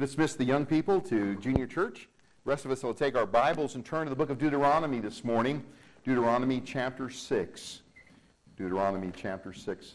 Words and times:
dismiss 0.00 0.34
the 0.34 0.44
young 0.44 0.64
people 0.64 1.00
to 1.02 1.36
junior 1.36 1.66
church. 1.66 2.08
The 2.44 2.50
rest 2.50 2.64
of 2.64 2.70
us 2.70 2.82
will 2.82 2.94
take 2.94 3.14
our 3.14 3.26
Bibles 3.26 3.74
and 3.74 3.84
turn 3.84 4.06
to 4.06 4.10
the 4.10 4.16
book 4.16 4.30
of 4.30 4.38
Deuteronomy 4.38 5.00
this 5.00 5.22
morning. 5.22 5.62
Deuteronomy 6.04 6.60
chapter 6.64 7.10
6. 7.10 7.82
Deuteronomy 8.56 9.12
chapter 9.14 9.52
6. 9.52 9.92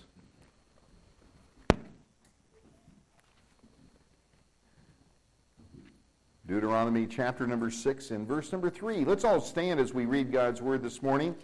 Deuteronomy 6.48 7.06
chapter 7.06 7.46
number 7.46 7.70
6 7.70 8.12
and 8.12 8.26
verse 8.26 8.52
number 8.52 8.70
3. 8.70 9.04
Let's 9.04 9.26
all 9.26 9.42
stand 9.42 9.80
as 9.80 9.94
we 9.94 10.06
read 10.06 10.32
God's 10.32 10.62
word 10.62 10.82
this 10.82 11.02
morning. 11.02 11.36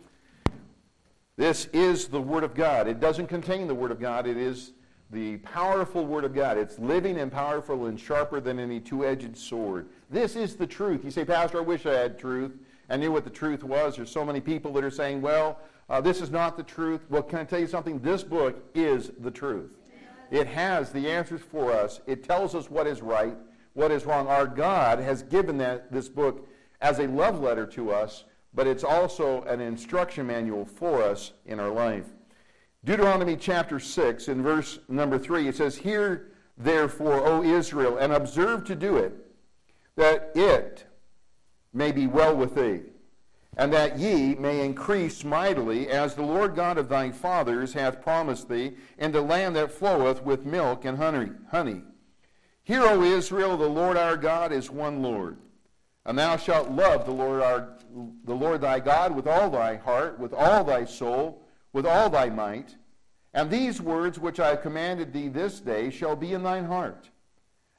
This 1.35 1.65
is 1.73 2.07
the 2.07 2.21
word 2.21 2.43
of 2.43 2.53
God. 2.53 2.87
It 2.87 3.01
doesn't 3.01 3.27
contain 3.27 3.67
the 3.67 3.75
word 3.75 3.91
of 3.91 3.99
God, 3.99 4.27
it 4.27 4.37
is 4.37 4.71
the 5.13 5.37
powerful 5.37 6.05
Word 6.05 6.25
of 6.25 6.33
God. 6.33 6.57
It's 6.57 6.79
living 6.79 7.19
and 7.19 7.31
powerful 7.31 7.85
and 7.85 7.99
sharper 7.99 8.41
than 8.41 8.59
any 8.59 8.79
two 8.79 9.05
edged 9.05 9.37
sword. 9.37 9.87
This 10.09 10.35
is 10.35 10.55
the 10.55 10.67
truth. 10.67 11.05
You 11.05 11.11
say, 11.11 11.23
Pastor, 11.23 11.59
I 11.59 11.61
wish 11.61 11.85
I 11.85 11.93
had 11.93 12.17
truth. 12.17 12.51
I 12.89 12.97
knew 12.97 13.11
what 13.11 13.23
the 13.23 13.29
truth 13.29 13.63
was. 13.63 13.95
There's 13.95 14.11
so 14.11 14.25
many 14.25 14.41
people 14.41 14.73
that 14.73 14.83
are 14.83 14.91
saying, 14.91 15.21
well, 15.21 15.59
uh, 15.89 16.01
this 16.01 16.19
is 16.19 16.31
not 16.31 16.57
the 16.57 16.63
truth. 16.63 17.01
Well, 17.09 17.23
can 17.23 17.39
I 17.39 17.43
tell 17.43 17.59
you 17.59 17.67
something? 17.67 17.99
This 17.99 18.23
book 18.23 18.61
is 18.73 19.11
the 19.19 19.31
truth. 19.31 19.71
It 20.31 20.47
has 20.47 20.91
the 20.91 21.09
answers 21.09 21.41
for 21.41 21.71
us. 21.71 22.01
It 22.07 22.23
tells 22.23 22.55
us 22.55 22.69
what 22.69 22.87
is 22.87 23.01
right, 23.01 23.35
what 23.73 23.91
is 23.91 24.05
wrong. 24.05 24.27
Our 24.27 24.47
God 24.47 24.99
has 24.99 25.21
given 25.21 25.57
that, 25.59 25.91
this 25.91 26.09
book 26.09 26.47
as 26.81 26.99
a 26.99 27.07
love 27.07 27.39
letter 27.39 27.67
to 27.67 27.91
us, 27.91 28.23
but 28.53 28.65
it's 28.67 28.83
also 28.83 29.43
an 29.43 29.61
instruction 29.61 30.27
manual 30.27 30.65
for 30.65 31.03
us 31.03 31.33
in 31.45 31.59
our 31.59 31.69
life. 31.69 32.05
Deuteronomy 32.85 33.37
chapter 33.37 33.79
6, 33.79 34.27
in 34.27 34.43
verse 34.43 34.79
number 34.89 35.17
3, 35.17 35.47
it 35.47 35.55
says, 35.55 35.77
Hear 35.77 36.31
therefore, 36.57 37.25
O 37.25 37.41
Israel, 37.41 37.97
and 37.97 38.11
observe 38.11 38.65
to 38.65 38.75
do 38.75 38.97
it, 38.97 39.13
that 39.95 40.31
it 40.35 40.85
may 41.73 41.93
be 41.93 42.07
well 42.07 42.35
with 42.35 42.55
thee, 42.55 42.81
and 43.55 43.71
that 43.71 43.97
ye 43.99 44.35
may 44.35 44.65
increase 44.65 45.23
mightily, 45.23 45.87
as 45.87 46.13
the 46.13 46.23
Lord 46.23 46.55
God 46.55 46.77
of 46.77 46.89
thy 46.89 47.11
fathers 47.11 47.71
hath 47.71 48.01
promised 48.01 48.49
thee, 48.49 48.73
in 48.97 49.13
the 49.13 49.21
land 49.21 49.55
that 49.55 49.71
floweth 49.71 50.21
with 50.23 50.45
milk 50.45 50.83
and 50.83 50.97
honey. 50.97 51.83
Hear, 52.63 52.83
O 52.83 53.01
Israel, 53.01 53.55
the 53.55 53.69
Lord 53.69 53.95
our 53.95 54.17
God 54.17 54.51
is 54.51 54.69
one 54.69 55.01
Lord. 55.01 55.37
And 56.05 56.19
thou 56.19 56.35
shalt 56.35 56.69
love 56.69 57.05
the 57.05 57.13
Lord, 57.13 57.41
our, 57.41 57.77
the 58.25 58.35
Lord 58.35 58.59
thy 58.59 58.81
God 58.81 59.15
with 59.15 59.25
all 59.25 59.49
thy 59.49 59.77
heart, 59.77 60.19
with 60.19 60.33
all 60.33 60.65
thy 60.65 60.83
soul, 60.83 61.42
with 61.73 61.85
all 61.85 62.09
thy 62.09 62.29
might. 62.29 62.75
And 63.33 63.49
these 63.49 63.81
words 63.81 64.19
which 64.19 64.39
I 64.39 64.49
have 64.49 64.61
commanded 64.61 65.11
thee 65.11 65.27
this 65.27 65.59
day 65.59 65.89
shall 65.89 66.15
be 66.15 66.33
in 66.33 66.43
thine 66.43 66.65
heart. 66.65 67.09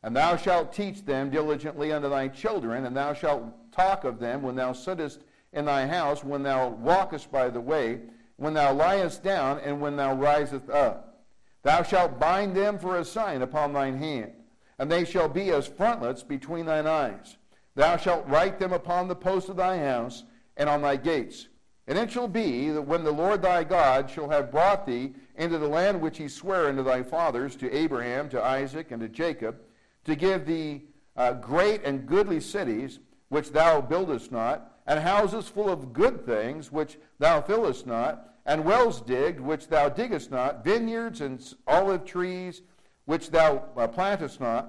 And 0.03 0.15
thou 0.15 0.37
shalt 0.37 0.75
teach 0.75 1.07
them 1.07 1.31
diligently 1.31 1.93
unto 1.93 2.11
thy 2.11 2.29
children, 2.29 2.85
and 2.85 2.95
thou 2.95 3.15
shalt 3.15 3.73
talk 3.73 4.05
of 4.05 4.19
them 4.19 4.43
when 4.43 4.57
thou 4.57 4.73
sittest 4.73 5.21
in 5.53 5.65
thy 5.65 5.87
house, 5.87 6.23
when 6.23 6.43
thou 6.43 6.69
walkest 6.69 7.33
by 7.33 7.49
the 7.49 7.61
way, 7.61 8.01
when 8.37 8.53
thou 8.53 8.75
liest 8.75 9.23
down, 9.23 9.61
and 9.61 9.81
when 9.81 9.97
thou 9.97 10.13
risest 10.15 10.69
up. 10.69 11.25
Thou 11.63 11.83
shalt 11.83 12.21
bind 12.21 12.55
them 12.55 12.79
for 12.79 12.99
a 12.99 13.05
sign 13.05 13.41
upon 13.41 13.73
thine 13.73 13.97
hand, 13.97 14.33
and 14.79 14.91
they 14.91 15.05
shall 15.05 15.29
be 15.29 15.51
as 15.51 15.67
frontlets 15.67 16.23
between 16.23 16.67
thine 16.67 16.87
eyes. 16.87 17.37
Thou 17.75 17.97
shalt 17.97 18.29
write 18.29 18.59
them 18.59 18.73
upon 18.73 19.09
the 19.09 19.17
posts 19.17 19.49
of 19.49 19.57
thy 19.57 19.79
house 19.79 20.25
and 20.57 20.69
on 20.69 20.83
thy 20.83 20.97
gates. 20.97 21.49
And 21.87 21.99
it 21.99 22.11
shall 22.11 22.29
be 22.29 22.71
that 22.71 22.83
when 22.83 23.05
the 23.05 23.13
Lord 23.13 23.43
thy 23.43 23.63
God 23.65 24.09
shall 24.09 24.31
have 24.31 24.51
brought 24.51 24.87
thee 24.87 25.13
into 25.37 25.59
the 25.59 25.69
land 25.69 26.01
which 26.01 26.17
he 26.17 26.29
sware 26.29 26.69
unto 26.69 26.83
thy 26.83 27.03
fathers, 27.03 27.57
to 27.57 27.71
Abraham, 27.75 28.29
to 28.31 28.43
Isaac, 28.43 28.91
and 28.91 29.03
to 29.03 29.09
Jacob, 29.09 29.57
to 30.05 30.17
give 30.17 30.47
thee 30.47 30.85
uh, 31.17 31.35
great 31.35 31.85
and 31.85 32.07
goodly 32.07 32.41
cities, 32.41 33.01
which 33.29 33.53
thou 33.53 33.81
buildest 33.81 34.33
not, 34.33 34.73
and 34.87 35.01
houses 35.01 35.49
full 35.49 35.69
of 35.69 35.93
good 35.93 36.25
things, 36.25 36.73
which 36.73 36.99
thou 37.19 37.41
fillest 37.43 37.87
not, 37.87 38.35
and 38.47 38.65
wells 38.65 39.01
digged, 39.01 39.41
which 39.41 39.69
thou 39.69 39.89
diggest 39.89 40.31
not, 40.31 40.65
vineyards 40.65 41.21
and 41.21 41.55
olive 41.67 42.05
trees, 42.05 42.63
which 43.07 43.31
thou 43.31 43.65
uh, 43.77 43.87
plantest 43.87 44.41
not, 44.41 44.69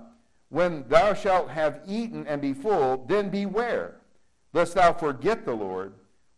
when 0.49 0.85
thou 0.87 1.13
shalt 1.13 1.49
have 1.49 1.81
eaten 1.87 2.25
and 2.27 2.41
be 2.41 2.53
full, 2.53 3.05
then 3.07 3.29
beware, 3.29 3.95
lest 4.53 4.75
thou 4.75 4.93
forget 4.93 5.45
the 5.45 5.53
Lord, 5.53 5.93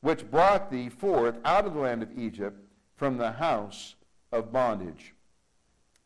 which 0.08 0.32
brought 0.32 0.72
thee 0.72 0.88
forth 0.88 1.36
out 1.44 1.66
of 1.66 1.74
the 1.74 1.82
land 1.82 2.02
of 2.02 2.18
Egypt 2.18 2.58
from 2.96 3.18
the 3.18 3.30
house 3.30 3.96
of 4.32 4.54
bondage. 4.54 5.14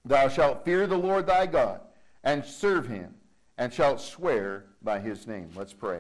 Thou 0.04 0.28
shalt 0.28 0.66
fear 0.66 0.88
the 0.88 0.98
Lord 0.98 1.28
thy 1.28 1.46
God 1.46 1.82
and 2.24 2.44
serve 2.44 2.88
him, 2.88 3.14
and 3.60 3.72
shalt 3.72 4.02
swear 4.02 4.66
by 4.82 4.98
his 4.98 5.28
name. 5.28 5.52
Let's 5.56 5.74
pray. 5.74 6.00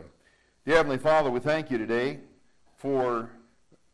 Dear 0.65 0.77
Heavenly 0.77 0.97
Father, 0.97 1.29
we 1.29 1.41
thank 1.41 1.69
you 1.69 1.77
today 1.77 2.21
for 2.75 3.29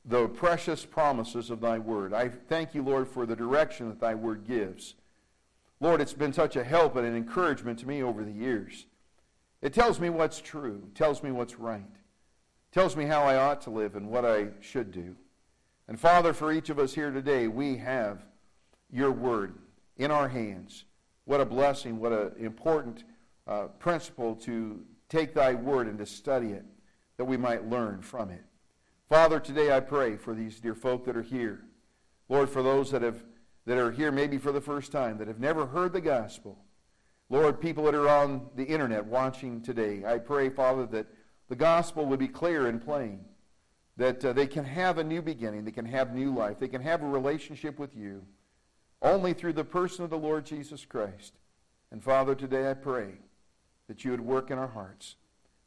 the 0.06 0.30
precious 0.30 0.86
promises 0.86 1.50
of 1.50 1.60
thy 1.60 1.78
word. 1.78 2.14
I 2.14 2.30
thank 2.30 2.74
you, 2.74 2.84
Lord, 2.84 3.10
for 3.10 3.26
the 3.26 3.36
direction 3.36 3.90
that 3.90 4.00
thy 4.00 4.16
word 4.16 4.48
gives. 4.48 4.96
Lord, 5.82 6.00
it's 6.00 6.14
been 6.14 6.32
such 6.32 6.56
a 6.56 6.64
help 6.64 6.96
and 6.96 7.06
an 7.06 7.18
encouragement 7.18 7.80
to 7.80 7.86
me 7.86 8.02
over 8.02 8.24
the 8.24 8.32
years. 8.32 8.86
It 9.62 9.74
tells 9.74 10.00
me 10.00 10.10
what's 10.10 10.40
true, 10.40 10.84
tells 10.96 11.22
me 11.22 11.32
what's 11.32 11.60
right, 11.60 11.84
tells 12.78 12.96
me 12.96 13.06
how 13.06 13.24
I 13.24 13.38
ought 13.38 13.62
to 13.62 13.72
live 13.72 13.96
and 13.96 14.08
what 14.08 14.24
I 14.24 14.50
should 14.60 14.92
do. 14.92 15.16
And 15.88 16.00
Father, 16.00 16.32
for 16.32 16.52
each 16.52 16.70
of 16.70 16.78
us 16.78 16.94
here 16.94 17.10
today, 17.10 17.48
we 17.48 17.76
have 17.78 18.24
your 18.92 19.12
word 19.12 19.56
in 19.98 20.12
our 20.12 20.28
hands. 20.28 20.86
What 21.26 21.42
a 21.42 21.46
blessing, 21.46 22.00
what 22.00 22.12
an 22.12 22.34
important 22.38 23.04
uh, 23.48 23.70
principle 23.80 24.36
to 24.36 24.84
take 25.10 25.34
thy 25.34 25.56
word 25.56 25.88
and 25.88 25.98
to 25.98 26.06
study 26.06 26.52
it, 26.52 26.66
that 27.18 27.26
we 27.26 27.36
might 27.36 27.68
learn 27.68 28.04
from 28.04 28.30
it. 28.30 28.44
Father, 29.10 29.40
today 29.40 29.76
I 29.76 29.80
pray 29.80 30.16
for 30.16 30.36
these 30.36 30.60
dear 30.60 30.76
folk 30.76 31.04
that 31.06 31.18
are 31.18 31.24
here. 31.24 31.64
Lord, 32.30 32.48
for 32.48 32.62
those 32.62 32.92
that, 32.92 33.02
have, 33.02 33.24
that 33.66 33.80
are 33.80 33.90
here 33.90 34.12
maybe 34.12 34.38
for 34.38 34.52
the 34.52 34.62
first 34.62 34.92
time, 34.92 35.18
that 35.18 35.28
have 35.28 35.40
never 35.40 35.66
heard 35.66 35.94
the 35.94 36.02
gospel. 36.02 36.60
Lord, 37.32 37.60
people 37.60 37.86
that 37.86 37.96
are 37.96 38.08
on 38.08 38.52
the 38.56 38.66
internet 38.66 39.04
watching 39.04 39.64
today, 39.64 40.04
I 40.06 40.20
pray, 40.20 40.50
Father, 40.52 40.86
that 40.86 41.08
the 41.50 41.56
gospel 41.56 42.06
would 42.06 42.20
be 42.20 42.28
clear 42.28 42.68
and 42.68 42.84
plain 42.84 43.26
that 43.98 44.24
uh, 44.24 44.34
they 44.34 44.48
can 44.48 44.66
have 44.66 44.98
a 44.98 45.04
new 45.04 45.22
beginning, 45.22 45.66
they 45.66 45.72
can 45.72 45.86
have 45.86 46.14
new 46.14 46.34
life, 46.34 46.60
they 46.60 46.68
can 46.68 46.82
have 46.82 47.02
a 47.02 47.08
relationship 47.08 47.80
with 47.80 47.96
you 47.96 48.24
only 49.02 49.34
through 49.34 49.54
the 49.54 49.64
person 49.64 50.04
of 50.04 50.10
the 50.10 50.18
Lord 50.18 50.46
Jesus 50.46 50.86
Christ. 50.86 51.34
And 51.92 52.04
Father, 52.04 52.36
today 52.36 52.70
I 52.70 52.74
pray 52.74 53.14
that 53.88 54.04
you 54.04 54.12
would 54.12 54.22
work 54.22 54.52
in 54.52 54.58
our 54.58 54.68
hearts. 54.68 55.16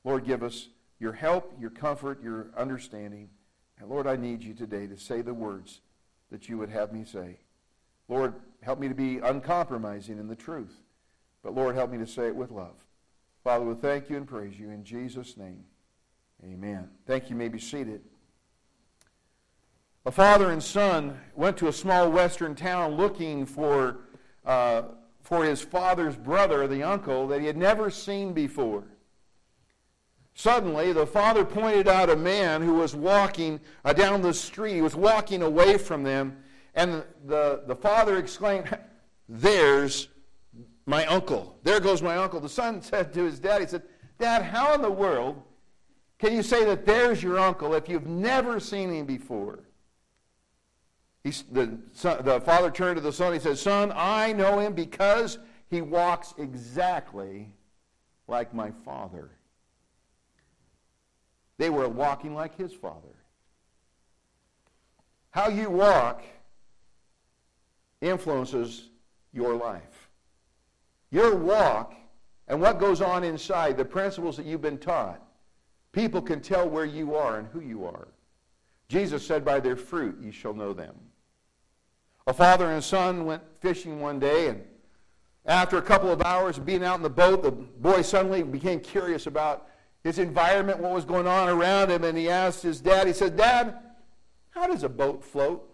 Lord, 0.04 0.24
give 0.24 0.42
us 0.42 0.68
your 0.98 1.12
help, 1.12 1.54
your 1.60 1.70
comfort, 1.70 2.22
your 2.22 2.50
understanding. 2.56 3.30
And 3.78 3.88
Lord, 3.88 4.06
I 4.06 4.16
need 4.16 4.42
you 4.42 4.54
today 4.54 4.86
to 4.86 4.98
say 4.98 5.22
the 5.22 5.34
words 5.34 5.80
that 6.30 6.48
you 6.48 6.58
would 6.58 6.70
have 6.70 6.92
me 6.92 7.04
say. 7.04 7.38
Lord, 8.08 8.34
help 8.62 8.78
me 8.78 8.88
to 8.88 8.94
be 8.94 9.18
uncompromising 9.18 10.18
in 10.18 10.28
the 10.28 10.36
truth. 10.36 10.82
But 11.42 11.54
Lord, 11.54 11.74
help 11.74 11.90
me 11.90 11.98
to 11.98 12.06
say 12.06 12.26
it 12.26 12.36
with 12.36 12.50
love. 12.50 12.84
Father, 13.42 13.64
we 13.64 13.74
thank 13.74 14.10
you 14.10 14.16
and 14.16 14.26
praise 14.26 14.58
you 14.58 14.70
in 14.70 14.84
Jesus' 14.84 15.36
name. 15.36 15.64
Amen. 16.44 16.88
Thank 17.06 17.24
you. 17.24 17.30
you 17.30 17.36
may 17.36 17.48
be 17.48 17.58
seated. 17.58 18.00
A 20.06 20.10
father 20.10 20.50
and 20.50 20.62
son 20.62 21.20
went 21.34 21.58
to 21.58 21.68
a 21.68 21.72
small 21.72 22.10
western 22.10 22.54
town 22.54 22.96
looking 22.96 23.44
for, 23.44 23.98
uh, 24.46 24.82
for 25.22 25.44
his 25.44 25.60
father's 25.60 26.16
brother, 26.16 26.66
the 26.66 26.82
uncle, 26.82 27.26
that 27.28 27.40
he 27.40 27.46
had 27.46 27.58
never 27.58 27.90
seen 27.90 28.32
before. 28.32 28.84
Suddenly, 30.34 30.94
the 30.94 31.06
father 31.06 31.44
pointed 31.44 31.86
out 31.86 32.08
a 32.08 32.16
man 32.16 32.62
who 32.62 32.74
was 32.74 32.96
walking 32.96 33.60
uh, 33.84 33.92
down 33.92 34.22
the 34.22 34.32
street. 34.32 34.74
He 34.74 34.80
was 34.80 34.96
walking 34.96 35.42
away 35.42 35.76
from 35.76 36.02
them. 36.02 36.38
And 36.74 37.04
the, 37.26 37.64
the 37.66 37.76
father 37.76 38.16
exclaimed, 38.16 38.78
There's 39.28 40.08
my 40.86 41.04
uncle. 41.06 41.58
There 41.62 41.78
goes 41.78 42.00
my 42.00 42.16
uncle. 42.16 42.40
The 42.40 42.48
son 42.48 42.80
said 42.82 43.12
to 43.12 43.24
his 43.24 43.38
dad, 43.38 43.60
He 43.60 43.66
said, 43.66 43.82
Dad, 44.18 44.42
how 44.42 44.72
in 44.72 44.80
the 44.80 44.90
world 44.90 45.42
can 46.20 46.34
you 46.34 46.42
say 46.42 46.66
that 46.66 46.84
there's 46.84 47.22
your 47.22 47.38
uncle 47.38 47.74
if 47.74 47.88
you've 47.88 48.06
never 48.06 48.60
seen 48.60 48.92
him 48.92 49.06
before? 49.06 49.60
He, 51.24 51.30
the, 51.50 51.78
the 52.22 52.42
father 52.44 52.70
turned 52.70 52.96
to 52.96 53.00
the 53.00 53.12
son. 53.12 53.32
He 53.32 53.38
said, 53.38 53.56
Son, 53.58 53.90
I 53.94 54.32
know 54.32 54.58
him 54.58 54.74
because 54.74 55.38
he 55.70 55.80
walks 55.80 56.34
exactly 56.36 57.50
like 58.28 58.52
my 58.52 58.70
father. 58.84 59.30
They 61.56 61.70
were 61.70 61.88
walking 61.88 62.34
like 62.34 62.56
his 62.56 62.72
father. 62.72 63.16
How 65.30 65.48
you 65.48 65.70
walk 65.70 66.22
influences 68.02 68.88
your 69.32 69.54
life. 69.54 70.10
Your 71.10 71.34
walk 71.34 71.94
and 72.46 72.60
what 72.60 72.78
goes 72.78 73.00
on 73.00 73.24
inside, 73.24 73.78
the 73.78 73.84
principles 73.84 74.36
that 74.36 74.44
you've 74.44 74.62
been 74.62 74.78
taught, 74.78 75.22
people 75.92 76.22
can 76.22 76.40
tell 76.40 76.68
where 76.68 76.84
you 76.84 77.14
are 77.16 77.38
and 77.38 77.48
who 77.48 77.60
you 77.60 77.84
are. 77.84 78.08
Jesus 78.88 79.26
said, 79.26 79.44
By 79.44 79.60
their 79.60 79.76
fruit 79.76 80.18
ye 80.20 80.30
shall 80.30 80.54
know 80.54 80.72
them. 80.72 80.94
A 82.26 82.32
father 82.32 82.66
and 82.66 82.78
a 82.78 82.82
son 82.82 83.24
went 83.24 83.42
fishing 83.60 84.00
one 84.00 84.18
day, 84.18 84.48
and 84.48 84.62
After 85.46 85.78
a 85.78 85.82
couple 85.82 86.10
of 86.10 86.22
hours 86.22 86.58
of 86.58 86.66
being 86.66 86.84
out 86.84 86.96
in 86.96 87.02
the 87.02 87.10
boat, 87.10 87.42
the 87.42 87.50
boy 87.50 88.02
suddenly 88.02 88.42
became 88.42 88.80
curious 88.80 89.26
about 89.26 89.68
his 90.04 90.18
environment, 90.18 90.78
what 90.78 90.92
was 90.92 91.04
going 91.04 91.26
on 91.26 91.48
around 91.48 91.90
him, 91.90 92.04
and 92.04 92.16
he 92.16 92.28
asked 92.28 92.62
his 92.62 92.80
dad, 92.80 93.06
he 93.06 93.12
said, 93.12 93.36
Dad, 93.36 93.76
how 94.50 94.66
does 94.66 94.82
a 94.82 94.88
boat 94.88 95.24
float? 95.24 95.66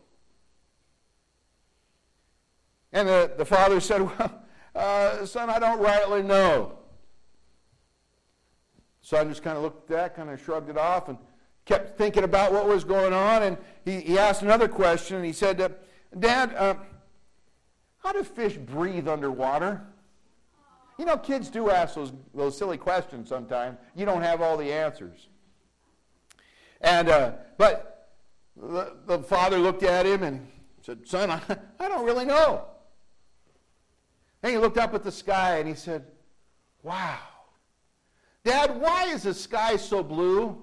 And 2.92 3.08
the, 3.08 3.32
the 3.36 3.44
father 3.44 3.80
said, 3.80 4.02
Well, 4.02 4.42
uh, 4.74 5.26
son, 5.26 5.50
I 5.50 5.58
don't 5.58 5.80
rightly 5.80 6.22
know. 6.22 6.78
Son 9.06 9.28
just 9.28 9.44
kind 9.44 9.56
of 9.56 9.62
looked 9.62 9.88
at 9.88 9.96
that, 9.96 10.16
kind 10.16 10.30
of 10.30 10.42
shrugged 10.42 10.68
it 10.68 10.76
off, 10.76 11.08
and 11.08 11.16
kept 11.64 11.96
thinking 11.96 12.24
about 12.24 12.52
what 12.52 12.66
was 12.66 12.82
going 12.82 13.12
on. 13.12 13.44
And 13.44 13.56
he, 13.84 14.00
he 14.00 14.18
asked 14.18 14.42
another 14.42 14.66
question, 14.66 15.14
and 15.14 15.24
he 15.24 15.32
said, 15.32 15.60
uh, 15.60 15.68
Dad, 16.18 16.52
uh, 16.56 16.74
how 17.98 18.10
do 18.10 18.24
fish 18.24 18.56
breathe 18.56 19.06
underwater? 19.06 19.86
You 20.98 21.04
know, 21.04 21.16
kids 21.16 21.50
do 21.50 21.70
ask 21.70 21.94
those, 21.94 22.12
those 22.34 22.58
silly 22.58 22.78
questions 22.78 23.28
sometimes. 23.28 23.78
You 23.94 24.06
don't 24.06 24.22
have 24.22 24.42
all 24.42 24.56
the 24.56 24.72
answers. 24.72 25.28
And, 26.80 27.08
uh, 27.08 27.32
but 27.58 28.10
the, 28.56 28.96
the, 29.06 29.20
father 29.20 29.58
looked 29.58 29.84
at 29.84 30.04
him 30.04 30.24
and 30.24 30.48
said, 30.82 31.06
Son, 31.06 31.30
I, 31.30 31.40
I 31.78 31.86
don't 31.86 32.04
really 32.04 32.24
know. 32.24 32.64
And 34.42 34.50
he 34.50 34.58
looked 34.58 34.78
up 34.78 34.94
at 34.94 35.04
the 35.04 35.12
sky 35.12 35.58
and 35.58 35.68
he 35.68 35.74
said, 35.74 36.06
Wow. 36.82 37.20
Dad, 38.46 38.80
why 38.80 39.06
is 39.06 39.24
the 39.24 39.34
sky 39.34 39.74
so 39.74 40.04
blue? 40.04 40.56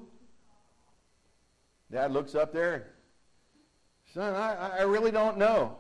Dad 1.92 2.14
looks 2.14 2.34
up 2.34 2.54
there. 2.54 2.94
Son, 4.14 4.34
I, 4.34 4.78
I 4.80 4.82
really 4.84 5.12
don't 5.12 5.38
know. 5.38 5.78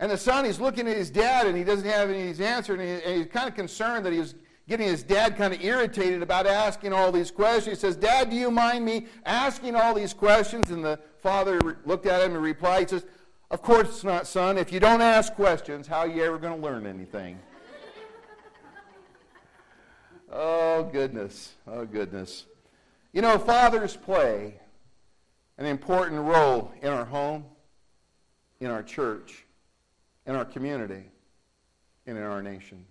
And 0.00 0.10
the 0.10 0.16
son, 0.16 0.44
he's 0.44 0.58
looking 0.58 0.88
at 0.88 0.96
his 0.96 1.08
dad 1.08 1.46
and 1.46 1.56
he 1.56 1.62
doesn't 1.62 1.88
have 1.88 2.10
any 2.10 2.28
answer, 2.44 2.72
and, 2.72 2.82
he, 2.82 2.88
and 2.88 3.16
he's 3.18 3.32
kind 3.32 3.48
of 3.48 3.54
concerned 3.54 4.04
that 4.06 4.12
he's 4.12 4.34
getting 4.68 4.88
his 4.88 5.04
dad 5.04 5.36
kind 5.36 5.54
of 5.54 5.62
irritated 5.62 6.20
about 6.20 6.48
asking 6.48 6.92
all 6.92 7.12
these 7.12 7.30
questions. 7.30 7.76
He 7.76 7.80
says, 7.80 7.94
Dad, 7.94 8.28
do 8.28 8.34
you 8.34 8.50
mind 8.50 8.84
me 8.84 9.06
asking 9.24 9.76
all 9.76 9.94
these 9.94 10.12
questions? 10.12 10.72
And 10.72 10.84
the 10.84 10.98
father 11.18 11.78
looked 11.84 12.06
at 12.06 12.22
him 12.22 12.34
and 12.34 12.42
replied, 12.42 12.90
He 12.90 12.96
says, 12.96 13.06
Of 13.52 13.62
course 13.62 14.02
not, 14.02 14.26
son. 14.26 14.58
If 14.58 14.72
you 14.72 14.80
don't 14.80 15.00
ask 15.00 15.32
questions, 15.34 15.86
how 15.86 16.00
are 16.00 16.08
you 16.08 16.24
ever 16.24 16.38
going 16.38 16.60
to 16.60 16.66
learn 16.66 16.86
anything? 16.86 17.38
Oh, 20.34 20.82
goodness. 20.92 21.54
Oh, 21.66 21.86
goodness. 21.86 22.44
You 23.12 23.22
know, 23.22 23.38
fathers 23.38 23.96
play 23.96 24.60
an 25.56 25.66
important 25.66 26.20
role 26.20 26.72
in 26.82 26.88
our 26.88 27.04
home, 27.04 27.44
in 28.60 28.70
our 28.70 28.82
church, 28.82 29.46
in 30.26 30.34
our 30.34 30.44
community, 30.44 31.04
and 32.06 32.18
in 32.18 32.24
our 32.24 32.42
nation. 32.42 32.84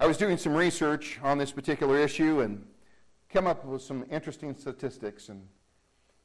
I 0.00 0.06
was 0.06 0.16
doing 0.16 0.36
some 0.36 0.54
research 0.54 1.18
on 1.24 1.38
this 1.38 1.50
particular 1.50 1.98
issue 1.98 2.40
and 2.40 2.64
came 3.28 3.48
up 3.48 3.64
with 3.64 3.82
some 3.82 4.04
interesting 4.10 4.56
statistics 4.56 5.28
and 5.28 5.42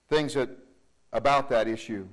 things 0.10 0.36
that, 0.36 0.50
about 1.12 1.50
that 1.50 1.68
issue. 1.68 2.08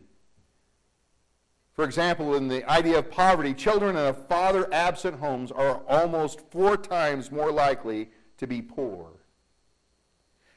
For 1.81 1.85
example, 1.85 2.35
in 2.35 2.47
the 2.47 2.62
idea 2.71 2.99
of 2.99 3.11
poverty, 3.11 3.55
children 3.55 3.97
in 3.97 4.05
a 4.05 4.12
father 4.12 4.69
absent 4.71 5.19
homes 5.19 5.50
are 5.50 5.81
almost 5.88 6.43
four 6.50 6.77
times 6.77 7.32
more 7.32 7.50
likely 7.50 8.11
to 8.37 8.47
be 8.47 8.61
poor 8.61 9.12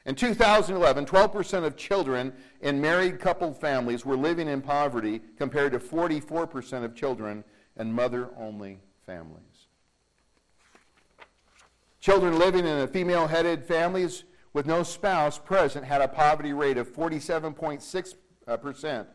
in 0.04 0.14
2011, 0.14 1.06
12% 1.06 1.64
of 1.64 1.76
children 1.76 2.34
in 2.60 2.78
married 2.78 3.20
couple 3.20 3.54
families 3.54 4.04
were 4.04 4.18
living 4.18 4.48
in 4.48 4.60
poverty 4.60 5.22
compared 5.38 5.72
to 5.72 5.78
44% 5.78 6.84
of 6.84 6.94
children 6.94 7.42
in 7.78 7.90
mother 7.90 8.28
only 8.36 8.80
families. 9.06 9.40
Children 12.00 12.38
living 12.38 12.66
in 12.66 12.80
a 12.80 12.86
female 12.86 13.26
headed 13.26 13.64
families 13.64 14.24
with 14.52 14.66
no 14.66 14.82
spouse 14.82 15.38
present 15.38 15.86
had 15.86 16.02
a 16.02 16.08
poverty 16.08 16.52
rate 16.52 16.76
of 16.76 16.92
47.6%, 16.92 19.06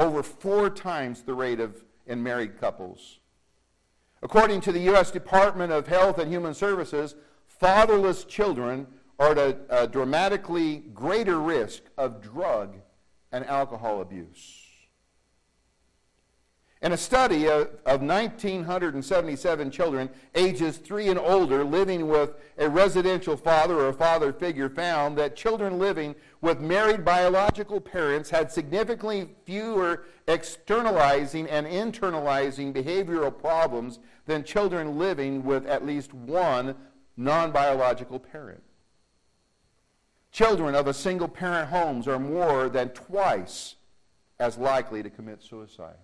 over 0.00 0.22
four 0.22 0.70
times 0.70 1.22
the 1.22 1.34
rate 1.34 1.60
of 1.60 1.84
in 2.06 2.22
married 2.22 2.58
couples. 2.58 3.20
According 4.22 4.62
to 4.62 4.72
the 4.72 4.80
U.S. 4.80 5.10
Department 5.10 5.72
of 5.72 5.86
Health 5.86 6.18
and 6.18 6.32
Human 6.32 6.54
Services, 6.54 7.14
fatherless 7.46 8.24
children 8.24 8.86
are 9.18 9.32
at 9.32 9.38
a, 9.38 9.58
a 9.68 9.86
dramatically 9.86 10.78
greater 10.94 11.38
risk 11.38 11.82
of 11.96 12.22
drug 12.22 12.76
and 13.30 13.44
alcohol 13.46 14.00
abuse. 14.00 14.59
In 16.82 16.92
a 16.92 16.96
study 16.96 17.46
of, 17.46 17.68
of 17.84 18.00
1,977 18.00 19.70
children 19.70 20.08
ages 20.34 20.78
3 20.78 21.08
and 21.08 21.18
older 21.18 21.62
living 21.62 22.08
with 22.08 22.36
a 22.56 22.70
residential 22.70 23.36
father 23.36 23.74
or 23.74 23.88
a 23.88 23.92
father 23.92 24.32
figure 24.32 24.70
found 24.70 25.18
that 25.18 25.36
children 25.36 25.78
living 25.78 26.14
with 26.40 26.58
married 26.60 27.04
biological 27.04 27.82
parents 27.82 28.30
had 28.30 28.50
significantly 28.50 29.28
fewer 29.44 30.04
externalizing 30.26 31.46
and 31.50 31.66
internalizing 31.66 32.72
behavioral 32.72 33.36
problems 33.36 33.98
than 34.24 34.42
children 34.42 34.98
living 34.98 35.44
with 35.44 35.66
at 35.66 35.84
least 35.84 36.14
one 36.14 36.74
non 37.14 37.50
biological 37.52 38.18
parent. 38.18 38.62
Children 40.32 40.74
of 40.74 40.86
a 40.86 40.94
single 40.94 41.28
parent 41.28 41.68
homes 41.68 42.08
are 42.08 42.18
more 42.18 42.70
than 42.70 42.88
twice 42.90 43.76
as 44.38 44.56
likely 44.56 45.02
to 45.02 45.10
commit 45.10 45.42
suicide. 45.42 45.98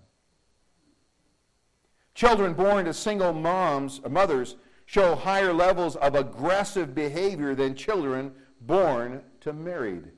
Children 2.17 2.55
born 2.55 2.87
to 2.87 2.95
single 2.95 3.35
moms, 3.35 4.01
uh, 4.03 4.09
mothers 4.09 4.57
show 4.87 5.15
higher 5.15 5.53
levels 5.53 5.97
of 5.97 6.15
aggressive 6.15 6.95
behavior 6.95 7.55
than 7.55 7.75
children 7.75 8.33
born 8.63 9.21
to 9.41 9.53
married. 9.53 10.13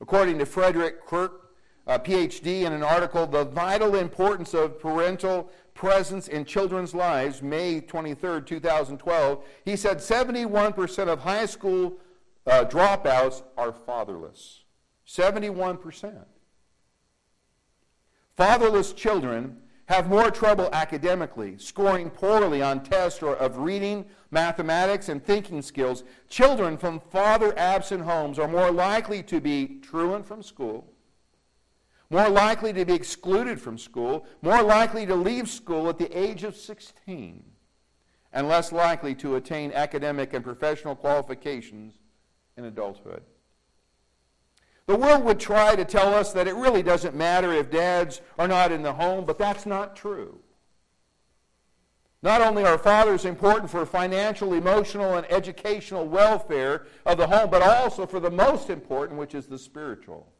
According 0.00 0.38
to 0.38 0.46
Frederick 0.46 1.04
Kirk, 1.04 1.56
a 1.88 1.98
PhD, 1.98 2.62
in 2.62 2.72
an 2.72 2.84
article, 2.84 3.26
The 3.26 3.46
Vital 3.46 3.96
Importance 3.96 4.54
of 4.54 4.78
Parental 4.78 5.50
presence 5.74 6.28
in 6.28 6.44
children's 6.44 6.94
lives, 6.94 7.42
May 7.42 7.80
23, 7.80 8.42
2012, 8.42 9.44
he 9.64 9.74
said 9.74 9.98
71% 9.98 11.08
of 11.08 11.18
high 11.18 11.46
school 11.46 11.94
uh, 12.46 12.64
dropouts 12.64 13.42
are 13.56 13.72
fatherless. 13.72 14.62
71%. 15.04 16.26
Fatherless 18.38 18.94
children 18.94 19.58
have 19.86 20.08
more 20.08 20.30
trouble 20.30 20.70
academically, 20.72 21.58
scoring 21.58 22.08
poorly 22.08 22.62
on 22.62 22.82
tests 22.82 23.22
or 23.22 23.36
of 23.36 23.58
reading, 23.58 24.06
mathematics, 24.30 25.10
and 25.10 25.22
thinking 25.22 25.60
skills. 25.60 26.04
Children 26.30 26.78
from 26.78 27.00
father 27.00 27.52
absent 27.58 28.04
homes 28.04 28.38
are 28.38 28.48
more 28.48 28.70
likely 28.70 29.22
to 29.24 29.40
be 29.40 29.80
truant 29.82 30.26
from 30.26 30.42
school 30.42 30.94
more 32.10 32.28
likely 32.28 32.72
to 32.72 32.84
be 32.84 32.94
excluded 32.94 33.60
from 33.60 33.76
school, 33.76 34.26
more 34.40 34.62
likely 34.62 35.04
to 35.06 35.14
leave 35.14 35.48
school 35.48 35.88
at 35.88 35.98
the 35.98 36.18
age 36.18 36.42
of 36.42 36.56
16, 36.56 37.44
and 38.32 38.48
less 38.48 38.72
likely 38.72 39.14
to 39.16 39.36
attain 39.36 39.72
academic 39.72 40.32
and 40.32 40.44
professional 40.44 40.96
qualifications 40.96 41.94
in 42.56 42.64
adulthood. 42.64 43.22
The 44.88 44.96
world 44.96 45.22
would 45.24 45.38
try 45.38 45.76
to 45.76 45.84
tell 45.84 46.14
us 46.14 46.32
that 46.32 46.48
it 46.48 46.54
really 46.54 46.82
doesn't 46.82 47.14
matter 47.14 47.52
if 47.52 47.70
dads 47.70 48.22
are 48.38 48.48
not 48.48 48.72
in 48.72 48.82
the 48.82 48.94
home, 48.94 49.26
but 49.26 49.36
that's 49.36 49.66
not 49.66 49.94
true. 49.94 50.38
Not 52.22 52.40
only 52.40 52.64
are 52.64 52.78
fathers 52.78 53.26
important 53.26 53.70
for 53.70 53.84
financial, 53.84 54.54
emotional, 54.54 55.16
and 55.16 55.30
educational 55.30 56.08
welfare 56.08 56.86
of 57.04 57.18
the 57.18 57.26
home, 57.26 57.50
but 57.50 57.60
also 57.60 58.06
for 58.06 58.18
the 58.18 58.30
most 58.30 58.70
important, 58.70 59.18
which 59.18 59.34
is 59.34 59.46
the 59.46 59.58
spiritual 59.58 60.32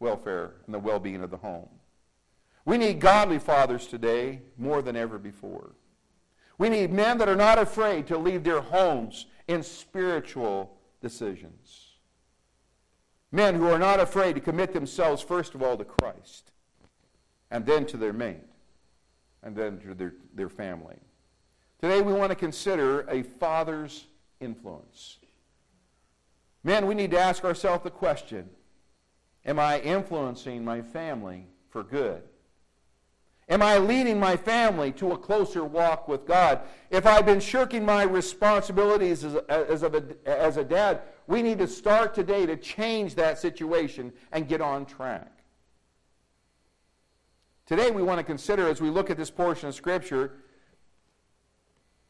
welfare 0.00 0.56
and 0.66 0.74
the 0.74 0.78
well 0.78 1.00
being 1.00 1.22
of 1.22 1.30
the 1.30 1.38
home. 1.38 1.70
We 2.66 2.76
need 2.76 3.00
godly 3.00 3.38
fathers 3.38 3.86
today 3.86 4.42
more 4.58 4.82
than 4.82 4.96
ever 4.96 5.18
before. 5.18 5.76
We 6.58 6.68
need 6.68 6.92
men 6.92 7.16
that 7.16 7.28
are 7.28 7.36
not 7.36 7.58
afraid 7.58 8.06
to 8.08 8.18
leave 8.18 8.44
their 8.44 8.60
homes 8.60 9.24
in 9.48 9.62
spiritual 9.62 10.76
decisions. 11.00 11.81
Men 13.32 13.54
who 13.54 13.66
are 13.66 13.78
not 13.78 13.98
afraid 13.98 14.34
to 14.34 14.40
commit 14.40 14.74
themselves, 14.74 15.22
first 15.22 15.54
of 15.54 15.62
all, 15.62 15.78
to 15.78 15.84
Christ, 15.84 16.52
and 17.50 17.64
then 17.64 17.86
to 17.86 17.96
their 17.96 18.12
mate, 18.12 18.44
and 19.42 19.56
then 19.56 19.78
to 19.80 19.94
their, 19.94 20.12
their 20.34 20.50
family. 20.50 20.96
Today 21.80 22.02
we 22.02 22.12
want 22.12 22.30
to 22.30 22.36
consider 22.36 23.00
a 23.08 23.22
father's 23.22 24.04
influence. 24.38 25.18
Men, 26.62 26.86
we 26.86 26.94
need 26.94 27.10
to 27.10 27.18
ask 27.18 27.42
ourselves 27.42 27.82
the 27.82 27.90
question 27.90 28.50
Am 29.44 29.58
I 29.58 29.80
influencing 29.80 30.64
my 30.64 30.82
family 30.82 31.46
for 31.70 31.82
good? 31.82 32.22
Am 33.48 33.60
I 33.60 33.78
leading 33.78 34.20
my 34.20 34.36
family 34.36 34.92
to 34.92 35.12
a 35.12 35.18
closer 35.18 35.64
walk 35.64 36.06
with 36.06 36.26
God? 36.26 36.60
If 36.90 37.06
I've 37.06 37.26
been 37.26 37.40
shirking 37.40 37.84
my 37.84 38.04
responsibilities 38.04 39.24
as 39.24 39.34
as, 39.48 39.82
a, 39.82 40.16
as 40.24 40.56
a 40.56 40.64
dad, 40.64 41.02
we 41.32 41.40
need 41.40 41.58
to 41.60 41.66
start 41.66 42.12
today 42.12 42.44
to 42.44 42.58
change 42.58 43.14
that 43.14 43.38
situation 43.38 44.12
and 44.32 44.46
get 44.46 44.60
on 44.60 44.84
track. 44.84 45.32
Today 47.64 47.90
we 47.90 48.02
want 48.02 48.18
to 48.18 48.22
consider, 48.22 48.68
as 48.68 48.82
we 48.82 48.90
look 48.90 49.08
at 49.08 49.16
this 49.16 49.30
portion 49.30 49.70
of 49.70 49.74
Scripture, 49.74 50.32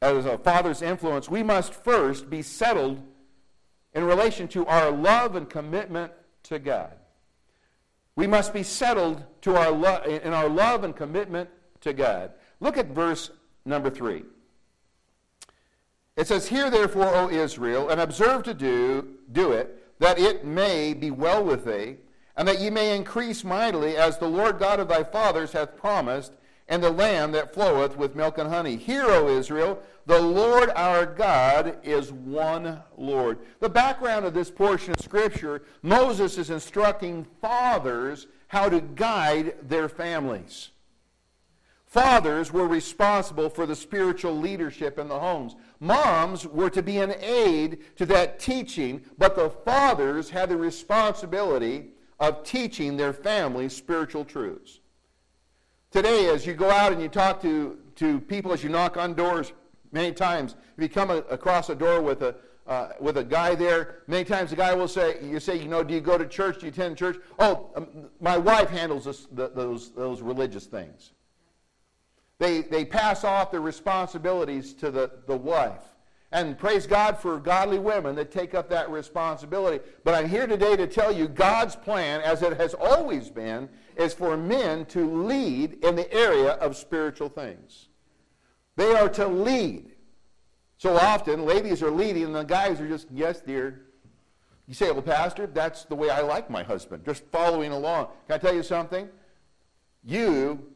as 0.00 0.26
a 0.26 0.38
father's 0.38 0.82
influence, 0.82 1.28
we 1.28 1.44
must 1.44 1.72
first 1.72 2.28
be 2.30 2.42
settled 2.42 3.00
in 3.94 4.02
relation 4.02 4.48
to 4.48 4.66
our 4.66 4.90
love 4.90 5.36
and 5.36 5.48
commitment 5.48 6.10
to 6.42 6.58
God. 6.58 6.96
We 8.16 8.26
must 8.26 8.52
be 8.52 8.64
settled 8.64 9.22
to 9.42 9.54
our 9.54 9.70
lo- 9.70 10.02
in 10.02 10.32
our 10.32 10.48
love 10.48 10.82
and 10.82 10.96
commitment 10.96 11.48
to 11.82 11.92
God. 11.92 12.32
Look 12.58 12.76
at 12.76 12.88
verse 12.88 13.30
number 13.64 13.88
3. 13.88 14.24
It 16.16 16.26
says, 16.26 16.48
Hear 16.48 16.70
therefore, 16.70 17.14
O 17.14 17.30
Israel, 17.30 17.88
and 17.88 18.00
observe 18.00 18.42
to 18.44 18.54
do, 18.54 19.16
do 19.30 19.52
it, 19.52 19.98
that 19.98 20.18
it 20.18 20.44
may 20.44 20.92
be 20.92 21.10
well 21.10 21.42
with 21.42 21.64
thee, 21.64 21.96
and 22.36 22.46
that 22.48 22.60
ye 22.60 22.70
may 22.70 22.94
increase 22.94 23.44
mightily, 23.44 23.96
as 23.96 24.18
the 24.18 24.28
Lord 24.28 24.58
God 24.58 24.80
of 24.80 24.88
thy 24.88 25.04
fathers 25.04 25.52
hath 25.52 25.76
promised, 25.76 26.32
and 26.68 26.82
the 26.82 26.90
land 26.90 27.34
that 27.34 27.52
floweth 27.52 27.96
with 27.96 28.16
milk 28.16 28.38
and 28.38 28.48
honey. 28.48 28.76
Hear, 28.76 29.04
O 29.04 29.28
Israel, 29.28 29.78
the 30.06 30.20
Lord 30.20 30.70
our 30.70 31.06
God 31.06 31.78
is 31.82 32.12
one 32.12 32.82
Lord. 32.96 33.38
The 33.60 33.68
background 33.68 34.24
of 34.24 34.34
this 34.34 34.50
portion 34.50 34.94
of 34.94 35.00
Scripture, 35.00 35.62
Moses 35.82 36.38
is 36.38 36.50
instructing 36.50 37.26
fathers 37.40 38.26
how 38.48 38.68
to 38.68 38.80
guide 38.80 39.56
their 39.62 39.88
families. 39.88 40.70
Fathers 41.92 42.50
were 42.50 42.66
responsible 42.66 43.50
for 43.50 43.66
the 43.66 43.76
spiritual 43.76 44.34
leadership 44.34 44.98
in 44.98 45.08
the 45.08 45.18
homes. 45.18 45.56
Moms 45.78 46.46
were 46.46 46.70
to 46.70 46.82
be 46.82 46.96
an 46.96 47.12
aid 47.20 47.80
to 47.96 48.06
that 48.06 48.38
teaching, 48.38 49.02
but 49.18 49.36
the 49.36 49.50
fathers 49.50 50.30
had 50.30 50.48
the 50.48 50.56
responsibility 50.56 51.90
of 52.18 52.44
teaching 52.44 52.96
their 52.96 53.12
families 53.12 53.76
spiritual 53.76 54.24
truths. 54.24 54.80
Today, 55.90 56.30
as 56.30 56.46
you 56.46 56.54
go 56.54 56.70
out 56.70 56.92
and 56.92 57.02
you 57.02 57.08
talk 57.08 57.42
to, 57.42 57.76
to 57.96 58.20
people, 58.20 58.54
as 58.54 58.64
you 58.64 58.70
knock 58.70 58.96
on 58.96 59.12
doors, 59.12 59.52
many 59.90 60.12
times, 60.12 60.56
if 60.78 60.82
you 60.82 60.88
come 60.88 61.10
a, 61.10 61.16
across 61.16 61.68
a 61.68 61.74
door 61.74 62.00
with 62.00 62.22
a, 62.22 62.34
uh, 62.66 62.92
with 63.00 63.18
a 63.18 63.24
guy 63.24 63.54
there, 63.54 63.98
many 64.06 64.24
times 64.24 64.48
the 64.48 64.56
guy 64.56 64.72
will 64.72 64.88
say, 64.88 65.18
you 65.22 65.38
say, 65.38 65.58
you 65.58 65.68
know, 65.68 65.84
do 65.84 65.92
you 65.92 66.00
go 66.00 66.16
to 66.16 66.24
church? 66.24 66.60
Do 66.60 66.64
you 66.64 66.72
attend 66.72 66.96
church? 66.96 67.18
Oh, 67.38 67.68
um, 67.76 68.08
my 68.18 68.38
wife 68.38 68.70
handles 68.70 69.04
this, 69.04 69.26
the, 69.30 69.50
those, 69.50 69.92
those 69.92 70.22
religious 70.22 70.64
things. 70.64 71.10
They, 72.38 72.62
they 72.62 72.84
pass 72.84 73.24
off 73.24 73.50
their 73.50 73.60
responsibilities 73.60 74.74
to 74.74 74.90
the, 74.90 75.10
the 75.26 75.36
wife. 75.36 75.82
And 76.32 76.56
praise 76.58 76.86
God 76.86 77.18
for 77.18 77.38
godly 77.38 77.78
women 77.78 78.14
that 78.16 78.30
take 78.30 78.54
up 78.54 78.70
that 78.70 78.90
responsibility. 78.90 79.84
But 80.02 80.14
I'm 80.14 80.28
here 80.28 80.46
today 80.46 80.76
to 80.76 80.86
tell 80.86 81.12
you 81.12 81.28
God's 81.28 81.76
plan, 81.76 82.22
as 82.22 82.42
it 82.42 82.58
has 82.58 82.74
always 82.74 83.28
been, 83.28 83.68
is 83.96 84.14
for 84.14 84.36
men 84.36 84.86
to 84.86 85.24
lead 85.24 85.84
in 85.84 85.94
the 85.94 86.10
area 86.12 86.52
of 86.52 86.74
spiritual 86.74 87.28
things. 87.28 87.88
They 88.76 88.94
are 88.94 89.10
to 89.10 89.28
lead. 89.28 89.92
So 90.78 90.96
often, 90.96 91.44
ladies 91.44 91.82
are 91.82 91.90
leading, 91.90 92.24
and 92.24 92.34
the 92.34 92.44
guys 92.44 92.80
are 92.80 92.88
just, 92.88 93.08
yes, 93.12 93.40
dear. 93.40 93.82
You 94.66 94.72
say, 94.72 94.90
well, 94.90 95.02
Pastor, 95.02 95.46
that's 95.46 95.84
the 95.84 95.94
way 95.94 96.08
I 96.08 96.22
like 96.22 96.48
my 96.48 96.62
husband, 96.62 97.04
just 97.04 97.24
following 97.26 97.72
along. 97.72 98.06
Can 98.26 98.36
I 98.36 98.38
tell 98.38 98.54
you 98.54 98.62
something? 98.62 99.06
You 100.02 100.71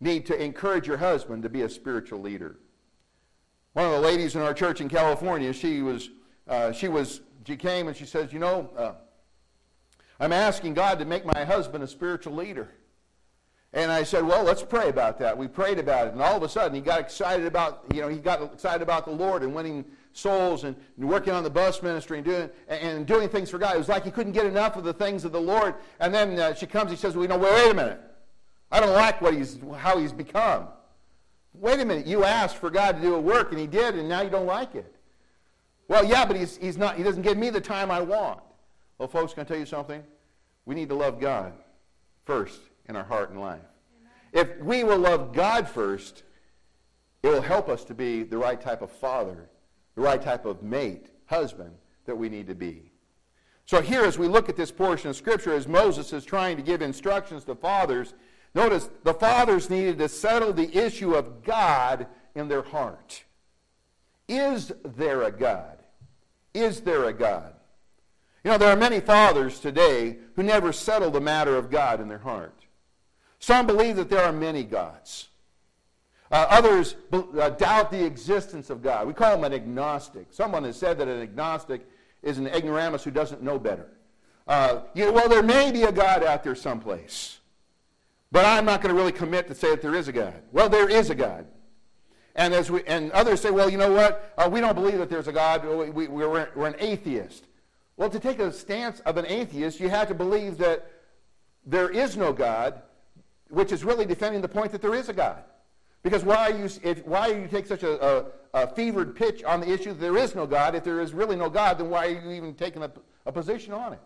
need 0.00 0.26
to 0.26 0.42
encourage 0.42 0.86
your 0.86 0.96
husband 0.96 1.42
to 1.42 1.48
be 1.48 1.62
a 1.62 1.68
spiritual 1.68 2.20
leader. 2.20 2.58
One 3.72 3.86
of 3.86 3.92
the 3.92 4.00
ladies 4.00 4.36
in 4.36 4.42
our 4.42 4.54
church 4.54 4.80
in 4.80 4.88
California, 4.88 5.52
she 5.52 5.82
was, 5.82 6.10
uh, 6.46 6.72
she 6.72 6.88
was, 6.88 7.20
she 7.46 7.56
came 7.56 7.88
and 7.88 7.96
she 7.96 8.06
says, 8.06 8.32
you 8.32 8.38
know, 8.38 8.70
uh, 8.76 8.92
I'm 10.20 10.32
asking 10.32 10.74
God 10.74 10.98
to 11.00 11.04
make 11.04 11.24
my 11.24 11.44
husband 11.44 11.82
a 11.82 11.86
spiritual 11.86 12.34
leader. 12.34 12.70
And 13.72 13.90
I 13.90 14.04
said, 14.04 14.24
well, 14.24 14.44
let's 14.44 14.62
pray 14.62 14.88
about 14.88 15.18
that. 15.18 15.36
We 15.36 15.48
prayed 15.48 15.80
about 15.80 16.06
it, 16.06 16.12
and 16.12 16.22
all 16.22 16.36
of 16.36 16.44
a 16.44 16.48
sudden 16.48 16.76
he 16.76 16.80
got 16.80 17.00
excited 17.00 17.44
about, 17.44 17.84
you 17.92 18.00
know, 18.00 18.08
he 18.08 18.18
got 18.18 18.40
excited 18.40 18.82
about 18.82 19.04
the 19.04 19.10
Lord 19.10 19.42
and 19.42 19.52
winning 19.52 19.84
souls 20.12 20.62
and, 20.62 20.76
working 20.96 21.32
on 21.32 21.42
the 21.42 21.50
bus 21.50 21.82
ministry 21.82 22.18
and 22.18 22.24
doing 22.24 22.50
and, 22.68 23.04
doing 23.04 23.28
things 23.28 23.50
for 23.50 23.58
God. 23.58 23.74
It 23.74 23.78
was 23.78 23.88
like 23.88 24.04
he 24.04 24.12
couldn't 24.12 24.32
get 24.32 24.46
enough 24.46 24.76
of 24.76 24.84
the 24.84 24.92
things 24.92 25.24
of 25.24 25.32
the 25.32 25.40
Lord. 25.40 25.74
And 25.98 26.14
then 26.14 26.38
uh, 26.38 26.54
she 26.54 26.66
comes, 26.66 26.92
he 26.92 26.96
says, 26.96 27.16
well, 27.16 27.24
you 27.24 27.28
know, 27.28 27.38
wait 27.38 27.72
a 27.72 27.74
minute. 27.74 28.00
I 28.70 28.80
don't 28.80 28.92
like 28.92 29.20
what 29.20 29.34
he's, 29.34 29.58
how 29.76 29.98
he's 29.98 30.12
become. 30.12 30.68
Wait 31.54 31.78
a 31.80 31.84
minute, 31.84 32.06
you 32.06 32.24
asked 32.24 32.56
for 32.56 32.70
God 32.70 32.96
to 32.96 33.02
do 33.02 33.14
a 33.14 33.20
work, 33.20 33.52
and 33.52 33.60
he 33.60 33.66
did, 33.66 33.94
and 33.94 34.08
now 34.08 34.22
you 34.22 34.30
don't 34.30 34.46
like 34.46 34.74
it. 34.74 34.94
Well, 35.86 36.04
yeah, 36.04 36.24
but 36.24 36.36
he's, 36.36 36.56
he's 36.56 36.76
not, 36.76 36.96
he 36.96 37.02
doesn't 37.02 37.22
give 37.22 37.38
me 37.38 37.50
the 37.50 37.60
time 37.60 37.90
I 37.90 38.00
want. 38.00 38.40
Well, 38.98 39.08
folks, 39.08 39.34
can 39.34 39.42
I 39.42 39.44
tell 39.44 39.58
you 39.58 39.66
something? 39.66 40.02
We 40.66 40.74
need 40.74 40.88
to 40.88 40.94
love 40.94 41.20
God 41.20 41.52
first 42.24 42.60
in 42.88 42.96
our 42.96 43.04
heart 43.04 43.30
and 43.30 43.40
life. 43.40 43.60
If 44.32 44.58
we 44.58 44.82
will 44.82 44.98
love 44.98 45.32
God 45.32 45.68
first, 45.68 46.24
it 47.22 47.28
will 47.28 47.42
help 47.42 47.68
us 47.68 47.84
to 47.84 47.94
be 47.94 48.24
the 48.24 48.36
right 48.36 48.60
type 48.60 48.82
of 48.82 48.90
father, 48.90 49.48
the 49.94 50.00
right 50.00 50.20
type 50.20 50.44
of 50.44 50.62
mate, 50.62 51.10
husband 51.26 51.70
that 52.06 52.16
we 52.16 52.28
need 52.28 52.46
to 52.48 52.54
be. 52.54 52.90
So 53.66 53.80
here, 53.80 54.04
as 54.04 54.18
we 54.18 54.26
look 54.26 54.48
at 54.48 54.56
this 54.56 54.70
portion 54.70 55.08
of 55.08 55.16
Scripture, 55.16 55.54
as 55.54 55.66
Moses 55.66 56.12
is 56.12 56.24
trying 56.24 56.56
to 56.56 56.62
give 56.62 56.82
instructions 56.82 57.44
to 57.44 57.54
fathers, 57.54 58.12
Notice 58.54 58.88
the 59.02 59.14
fathers 59.14 59.68
needed 59.68 59.98
to 59.98 60.08
settle 60.08 60.52
the 60.52 60.76
issue 60.76 61.14
of 61.14 61.42
God 61.42 62.06
in 62.34 62.48
their 62.48 62.62
heart. 62.62 63.24
Is 64.28 64.72
there 64.84 65.22
a 65.22 65.30
God? 65.30 65.78
Is 66.54 66.80
there 66.82 67.04
a 67.04 67.12
God? 67.12 67.52
You 68.44 68.50
know, 68.50 68.58
there 68.58 68.70
are 68.70 68.76
many 68.76 69.00
fathers 69.00 69.58
today 69.58 70.18
who 70.36 70.42
never 70.42 70.72
settle 70.72 71.10
the 71.10 71.20
matter 71.20 71.56
of 71.56 71.70
God 71.70 72.00
in 72.00 72.08
their 72.08 72.18
heart. 72.18 72.54
Some 73.38 73.66
believe 73.66 73.96
that 73.96 74.08
there 74.08 74.22
are 74.22 74.32
many 74.32 74.64
gods. 74.64 75.28
Uh, 76.30 76.46
others 76.48 76.96
uh, 77.12 77.50
doubt 77.50 77.90
the 77.90 78.04
existence 78.04 78.70
of 78.70 78.82
God. 78.82 79.06
We 79.06 79.14
call 79.14 79.36
them 79.36 79.44
an 79.44 79.52
agnostic. 79.52 80.28
Someone 80.30 80.64
has 80.64 80.76
said 80.76 80.98
that 80.98 81.08
an 81.08 81.20
agnostic 81.20 81.86
is 82.22 82.38
an 82.38 82.46
ignoramus 82.46 83.04
who 83.04 83.10
doesn't 83.10 83.42
know 83.42 83.58
better. 83.58 83.88
Uh, 84.46 84.80
you 84.94 85.12
well, 85.12 85.28
there 85.28 85.42
may 85.42 85.72
be 85.72 85.82
a 85.82 85.92
God 85.92 86.22
out 86.22 86.44
there 86.44 86.54
someplace. 86.54 87.38
But 88.34 88.46
I'm 88.46 88.64
not 88.64 88.82
going 88.82 88.92
to 88.92 89.00
really 89.00 89.12
commit 89.12 89.46
to 89.46 89.54
say 89.54 89.70
that 89.70 89.80
there 89.80 89.94
is 89.94 90.08
a 90.08 90.12
God. 90.12 90.34
Well, 90.50 90.68
there 90.68 90.88
is 90.88 91.08
a 91.08 91.14
God. 91.14 91.46
And, 92.34 92.52
as 92.52 92.68
we, 92.68 92.82
and 92.82 93.12
others 93.12 93.40
say, 93.40 93.52
well, 93.52 93.70
you 93.70 93.78
know 93.78 93.92
what? 93.92 94.34
Uh, 94.36 94.48
we 94.50 94.60
don't 94.60 94.74
believe 94.74 94.98
that 94.98 95.08
there's 95.08 95.28
a 95.28 95.32
God. 95.32 95.64
We, 95.64 95.90
we, 95.90 96.08
we're, 96.08 96.48
we're 96.56 96.66
an 96.66 96.74
atheist. 96.80 97.44
Well, 97.96 98.10
to 98.10 98.18
take 98.18 98.40
a 98.40 98.52
stance 98.52 98.98
of 99.06 99.18
an 99.18 99.26
atheist, 99.26 99.78
you 99.78 99.88
have 99.88 100.08
to 100.08 100.14
believe 100.14 100.58
that 100.58 100.90
there 101.64 101.88
is 101.88 102.16
no 102.16 102.32
God, 102.32 102.82
which 103.50 103.70
is 103.70 103.84
really 103.84 104.04
defending 104.04 104.42
the 104.42 104.48
point 104.48 104.72
that 104.72 104.82
there 104.82 104.96
is 104.96 105.08
a 105.08 105.12
God. 105.12 105.44
Because 106.02 106.24
why 106.24 106.48
you, 106.48 106.68
if, 106.82 107.06
why 107.06 107.28
you 107.28 107.46
take 107.46 107.66
such 107.66 107.84
a, 107.84 108.04
a, 108.04 108.24
a, 108.52 108.66
fevered 108.74 109.14
pitch 109.14 109.44
on 109.44 109.60
the 109.60 109.70
issue 109.70 109.90
that 109.90 110.00
there 110.00 110.16
is 110.16 110.34
no 110.34 110.44
God? 110.44 110.74
If 110.74 110.82
there 110.82 111.00
is 111.00 111.14
really 111.14 111.36
no 111.36 111.48
God, 111.48 111.78
then 111.78 111.88
why 111.88 112.06
are 112.08 112.20
you 112.20 112.32
even 112.32 112.54
taking 112.54 112.82
a, 112.82 112.90
a 113.26 113.30
position 113.30 113.72
on 113.72 113.92
it? 113.92 114.00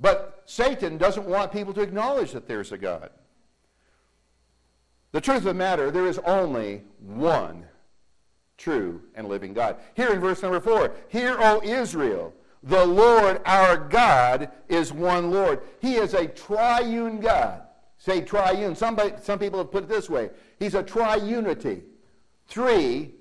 But 0.00 0.42
Satan 0.46 0.96
doesn't 0.96 1.26
want 1.26 1.52
people 1.52 1.74
to 1.74 1.80
acknowledge 1.80 2.32
that 2.32 2.46
there's 2.46 2.72
a 2.72 2.78
God. 2.78 3.10
The 5.12 5.20
truth 5.20 5.38
of 5.38 5.44
the 5.44 5.54
matter, 5.54 5.90
there 5.90 6.06
is 6.06 6.18
only 6.20 6.82
one 7.00 7.64
true 8.56 9.00
and 9.14 9.28
living 9.28 9.54
God. 9.54 9.76
Here 9.94 10.10
in 10.10 10.20
verse 10.20 10.42
number 10.42 10.60
4, 10.60 10.92
Hear, 11.08 11.36
O 11.40 11.62
Israel, 11.62 12.34
the 12.62 12.84
Lord 12.84 13.40
our 13.46 13.76
God 13.76 14.50
is 14.68 14.92
one 14.92 15.30
Lord. 15.30 15.60
He 15.80 15.94
is 15.94 16.14
a 16.14 16.26
triune 16.26 17.20
God. 17.20 17.62
Say 17.98 18.20
triune. 18.20 18.74
Somebody, 18.74 19.14
some 19.22 19.38
people 19.38 19.58
have 19.58 19.72
put 19.72 19.84
it 19.84 19.88
this 19.88 20.10
way. 20.10 20.30
He's 20.58 20.74
a 20.74 20.82
triunity. 20.82 21.82
Three, 22.46 23.14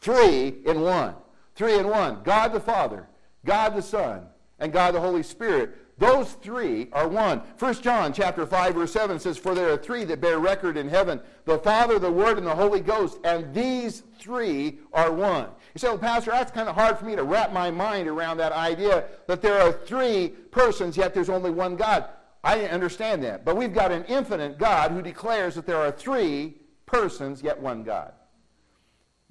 three 0.00 0.54
in 0.64 0.80
one. 0.80 1.14
Three 1.54 1.78
in 1.78 1.88
one. 1.88 2.22
God 2.22 2.52
the 2.52 2.60
Father, 2.60 3.08
God 3.44 3.76
the 3.76 3.82
Son, 3.82 4.26
and 4.62 4.72
God 4.72 4.94
the 4.94 5.00
Holy 5.00 5.24
Spirit. 5.24 5.76
Those 5.98 6.32
three 6.34 6.88
are 6.92 7.08
one. 7.08 7.40
1 7.58 7.74
John 7.82 8.12
chapter 8.12 8.46
5, 8.46 8.74
verse 8.74 8.92
7 8.92 9.18
says, 9.18 9.36
For 9.36 9.54
there 9.54 9.72
are 9.72 9.76
three 9.76 10.04
that 10.04 10.20
bear 10.20 10.38
record 10.38 10.76
in 10.76 10.88
heaven, 10.88 11.20
the 11.44 11.58
Father, 11.58 11.98
the 11.98 12.10
Word, 12.10 12.38
and 12.38 12.46
the 12.46 12.54
Holy 12.54 12.80
Ghost, 12.80 13.18
and 13.24 13.52
these 13.52 14.04
three 14.18 14.78
are 14.92 15.12
one. 15.12 15.48
You 15.74 15.78
say, 15.78 15.88
well, 15.88 15.98
Pastor, 15.98 16.30
that's 16.30 16.52
kind 16.52 16.68
of 16.68 16.76
hard 16.76 16.98
for 16.98 17.04
me 17.04 17.16
to 17.16 17.24
wrap 17.24 17.52
my 17.52 17.70
mind 17.70 18.08
around 18.08 18.38
that 18.38 18.52
idea 18.52 19.04
that 19.26 19.42
there 19.42 19.60
are 19.60 19.72
three 19.72 20.28
persons, 20.28 20.96
yet 20.96 21.12
there's 21.12 21.28
only 21.28 21.50
one 21.50 21.76
God. 21.76 22.08
I 22.44 22.56
didn't 22.56 22.72
understand 22.72 23.22
that. 23.24 23.44
But 23.44 23.56
we've 23.56 23.74
got 23.74 23.92
an 23.92 24.04
infinite 24.04 24.58
God 24.58 24.92
who 24.92 25.02
declares 25.02 25.56
that 25.56 25.66
there 25.66 25.76
are 25.76 25.92
three 25.92 26.54
persons, 26.86 27.42
yet 27.42 27.60
one 27.60 27.82
God 27.82 28.12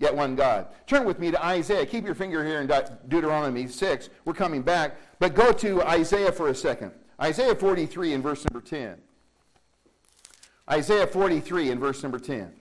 yet 0.02 0.16
one 0.16 0.36
God. 0.36 0.68
Turn 0.88 1.06
with 1.06 1.20
me 1.20 1.32
to 1.32 1.46
Isaiah. 1.46 1.86
Keep 1.86 2.06
your 2.06 2.16
finger 2.16 2.44
here 2.44 2.60
in 2.60 2.68
Deuteronomy 3.08 3.68
6. 3.68 4.10
We're 4.26 4.34
coming 4.34 4.64
back. 4.64 4.98
But 5.22 5.36
go 5.36 5.52
to 5.52 5.84
Isaiah 5.84 6.32
for 6.32 6.48
a 6.48 6.56
second. 6.56 6.94
Isaiah 7.22 7.54
43 7.54 8.14
in 8.14 8.24
verse 8.24 8.44
number 8.44 8.60
10. 8.60 8.98
Isaiah 10.68 11.06
43 11.06 11.70
in 11.70 11.80
verse 11.80 12.02
number 12.02 12.18
10. 12.18 12.52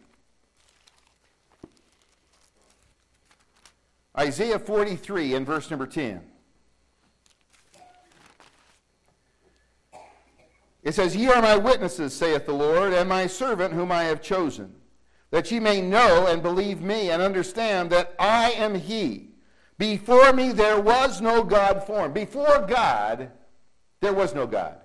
Isaiah 4.19 4.59
43 4.59 5.37
in 5.37 5.47
verse 5.47 5.71
number 5.71 5.87
10. 5.87 6.21
It 10.83 10.95
says, 10.95 11.17
Ye 11.17 11.29
are 11.29 11.41
my 11.41 11.57
witnesses, 11.57 12.13
saith 12.13 12.45
the 12.45 12.53
Lord, 12.53 12.93
and 12.93 13.09
my 13.09 13.27
servant 13.27 13.73
whom 13.73 13.91
I 13.91 14.05
have 14.05 14.21
chosen, 14.21 14.75
that 15.31 15.51
ye 15.51 15.61
may 15.61 15.81
know 15.81 16.27
and 16.27 16.43
believe 16.43 16.83
me 16.83 17.11
and 17.11 17.23
understand 17.23 17.89
that 17.89 18.15
I 18.19 18.51
am 18.51 18.75
he. 18.75 19.30
Before 19.81 20.35
me 20.35 20.53
there 20.53 20.79
was 20.79 21.23
no 21.23 21.43
God 21.43 21.87
formed. 21.87 22.13
Before 22.13 22.67
God, 22.69 23.31
there 24.03 24.13
was 24.13 24.35
no 24.35 24.47
God. 24.47 24.77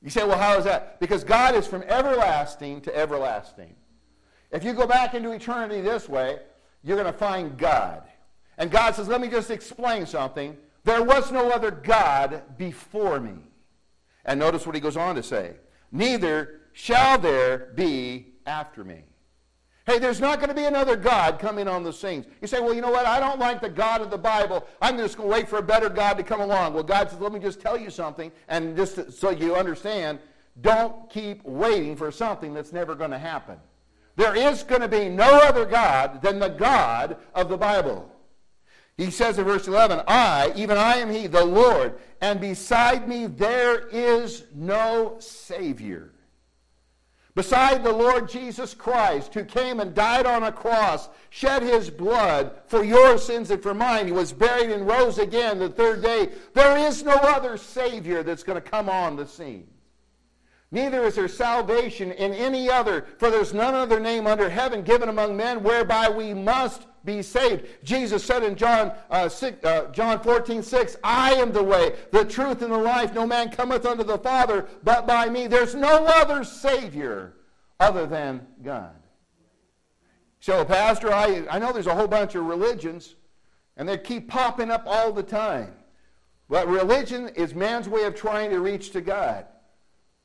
You 0.00 0.08
say, 0.08 0.24
well, 0.24 0.38
how 0.38 0.56
is 0.56 0.64
that? 0.66 1.00
Because 1.00 1.24
God 1.24 1.56
is 1.56 1.66
from 1.66 1.82
everlasting 1.82 2.80
to 2.82 2.96
everlasting. 2.96 3.74
If 4.52 4.62
you 4.62 4.72
go 4.72 4.86
back 4.86 5.14
into 5.14 5.32
eternity 5.32 5.80
this 5.80 6.08
way, 6.08 6.38
you're 6.84 6.96
going 6.96 7.12
to 7.12 7.18
find 7.18 7.58
God. 7.58 8.04
And 8.56 8.70
God 8.70 8.94
says, 8.94 9.08
let 9.08 9.20
me 9.20 9.26
just 9.26 9.50
explain 9.50 10.06
something. 10.06 10.56
There 10.84 11.02
was 11.02 11.32
no 11.32 11.50
other 11.50 11.72
God 11.72 12.42
before 12.56 13.18
me. 13.18 13.34
And 14.26 14.38
notice 14.38 14.64
what 14.64 14.76
he 14.76 14.80
goes 14.80 14.96
on 14.96 15.16
to 15.16 15.24
say. 15.24 15.56
Neither 15.90 16.60
shall 16.72 17.18
there 17.18 17.72
be 17.74 18.34
after 18.46 18.84
me. 18.84 19.02
Hey, 19.88 19.98
there's 19.98 20.20
not 20.20 20.36
going 20.38 20.50
to 20.50 20.54
be 20.54 20.66
another 20.66 20.96
God 20.96 21.38
coming 21.38 21.66
on 21.66 21.82
the 21.82 21.94
scenes. 21.94 22.26
You 22.42 22.46
say, 22.46 22.60
well, 22.60 22.74
you 22.74 22.82
know 22.82 22.90
what? 22.90 23.06
I 23.06 23.18
don't 23.18 23.38
like 23.38 23.62
the 23.62 23.70
God 23.70 24.02
of 24.02 24.10
the 24.10 24.18
Bible. 24.18 24.66
I'm 24.82 24.98
just 24.98 25.16
going 25.16 25.30
to 25.30 25.32
wait 25.32 25.48
for 25.48 25.56
a 25.56 25.62
better 25.62 25.88
God 25.88 26.18
to 26.18 26.22
come 26.22 26.42
along. 26.42 26.74
Well, 26.74 26.82
God 26.82 27.08
says, 27.08 27.18
let 27.20 27.32
me 27.32 27.40
just 27.40 27.58
tell 27.58 27.78
you 27.78 27.88
something, 27.88 28.30
and 28.48 28.76
just 28.76 29.14
so 29.14 29.30
you 29.30 29.56
understand, 29.56 30.18
don't 30.60 31.08
keep 31.08 31.42
waiting 31.42 31.96
for 31.96 32.10
something 32.10 32.52
that's 32.52 32.70
never 32.70 32.94
going 32.94 33.12
to 33.12 33.18
happen. 33.18 33.56
There 34.16 34.36
is 34.36 34.62
going 34.62 34.82
to 34.82 34.88
be 34.88 35.08
no 35.08 35.38
other 35.38 35.64
God 35.64 36.20
than 36.20 36.38
the 36.38 36.50
God 36.50 37.16
of 37.34 37.48
the 37.48 37.56
Bible. 37.56 38.14
He 38.98 39.10
says 39.10 39.38
in 39.38 39.46
verse 39.46 39.68
11, 39.68 40.02
I, 40.06 40.52
even 40.54 40.76
I 40.76 40.96
am 40.96 41.10
He, 41.10 41.28
the 41.28 41.46
Lord, 41.46 41.98
and 42.20 42.42
beside 42.42 43.08
me 43.08 43.24
there 43.24 43.88
is 43.88 44.44
no 44.54 45.16
Savior. 45.18 46.12
Beside 47.38 47.84
the 47.84 47.92
Lord 47.92 48.28
Jesus 48.28 48.74
Christ, 48.74 49.32
who 49.32 49.44
came 49.44 49.78
and 49.78 49.94
died 49.94 50.26
on 50.26 50.42
a 50.42 50.50
cross, 50.50 51.08
shed 51.30 51.62
his 51.62 51.88
blood 51.88 52.50
for 52.66 52.82
your 52.82 53.16
sins 53.16 53.52
and 53.52 53.62
for 53.62 53.74
mine, 53.74 54.06
he 54.06 54.12
was 54.12 54.32
buried 54.32 54.72
and 54.72 54.88
rose 54.88 55.18
again 55.18 55.60
the 55.60 55.68
third 55.68 56.02
day. 56.02 56.30
There 56.52 56.76
is 56.76 57.04
no 57.04 57.12
other 57.12 57.56
Savior 57.56 58.24
that's 58.24 58.42
going 58.42 58.60
to 58.60 58.70
come 58.70 58.88
on 58.88 59.14
the 59.14 59.24
scene. 59.24 59.68
Neither 60.72 61.04
is 61.04 61.14
there 61.14 61.28
salvation 61.28 62.10
in 62.10 62.32
any 62.32 62.68
other, 62.68 63.06
for 63.18 63.30
there's 63.30 63.54
none 63.54 63.72
other 63.72 64.00
name 64.00 64.26
under 64.26 64.50
heaven 64.50 64.82
given 64.82 65.08
among 65.08 65.36
men 65.36 65.62
whereby 65.62 66.08
we 66.08 66.34
must 66.34 66.87
be 67.04 67.22
saved. 67.22 67.66
Jesus 67.84 68.24
said 68.24 68.42
in 68.42 68.56
John, 68.56 68.92
uh, 69.10 69.28
6, 69.28 69.64
uh, 69.64 69.86
John 69.92 70.20
14, 70.20 70.62
6, 70.62 70.96
I 71.02 71.34
am 71.34 71.52
the 71.52 71.62
way, 71.62 71.96
the 72.12 72.24
truth, 72.24 72.62
and 72.62 72.72
the 72.72 72.78
life. 72.78 73.14
No 73.14 73.26
man 73.26 73.50
cometh 73.50 73.86
unto 73.86 74.04
the 74.04 74.18
Father 74.18 74.66
but 74.82 75.06
by 75.06 75.28
me. 75.28 75.46
There's 75.46 75.74
no 75.74 76.06
other 76.06 76.44
Savior 76.44 77.34
other 77.80 78.06
than 78.06 78.46
God. 78.62 78.94
So, 80.40 80.64
Pastor, 80.64 81.12
I, 81.12 81.46
I 81.50 81.58
know 81.58 81.72
there's 81.72 81.86
a 81.86 81.94
whole 81.94 82.08
bunch 82.08 82.34
of 82.34 82.44
religions, 82.44 83.16
and 83.76 83.88
they 83.88 83.98
keep 83.98 84.28
popping 84.28 84.70
up 84.70 84.84
all 84.86 85.12
the 85.12 85.22
time. 85.22 85.74
But 86.48 86.68
religion 86.68 87.28
is 87.30 87.54
man's 87.54 87.88
way 87.88 88.04
of 88.04 88.14
trying 88.14 88.50
to 88.50 88.60
reach 88.60 88.90
to 88.92 89.00
God. 89.00 89.46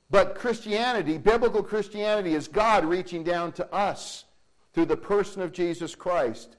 But 0.09 0.35
Christianity, 0.35 1.17
biblical 1.17 1.63
Christianity, 1.63 2.35
is 2.35 2.47
God 2.47 2.85
reaching 2.85 3.23
down 3.23 3.51
to 3.53 3.73
us 3.73 4.25
through 4.73 4.85
the 4.85 4.97
person 4.97 5.41
of 5.41 5.51
Jesus 5.51 5.95
Christ, 5.95 6.55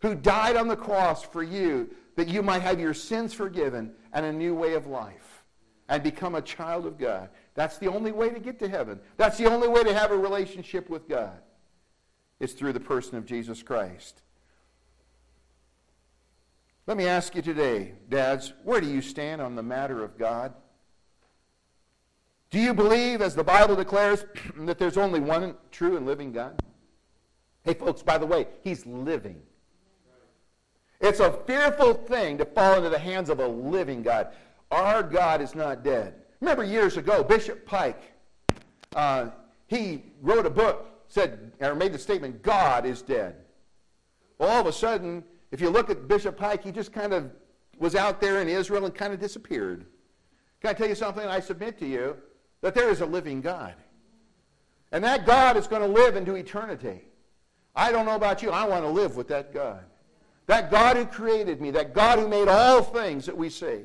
who 0.00 0.14
died 0.14 0.56
on 0.56 0.68
the 0.68 0.76
cross 0.76 1.22
for 1.22 1.42
you 1.42 1.90
that 2.16 2.28
you 2.28 2.42
might 2.42 2.62
have 2.62 2.80
your 2.80 2.94
sins 2.94 3.32
forgiven 3.32 3.92
and 4.12 4.26
a 4.26 4.32
new 4.32 4.54
way 4.54 4.74
of 4.74 4.86
life 4.86 5.44
and 5.88 6.02
become 6.02 6.34
a 6.34 6.42
child 6.42 6.86
of 6.86 6.98
God. 6.98 7.28
That's 7.54 7.78
the 7.78 7.88
only 7.88 8.12
way 8.12 8.30
to 8.30 8.40
get 8.40 8.58
to 8.60 8.68
heaven. 8.68 9.00
That's 9.16 9.38
the 9.38 9.46
only 9.46 9.68
way 9.68 9.84
to 9.84 9.94
have 9.94 10.10
a 10.10 10.16
relationship 10.16 10.90
with 10.90 11.08
God. 11.08 11.38
It's 12.40 12.52
through 12.52 12.72
the 12.72 12.80
person 12.80 13.16
of 13.16 13.24
Jesus 13.24 13.62
Christ. 13.62 14.22
Let 16.86 16.96
me 16.96 17.06
ask 17.06 17.34
you 17.34 17.42
today, 17.42 17.94
dads, 18.08 18.52
where 18.62 18.80
do 18.80 18.86
you 18.86 19.02
stand 19.02 19.40
on 19.40 19.56
the 19.56 19.62
matter 19.62 20.04
of 20.04 20.18
God? 20.18 20.54
Do 22.50 22.60
you 22.60 22.74
believe, 22.74 23.22
as 23.22 23.34
the 23.34 23.42
Bible 23.42 23.74
declares, 23.74 24.24
that 24.58 24.78
there's 24.78 24.96
only 24.96 25.20
one 25.20 25.56
true 25.72 25.96
and 25.96 26.06
living 26.06 26.32
God? 26.32 26.62
Hey, 27.64 27.74
folks, 27.74 28.02
by 28.02 28.18
the 28.18 28.26
way, 28.26 28.46
He's 28.62 28.86
living. 28.86 29.42
It's 31.00 31.20
a 31.20 31.32
fearful 31.46 31.94
thing 31.94 32.38
to 32.38 32.44
fall 32.44 32.74
into 32.76 32.88
the 32.88 32.98
hands 32.98 33.28
of 33.28 33.40
a 33.40 33.46
living 33.46 34.02
God. 34.02 34.28
Our 34.70 35.02
God 35.02 35.40
is 35.40 35.54
not 35.54 35.84
dead. 35.84 36.14
Remember 36.40 36.64
years 36.64 36.96
ago, 36.96 37.22
Bishop 37.22 37.66
Pike, 37.66 38.12
uh, 38.94 39.30
he 39.66 40.04
wrote 40.22 40.46
a 40.46 40.50
book, 40.50 40.88
said, 41.08 41.52
or 41.60 41.74
made 41.74 41.92
the 41.92 41.98
statement, 41.98 42.42
God 42.42 42.86
is 42.86 43.02
dead. 43.02 43.36
Well, 44.38 44.50
all 44.50 44.60
of 44.60 44.66
a 44.66 44.72
sudden, 44.72 45.24
if 45.50 45.60
you 45.60 45.70
look 45.70 45.90
at 45.90 46.08
Bishop 46.08 46.36
Pike, 46.36 46.64
he 46.64 46.72
just 46.72 46.92
kind 46.92 47.12
of 47.12 47.30
was 47.78 47.94
out 47.94 48.20
there 48.20 48.40
in 48.40 48.48
Israel 48.48 48.84
and 48.84 48.94
kind 48.94 49.12
of 49.12 49.20
disappeared. 49.20 49.86
Can 50.60 50.70
I 50.70 50.72
tell 50.72 50.88
you 50.88 50.94
something? 50.94 51.26
I 51.26 51.40
submit 51.40 51.78
to 51.78 51.86
you 51.86 52.16
that 52.62 52.74
there 52.74 52.90
is 52.90 53.00
a 53.00 53.06
living 53.06 53.40
God. 53.40 53.74
And 54.92 55.04
that 55.04 55.26
God 55.26 55.56
is 55.56 55.66
going 55.66 55.82
to 55.82 55.88
live 55.88 56.16
into 56.16 56.34
eternity. 56.34 57.02
I 57.74 57.92
don't 57.92 58.06
know 58.06 58.14
about 58.14 58.42
you. 58.42 58.50
I 58.50 58.66
want 58.66 58.84
to 58.84 58.88
live 58.88 59.16
with 59.16 59.28
that 59.28 59.52
God. 59.52 59.84
That 60.46 60.70
God 60.70 60.96
who 60.96 61.06
created 61.06 61.60
me, 61.60 61.70
that 61.72 61.92
God 61.92 62.18
who 62.18 62.28
made 62.28 62.48
all 62.48 62.82
things 62.82 63.26
that 63.26 63.36
we 63.36 63.50
see, 63.50 63.80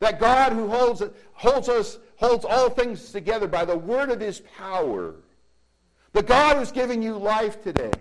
that 0.00 0.20
God 0.20 0.52
who 0.52 0.68
holds, 0.68 1.02
holds 1.32 1.68
us, 1.68 1.98
holds 2.16 2.44
all 2.44 2.68
things 2.68 3.10
together 3.10 3.48
by 3.48 3.64
the 3.64 3.76
word 3.76 4.10
of 4.10 4.20
his 4.20 4.40
power. 4.58 5.14
The 6.12 6.22
God 6.22 6.56
who's 6.56 6.72
giving 6.72 7.02
you 7.02 7.16
life 7.16 7.62
today. 7.62 7.92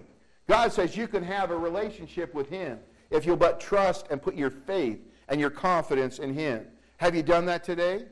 God 0.48 0.74
says 0.74 0.98
you 0.98 1.08
can 1.08 1.24
have 1.24 1.52
a 1.52 1.58
relationship 1.58 2.34
with 2.34 2.50
him 2.50 2.80
if 3.10 3.26
you'll 3.26 3.38
but 3.38 3.60
trust 3.60 4.08
and 4.10 4.22
put 4.22 4.36
your 4.36 4.50
faith 4.50 5.00
and 5.30 5.40
your 5.40 5.50
confidence 5.50 6.20
in 6.20 6.34
him. 6.34 6.66
Have 6.98 7.16
you 7.16 7.24
done 7.24 7.46
that 7.46 7.64
today? 7.64 8.06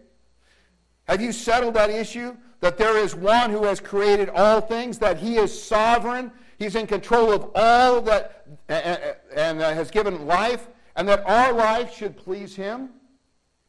Have 1.08 1.21
you 1.21 1.32
settled 1.32 1.73
that 1.73 1.89
issue? 1.89 2.36
That 2.62 2.77
there 2.77 2.97
is 2.97 3.15
one 3.15 3.49
who 3.49 3.63
has 3.63 3.80
created 3.80 4.30
all 4.30 4.62
things, 4.62 4.99
that 4.99 5.17
he 5.17 5.38
is 5.38 5.62
sovereign, 5.62 6.32
he's 6.60 6.75
in 6.75 6.88
control 6.88 7.32
of 7.32 7.49
all 7.56 8.01
that, 8.01 8.40
and 8.70 9.60
has 9.60 9.92
given 9.92 10.26
life, 10.26 10.68
and 10.96 11.08
that 11.08 11.24
our 11.26 11.54
life 11.54 11.96
should 11.96 12.18
please 12.18 12.56
him? 12.56 12.90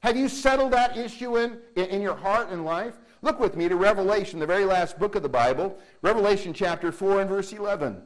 Have 0.00 0.16
you 0.16 0.28
settled 0.28 0.72
that 0.72 0.96
issue 0.96 1.36
in, 1.36 1.58
in 1.76 2.02
your 2.02 2.16
heart 2.16 2.50
and 2.50 2.64
life? 2.64 2.98
Look 3.22 3.38
with 3.38 3.56
me 3.56 3.68
to 3.68 3.76
Revelation, 3.76 4.40
the 4.40 4.46
very 4.46 4.64
last 4.64 4.98
book 4.98 5.14
of 5.14 5.22
the 5.22 5.28
Bible, 5.28 5.78
Revelation 6.02 6.52
chapter 6.52 6.90
4 6.90 7.20
and 7.20 7.30
verse 7.30 7.52
11. 7.52 8.02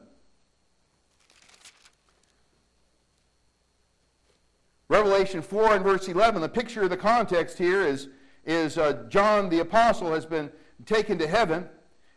Revelation 4.89 5.41
4 5.41 5.75
and 5.75 5.83
verse 5.83 6.07
11, 6.07 6.41
the 6.41 6.47
picture 6.47 6.83
of 6.83 6.89
the 6.89 6.97
context 6.97 7.57
here 7.57 7.81
is 7.81 8.09
is 8.47 8.77
uh, 8.77 9.03
John 9.09 9.49
the 9.49 9.59
Apostle 9.59 10.13
has 10.13 10.25
been 10.25 10.49
taken 10.85 11.17
to 11.19 11.27
heaven, 11.27 11.67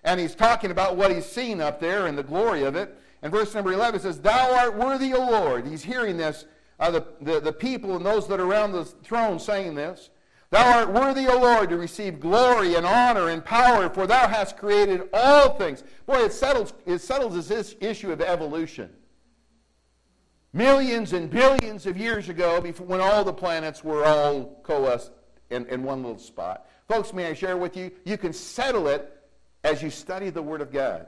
and 0.05 0.20
he's 0.20 0.35
talking 0.35 0.70
about 0.70 0.96
what 0.96 1.11
he's 1.11 1.27
seen 1.27 1.61
up 1.61 1.81
there 1.81 2.07
and 2.07 2.16
the 2.16 2.23
glory 2.23 2.62
of 2.62 2.77
it. 2.77 2.96
And 3.22 3.33
verse 3.33 3.54
number 3.54 3.72
11 3.72 4.00
says, 4.00 4.20
Thou 4.20 4.54
art 4.54 4.76
worthy, 4.76 5.12
O 5.12 5.18
Lord. 5.18 5.66
He's 5.66 5.83
hearing 5.83 6.16
this, 6.16 6.46
uh, 6.78 6.90
the, 6.90 7.06
the, 7.20 7.40
the 7.40 7.52
people 7.52 7.96
and 7.96 8.04
those 8.04 8.26
that 8.28 8.40
are 8.40 8.46
around 8.46 8.72
the 8.72 8.85
throne 8.85 9.38
saying 9.38 9.74
this. 9.74 10.11
Thou 10.50 10.78
art 10.78 10.92
worthy, 10.92 11.28
O 11.28 11.38
Lord, 11.38 11.70
to 11.70 11.76
receive 11.76 12.18
glory 12.18 12.74
and 12.74 12.85
honor 12.85 13.28
and 13.28 13.44
power, 13.44 13.88
for 13.88 14.06
thou 14.06 14.26
hast 14.26 14.56
created 14.56 15.09
all 15.12 15.54
things. 15.54 15.85
Boy, 16.06 16.24
it 16.24 16.33
settles, 16.33 16.72
it 16.87 16.98
settles 16.98 17.46
this 17.46 17.76
issue 17.80 18.11
of 18.11 18.20
evolution. 18.20 18.90
Millions 20.52 21.12
and 21.12 21.30
billions 21.30 21.87
of 21.87 21.96
years 21.96 22.28
ago, 22.28 22.61
before, 22.61 22.87
when 22.87 23.00
all 23.00 23.22
the 23.22 23.33
planets 23.33 23.85
were 23.85 24.04
all 24.04 24.61
coalesced 24.64 25.12
in, 25.50 25.66
in 25.66 25.85
one 25.85 26.02
little 26.02 26.18
spot. 26.18 26.68
Folks, 26.88 27.12
may 27.12 27.26
I 27.26 27.35
share 27.35 27.56
with 27.56 27.76
you? 27.76 27.92
You 28.04 28.18
can 28.18 28.33
settle 28.33 28.88
it 28.88 29.16
as 29.62 29.80
you 29.80 29.90
study 29.90 30.30
the 30.30 30.42
Word 30.42 30.61
of 30.61 30.72
God. 30.72 31.06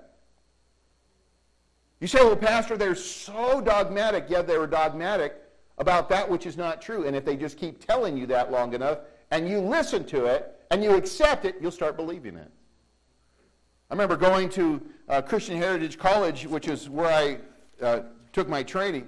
You 2.02 2.08
say, 2.08 2.18
well, 2.24 2.34
Pastor, 2.34 2.76
they're 2.76 2.96
so 2.96 3.60
dogmatic. 3.60 4.24
Yeah, 4.28 4.42
they're 4.42 4.66
dogmatic 4.66 5.36
about 5.78 6.08
that 6.08 6.28
which 6.28 6.46
is 6.46 6.56
not 6.56 6.82
true. 6.82 7.06
And 7.06 7.14
if 7.14 7.24
they 7.24 7.36
just 7.36 7.56
keep 7.56 7.78
telling 7.86 8.16
you 8.16 8.26
that 8.26 8.50
long 8.50 8.74
enough, 8.74 8.98
and 9.30 9.48
you 9.48 9.60
listen 9.60 10.04
to 10.06 10.24
it, 10.24 10.52
and 10.72 10.82
you 10.82 10.96
accept 10.96 11.44
it, 11.44 11.58
you'll 11.60 11.70
start 11.70 11.96
believing 11.96 12.34
it. 12.36 12.50
I 13.88 13.94
remember 13.94 14.16
going 14.16 14.48
to 14.48 14.82
uh, 15.08 15.22
Christian 15.22 15.56
Heritage 15.56 15.96
College, 15.96 16.44
which 16.44 16.66
is 16.66 16.90
where 16.90 17.06
I 17.08 17.38
uh, 17.80 18.00
took 18.32 18.48
my 18.48 18.64
training. 18.64 19.06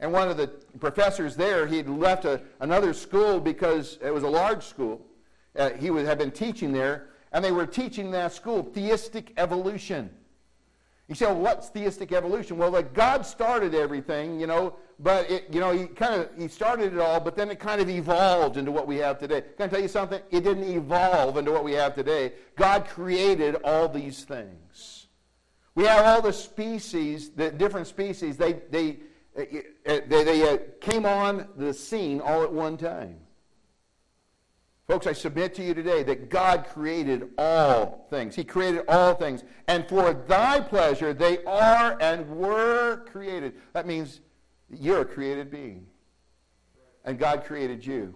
And 0.00 0.10
one 0.10 0.30
of 0.30 0.38
the 0.38 0.46
professors 0.80 1.36
there, 1.36 1.66
he 1.66 1.76
had 1.76 1.90
left 1.90 2.24
a, 2.24 2.40
another 2.60 2.94
school 2.94 3.40
because 3.40 3.98
it 4.02 4.12
was 4.12 4.22
a 4.22 4.30
large 4.30 4.64
school. 4.64 5.04
Uh, 5.54 5.68
he 5.72 5.88
had 5.88 6.16
been 6.16 6.30
teaching 6.30 6.72
there, 6.72 7.08
and 7.30 7.44
they 7.44 7.52
were 7.52 7.66
teaching 7.66 8.10
that 8.12 8.32
school 8.32 8.62
theistic 8.62 9.34
evolution. 9.36 10.08
You 11.12 11.16
say, 11.16 11.26
well, 11.26 11.40
what's 11.40 11.68
theistic 11.68 12.10
evolution? 12.10 12.56
Well, 12.56 12.70
like 12.70 12.94
God 12.94 13.26
started 13.26 13.74
everything, 13.74 14.40
you 14.40 14.46
know, 14.46 14.76
but 14.98 15.30
it, 15.30 15.44
you 15.52 15.60
know, 15.60 15.70
he 15.70 15.84
kind 15.84 16.22
of 16.22 16.30
he 16.38 16.48
started 16.48 16.94
it 16.94 16.98
all, 16.98 17.20
but 17.20 17.36
then 17.36 17.50
it 17.50 17.60
kind 17.60 17.82
of 17.82 17.90
evolved 17.90 18.56
into 18.56 18.72
what 18.72 18.86
we 18.86 18.96
have 18.96 19.18
today. 19.18 19.42
Can 19.58 19.66
I 19.66 19.68
tell 19.68 19.82
you 19.82 19.88
something? 19.88 20.22
It 20.30 20.40
didn't 20.40 20.64
evolve 20.64 21.36
into 21.36 21.52
what 21.52 21.64
we 21.64 21.72
have 21.72 21.94
today. 21.94 22.32
God 22.56 22.88
created 22.88 23.56
all 23.62 23.90
these 23.90 24.24
things. 24.24 25.08
We 25.74 25.84
have 25.84 26.06
all 26.06 26.22
the 26.22 26.32
species, 26.32 27.28
the 27.28 27.50
different 27.50 27.88
species. 27.88 28.38
They 28.38 28.54
they 28.70 29.00
they, 29.36 29.64
they 29.84 30.48
uh, 30.50 30.56
came 30.80 31.04
on 31.04 31.46
the 31.58 31.74
scene 31.74 32.22
all 32.22 32.42
at 32.42 32.50
one 32.50 32.78
time. 32.78 33.18
Folks, 34.88 35.06
I 35.06 35.12
submit 35.12 35.54
to 35.54 35.62
you 35.62 35.74
today 35.74 36.02
that 36.02 36.28
God 36.28 36.66
created 36.66 37.30
all 37.38 38.06
things. 38.10 38.34
He 38.34 38.44
created 38.44 38.82
all 38.88 39.14
things. 39.14 39.44
And 39.68 39.88
for 39.88 40.12
thy 40.12 40.60
pleasure, 40.60 41.14
they 41.14 41.42
are 41.44 41.96
and 42.00 42.28
were 42.28 43.04
created. 43.06 43.54
That 43.74 43.86
means 43.86 44.20
you're 44.70 45.02
a 45.02 45.04
created 45.04 45.50
being. 45.50 45.86
And 47.04 47.18
God 47.18 47.44
created 47.44 47.86
you. 47.86 48.14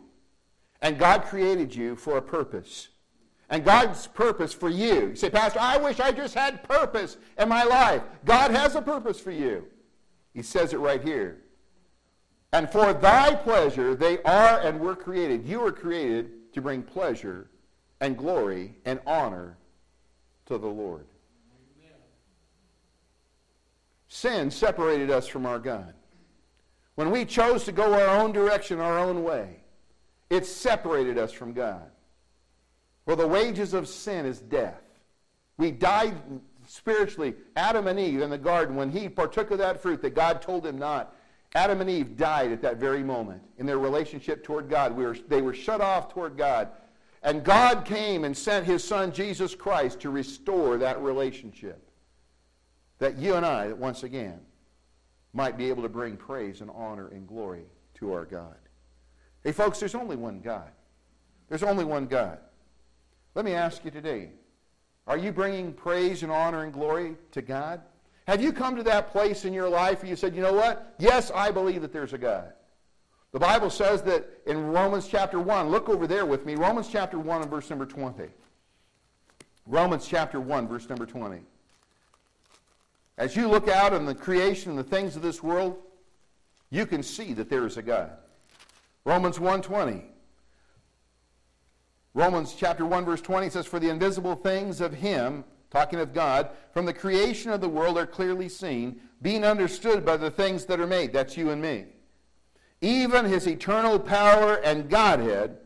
And 0.83 0.99
God 0.99 1.25
created 1.25 1.75
you 1.75 1.97
for 1.97 2.17
a 2.17 2.23
purpose. 2.23 2.89
And 3.49 3.65
God's 3.65 4.09
purpose 4.09 4.53
for 4.53 4.69
you. 4.69 5.09
You 5.09 5.17
say, 5.17 5.31
Pastor, 5.31 5.61
I 5.61 5.77
wish 5.77 6.01
I 6.01 6.11
just 6.11 6.35
had 6.35 6.65
purpose 6.65 7.17
in 7.39 7.49
my 7.49 7.63
life. 7.63 8.03
God 8.25 8.51
has 8.51 8.75
a 8.75 8.83
purpose 8.83 9.21
for 9.21 9.31
you. 9.31 9.67
He 10.35 10.43
says 10.43 10.73
it 10.73 10.79
right 10.79 11.03
here. 11.03 11.43
And 12.53 12.71
for 12.71 12.93
thy 12.93 13.37
pleasure 13.37 13.95
they 13.95 14.21
are 14.23 14.61
and 14.61 14.81
were 14.81 14.97
created. 14.97 15.47
You 15.47 15.61
were 15.61 15.73
created 15.73 16.31
to 16.57 16.63
bring 16.63 16.83
pleasure 16.83 17.47
and 18.01 18.17
glory 18.17 18.75
and 18.87 18.99
honor 19.07 19.59
to 20.47 20.57
the 20.57 20.67
Lord. 20.67 21.05
Amen. 21.79 21.99
Sin 24.09 24.51
separated 24.51 25.11
us 25.11 25.27
from 25.29 25.45
our 25.45 25.59
God. 25.59 25.93
When 26.95 27.11
we 27.11 27.27
chose 27.27 27.65
to 27.65 27.73
go 27.73 27.93
our 27.93 28.19
own 28.19 28.33
direction, 28.33 28.81
our 28.81 28.99
own 28.99 29.23
way, 29.23 29.59
it 30.31 30.47
separated 30.47 31.19
us 31.19 31.31
from 31.31 31.53
God. 31.53 31.91
Well, 33.05 33.17
the 33.17 33.29
wages 33.29 33.75
of 33.75 33.87
sin 33.87 34.25
is 34.25 34.41
death. 34.41 34.83
We 35.59 35.71
died 35.71 36.15
spiritually. 36.67 37.35
Adam 37.55 37.87
and 37.87 38.01
Eve 38.01 38.23
in 38.23 38.31
the 38.31 38.39
garden, 38.39 38.77
when 38.77 38.91
he 38.91 39.11
partook 39.11 39.51
of 39.51 39.59
that 39.59 39.83
fruit 39.83 40.01
that 40.01 40.15
God 40.15 40.41
told 40.41 40.65
him 40.65 40.79
not, 40.79 41.15
Adam 41.57 41.81
and 41.81 41.89
Eve 41.89 42.19
died 42.19 42.53
at 42.53 42.61
that 42.61 42.77
very 42.77 43.03
moment 43.03 43.41
in 43.57 43.65
their 43.65 43.79
relationship 43.79 44.45
toward 44.45 44.69
God. 44.69 44.95
We 44.95 45.07
were, 45.07 45.17
they 45.27 45.41
were 45.41 45.55
shut 45.55 45.81
off 45.81 46.13
toward 46.13 46.37
God. 46.37 46.69
And 47.23 47.43
God 47.43 47.87
came 47.87 48.25
and 48.25 48.37
sent 48.37 48.67
his 48.67 48.85
son 48.85 49.11
Jesus 49.11 49.55
Christ 49.55 50.01
to 50.01 50.11
restore 50.11 50.77
that 50.77 51.01
relationship. 51.01 51.83
That 52.99 53.17
you 53.17 53.37
and 53.37 53.47
I, 53.47 53.73
once 53.73 54.03
again, 54.03 54.39
might 55.33 55.57
be 55.57 55.71
able 55.71 55.83
to 55.83 55.89
bring 55.89 56.19
praise 56.19 56.61
and 56.61 56.71
honor 56.75 57.09
and 57.09 57.27
glory 57.27 57.65
to 57.95 58.13
our 58.13 58.27
God. 58.27 58.57
Hey, 59.43 59.53
folks, 59.53 59.81
there's 59.81 59.95
only 59.95 60.17
one 60.17 60.41
God. 60.41 60.71
There's 61.49 61.63
only 61.63 61.87
one 61.87 62.05
God. 62.07 62.39
Let 63.35 63.47
me 63.47 63.55
ask 63.55 63.83
you 63.83 63.91
today 63.91 64.29
are 65.07 65.17
you 65.17 65.33
bringing 65.33 65.73
praise 65.73 66.23
and 66.23 66.31
honor 66.31 66.65
and 66.65 66.73
glory 66.73 67.17
to 67.33 67.41
God? 67.41 67.81
Have 68.27 68.43
you 68.43 68.53
come 68.53 68.77
to 68.77 68.83
that 68.83 69.13
place 69.13 69.45
in 69.45 69.53
your 69.53 69.69
life 69.69 70.03
where 70.03 70.11
you 70.11 70.17
said, 70.17 70.35
you 70.35 70.43
know 70.43 70.53
what? 70.53 70.95
Yes, 70.99 71.31
I 71.35 71.51
believe 71.51 71.83
that 71.83 71.93
there's 71.93 72.13
a 72.13 72.19
God. 72.19 72.53
The 73.33 73.39
Bible 73.39 73.71
says 73.71 74.03
that 74.03 74.27
in 74.47 74.69
Romans 74.69 75.07
chapter 75.07 75.39
1, 75.39 75.69
look 75.69 75.89
over 75.89 76.07
there 76.07 76.27
with 76.27 76.45
me, 76.45 76.55
Romans 76.55 76.89
chapter 76.91 77.19
1 77.19 77.43
and 77.43 77.51
verse 77.51 77.71
number 77.71 77.87
20. 77.87 78.29
Romans 79.67 80.07
chapter 80.07 80.41
1, 80.41 80.69
verse 80.69 80.89
number 80.89 81.07
20. 81.07 81.41
As 83.19 83.35
you 83.35 83.49
look 83.49 83.69
out 83.69 83.93
on 83.93 84.07
the 84.07 84.15
creation 84.15 84.71
and 84.71 84.79
the 84.79 84.85
things 84.85 85.17
of 85.17 85.23
this 85.23 85.43
world, 85.43 85.77
you 86.71 86.85
can 86.87 87.03
see 87.03 87.33
that 87.35 87.49
there 87.49 87.67
is 87.67 87.77
a 87.77 87.83
God. 87.83 88.11
Romans 89.05 89.39
1:20. 89.39 90.03
Romans 92.13 92.55
chapter 92.59 92.85
1 92.85 93.05
verse 93.05 93.21
20 93.21 93.51
says 93.51 93.67
for 93.67 93.79
the 93.79 93.89
invisible 93.89 94.35
things 94.35 94.81
of 94.81 94.93
him 94.93 95.45
talking 95.71 95.99
of 95.99 96.15
God, 96.15 96.51
from 96.73 96.87
the 96.87 96.93
creation 96.93 97.51
of 97.51 97.61
the 97.61 97.69
world 97.69 97.99
are 97.99 98.07
clearly 98.07 98.49
seen, 98.49 99.01
being 99.23 99.45
understood 99.45 100.05
by 100.05 100.17
the 100.17 100.31
things 100.31 100.65
that 100.67 100.81
are 100.81 100.87
made. 100.87 101.13
That's 101.13 101.37
you 101.37 101.51
and 101.51 101.61
me. 101.61 101.87
Even 102.81 103.25
his 103.25 103.47
eternal 103.47 103.99
power 103.99 104.55
and 104.57 104.89
Godhead, 104.89 105.59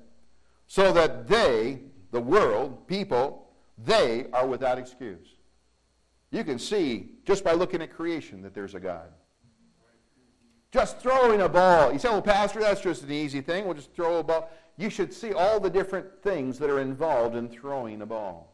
so 0.67 0.93
that 0.93 1.27
they, 1.27 1.81
the 2.13 2.21
world, 2.21 2.87
people, 2.87 3.51
they 3.77 4.27
are 4.33 4.47
without 4.47 4.79
excuse. 4.79 5.27
You 6.31 6.45
can 6.45 6.59
see 6.59 7.11
just 7.25 7.43
by 7.43 7.53
looking 7.53 7.83
at 7.83 7.93
creation 7.93 8.43
that 8.43 8.55
there's 8.55 8.75
a 8.75 8.81
God. 8.81 9.09
Just 10.71 11.01
throwing 11.01 11.41
a 11.41 11.49
ball. 11.49 11.93
You 11.93 11.99
say, 11.99 12.09
well, 12.09 12.23
Pastor, 12.23 12.61
that's 12.61 12.81
just 12.81 13.03
an 13.03 13.11
easy 13.11 13.41
thing. 13.41 13.65
We'll 13.65 13.75
just 13.75 13.93
throw 13.93 14.19
a 14.19 14.23
ball. 14.23 14.49
You 14.77 14.89
should 14.89 15.13
see 15.13 15.33
all 15.33 15.59
the 15.59 15.69
different 15.69 16.23
things 16.23 16.59
that 16.61 16.71
are 16.71 16.79
involved 16.79 17.35
in 17.35 17.49
throwing 17.49 18.01
a 18.03 18.07
ball 18.07 18.50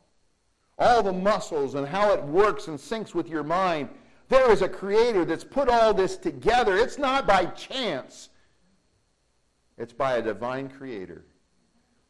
all 0.78 1.02
the 1.02 1.12
muscles 1.12 1.74
and 1.74 1.86
how 1.86 2.12
it 2.12 2.22
works 2.22 2.68
and 2.68 2.78
syncs 2.78 3.14
with 3.14 3.28
your 3.28 3.42
mind. 3.42 3.88
There 4.28 4.50
is 4.50 4.62
a 4.62 4.68
creator 4.68 5.24
that's 5.24 5.44
put 5.44 5.68
all 5.68 5.94
this 5.94 6.16
together. 6.16 6.76
It's 6.76 6.98
not 6.98 7.26
by 7.26 7.46
chance, 7.46 8.28
it's 9.78 9.92
by 9.92 10.14
a 10.14 10.22
divine 10.22 10.68
creator. 10.68 11.24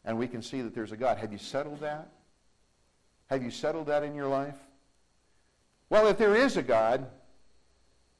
And 0.04 0.16
we 0.18 0.28
can 0.28 0.40
see 0.40 0.62
that 0.62 0.74
there's 0.74 0.92
a 0.92 0.96
God. 0.96 1.18
Have 1.18 1.32
you 1.32 1.38
settled 1.38 1.80
that? 1.80 2.08
Have 3.26 3.42
you 3.42 3.50
settled 3.50 3.88
that 3.88 4.04
in 4.04 4.14
your 4.14 4.28
life? 4.28 4.54
Well, 5.90 6.06
if 6.06 6.16
there 6.16 6.36
is 6.36 6.56
a 6.56 6.62
God, 6.62 7.06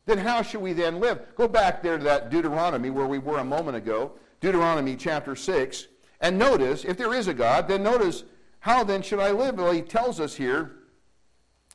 then 0.04 0.18
how 0.18 0.42
should 0.42 0.60
we 0.60 0.72
then 0.72 1.00
live? 1.00 1.20
Go 1.36 1.46
back 1.46 1.82
there 1.82 1.98
to 1.98 2.04
that 2.04 2.30
Deuteronomy 2.30 2.90
where 2.90 3.06
we 3.06 3.18
were 3.18 3.38
a 3.38 3.44
moment 3.44 3.76
ago, 3.76 4.12
Deuteronomy 4.40 4.96
chapter 4.96 5.36
6, 5.36 5.86
and 6.20 6.38
notice, 6.38 6.84
if 6.84 6.96
there 6.96 7.14
is 7.14 7.28
a 7.28 7.34
God, 7.34 7.68
then 7.68 7.82
notice 7.82 8.24
how 8.66 8.82
then 8.82 9.00
should 9.00 9.20
I 9.20 9.30
live? 9.30 9.58
Well, 9.58 9.70
he 9.70 9.80
tells 9.80 10.18
us 10.18 10.34
here 10.34 10.72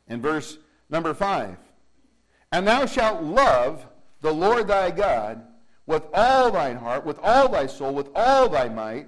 in 0.10 0.22
verse 0.22 0.58
number 0.90 1.14
5 1.14 1.56
And 2.52 2.68
thou 2.68 2.86
shalt 2.86 3.24
love 3.24 3.88
the 4.20 4.34
Lord 4.34 4.68
thy 4.68 4.92
God 4.92 5.42
with 5.86 6.04
all 6.14 6.52
thine 6.52 6.76
heart, 6.76 7.06
with 7.06 7.18
all 7.24 7.48
thy 7.48 7.68
soul, 7.68 7.94
with 7.94 8.10
all 8.14 8.50
thy 8.50 8.68
might. 8.68 9.08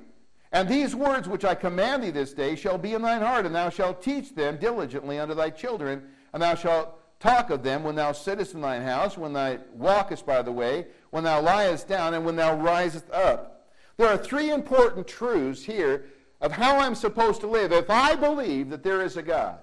And 0.54 0.70
these 0.70 0.96
words 0.96 1.28
which 1.28 1.44
I 1.44 1.56
command 1.56 2.04
thee 2.04 2.10
this 2.10 2.34
day 2.34 2.56
shall 2.56 2.78
be 2.78 2.94
in 2.94 3.02
thine 3.02 3.22
heart, 3.22 3.46
and 3.46 3.54
thou 3.54 3.70
shalt 3.70 4.02
teach 4.02 4.34
them 4.34 4.56
diligently 4.62 5.20
unto 5.20 5.34
thy 5.36 5.50
children, 5.50 6.04
and 6.32 6.42
thou 6.42 6.56
shalt 6.56 7.20
talk 7.20 7.50
of 7.50 7.64
them 7.64 7.84
when 7.84 7.96
thou 7.96 8.14
sittest 8.14 8.54
in 8.54 8.62
thine 8.62 8.82
house, 8.82 9.18
when 9.18 9.34
thou 9.34 9.58
walkest 9.74 10.26
by 10.26 10.42
the 10.42 10.54
way, 10.54 10.88
when 11.10 11.26
thou 11.26 11.42
liest 11.42 11.90
down, 11.90 12.14
and 12.14 12.24
when 12.24 12.38
thou 12.38 12.56
risest 12.56 13.12
up. 13.12 13.68
There 13.98 14.08
are 14.08 14.18
three 14.18 14.52
important 14.52 15.06
truths 15.06 15.66
here 15.66 16.06
of 16.44 16.52
how 16.52 16.78
I'm 16.78 16.94
supposed 16.94 17.40
to 17.42 17.48
live 17.48 17.72
if 17.72 17.90
I 17.90 18.16
believe 18.16 18.70
that 18.70 18.84
there 18.84 19.02
is 19.02 19.16
a 19.16 19.24
God. 19.24 19.60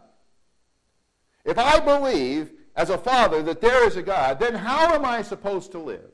If 1.45 1.59
I 1.59 1.79
believe 1.79 2.53
as 2.75 2.89
a 2.89 2.97
father 2.97 3.43
that 3.43 3.61
there 3.61 3.87
is 3.87 3.97
a 3.97 4.03
God, 4.03 4.41
then 4.41 4.55
how 4.55 4.95
am 4.95 5.05
I 5.05 5.21
supposed 5.21 5.73
to 5.73 5.79
live? 5.79 6.11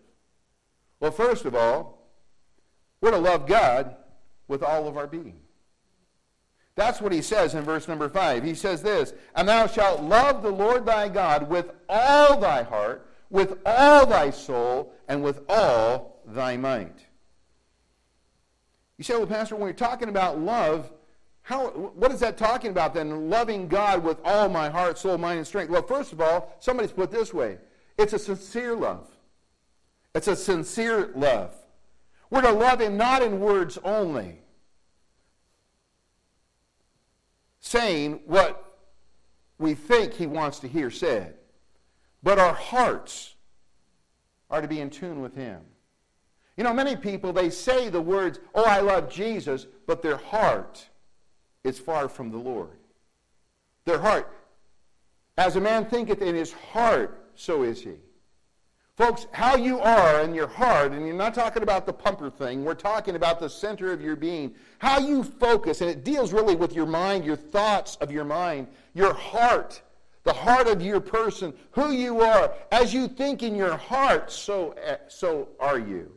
Well, 0.99 1.13
first 1.13 1.45
of 1.45 1.55
all, 1.55 2.11
we're 3.01 3.13
to 3.13 3.19
love 3.19 3.47
God 3.47 3.95
with 4.49 4.65
all 4.65 4.89
of 4.89 4.97
our 4.97 5.07
being. 5.07 5.39
That's 6.75 7.01
what 7.01 7.13
he 7.13 7.23
says 7.23 7.55
in 7.55 7.63
verse 7.63 7.87
number 7.87 8.09
5. 8.09 8.43
He 8.43 8.55
says 8.55 8.83
this, 8.83 9.15
And 9.37 9.49
thou 9.49 9.69
shalt 9.69 10.03
love 10.03 10.43
the 10.43 10.51
Lord 10.51 10.85
thy 10.85 11.09
God 11.09 11.49
with 11.49 11.71
all 11.89 12.41
thy 12.41 12.65
heart, 12.65 13.09
with 13.31 13.59
all 13.65 14.05
thy 14.05 14.31
soul, 14.31 14.93
and 15.07 15.23
with 15.23 15.43
all 15.49 16.23
thy 16.27 16.57
might. 16.57 17.06
You 18.99 19.05
say, 19.05 19.15
well, 19.15 19.27
Pastor, 19.27 19.57
when 19.57 19.67
you're 19.67 19.75
talking 19.75 20.09
about 20.09 20.39
love, 20.39 20.91
how, 21.43 21.69
what 21.69 22.11
is 22.13 22.21
that 22.21 22.37
talking 22.37 22.71
about 22.71 22.95
then? 22.95 23.31
Loving 23.31 23.69
God 23.69 24.03
with 24.03 24.19
all 24.25 24.49
my 24.49 24.69
heart, 24.69 24.99
soul, 24.99 25.19
mind, 25.19 25.39
and 25.39 25.47
strength. 25.47 25.71
Well, 25.71 25.83
first 25.83 26.13
of 26.13 26.21
all, 26.21 26.57
somebody's 26.59 26.93
put 26.93 27.11
this 27.11 27.33
way 27.33 27.59
it's 27.99 28.13
a 28.13 28.19
sincere 28.19 28.75
love. 28.75 29.09
It's 30.15 30.29
a 30.29 30.37
sincere 30.37 31.13
love. 31.15 31.55
We're 32.31 32.43
to 32.43 32.53
love 32.53 32.81
Him 32.81 32.97
not 32.97 33.23
in 33.23 33.39
words 33.39 33.79
only, 33.85 34.41
saying 37.61 38.21
what 38.27 38.79
we 39.59 39.75
think 39.75 40.15
He 40.15 40.27
wants 40.27 40.59
to 40.61 40.69
hear 40.69 40.91
said, 40.91 41.35
but 42.23 42.39
our 42.39 42.55
hearts 42.55 43.35
are 44.51 44.61
to 44.61 44.69
be 44.69 44.81
in 44.81 44.91
tune 44.91 45.21
with 45.21 45.35
Him. 45.35 45.61
You 46.57 46.65
know, 46.65 46.73
many 46.73 46.97
people, 46.97 47.33
they 47.33 47.51
say 47.51 47.89
the 47.91 48.01
words, 48.01 48.41
oh, 48.55 48.65
I 48.65 48.81
love 48.81 49.11
Jesus, 49.11 49.67
but 49.87 50.03
their 50.03 50.17
heart 50.17 50.89
is 51.65 51.79
far 51.79 52.09
from 52.09 52.31
the 52.31 52.39
Lord. 52.39 52.79
Their 53.85 53.99
heart, 53.99 54.33
as 55.37 55.57
a 55.57 55.61
man 55.61 55.85
thinketh 55.85 56.23
in 56.23 56.35
his 56.35 56.53
heart, 56.53 57.31
so 57.35 57.63
is 57.63 57.83
he. 57.83 57.95
Folks, 58.97 59.27
how 59.33 59.57
you 59.57 59.79
are 59.79 60.23
in 60.23 60.35
your 60.35 60.47
heart, 60.47 60.93
and 60.93 61.07
you're 61.07 61.15
not 61.15 61.35
talking 61.35 61.63
about 61.63 61.85
the 61.85 61.93
pumper 61.93 62.31
thing, 62.31 62.65
we're 62.65 62.73
talking 62.73 63.15
about 63.15 63.39
the 63.39 63.51
center 63.51 63.93
of 63.93 64.01
your 64.01 64.17
being. 64.17 64.55
How 64.79 64.99
you 64.99 65.23
focus, 65.23 65.83
and 65.83 65.91
it 65.91 66.03
deals 66.03 66.33
really 66.33 66.57
with 66.57 66.73
your 66.73 66.87
mind, 66.87 67.23
your 67.23 67.37
thoughts 67.37 67.97
of 67.97 68.11
your 68.11 68.25
mind, 68.25 68.69
your 68.95 69.13
heart, 69.13 69.83
the 70.25 70.33
heart 70.33 70.67
of 70.67 70.81
your 70.81 71.01
person, 71.01 71.53
who 71.73 71.93
you 71.93 72.23
are. 72.23 72.55
As 72.73 72.95
you 72.95 73.07
think 73.07 73.43
in 73.43 73.55
your 73.55 73.77
heart, 73.77 74.33
so, 74.33 74.71
eh, 74.83 74.97
so 75.09 75.49
are 75.61 75.79
you. 75.79 76.16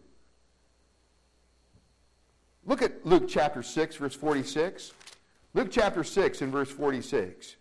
Look 2.70 2.84
at 2.84 3.04
Luke 3.04 3.28
chapter 3.28 3.64
6, 3.64 3.96
verse 3.96 4.14
46. 4.14 4.94
Luke 5.56 5.70
chapter 5.72 6.04
6 6.04 6.44
and 6.44 6.52
verse 6.52 6.70
46. 6.70 7.56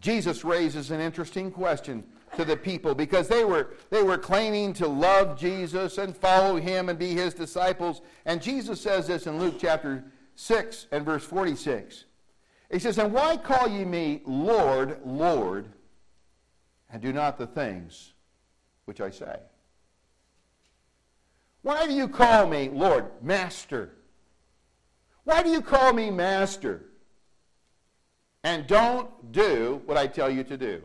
Jesus 0.00 0.44
raises 0.44 0.90
an 0.90 1.00
interesting 1.00 1.52
question 1.52 2.02
to 2.36 2.44
the 2.44 2.56
people 2.56 2.96
because 2.96 3.28
they 3.28 3.44
were, 3.44 3.74
they 3.90 4.02
were 4.02 4.18
claiming 4.18 4.72
to 4.72 4.88
love 4.88 5.38
Jesus 5.38 5.98
and 5.98 6.16
follow 6.16 6.56
him 6.56 6.88
and 6.88 6.98
be 6.98 7.14
his 7.14 7.32
disciples. 7.32 8.02
And 8.26 8.42
Jesus 8.42 8.80
says 8.80 9.06
this 9.06 9.28
in 9.28 9.38
Luke 9.38 9.54
chapter 9.60 10.02
6 10.34 10.88
and 10.90 11.04
verse 11.04 11.22
46. 11.22 12.06
He 12.72 12.80
says, 12.80 12.98
And 12.98 13.12
why 13.12 13.36
call 13.36 13.68
ye 13.68 13.84
me 13.84 14.20
Lord, 14.26 14.98
Lord, 15.04 15.68
and 16.90 17.00
do 17.00 17.12
not 17.12 17.38
the 17.38 17.46
things 17.46 18.14
which 18.86 19.00
I 19.00 19.10
say? 19.10 19.38
Why 21.64 21.86
do 21.86 21.94
you 21.94 22.08
call 22.08 22.46
me 22.46 22.68
Lord, 22.68 23.06
Master? 23.22 23.90
Why 25.24 25.42
do 25.42 25.48
you 25.48 25.62
call 25.62 25.94
me 25.94 26.10
Master? 26.10 26.84
And 28.42 28.66
don't 28.66 29.32
do 29.32 29.80
what 29.86 29.96
I 29.96 30.06
tell 30.06 30.28
you 30.28 30.44
to 30.44 30.58
do. 30.58 30.82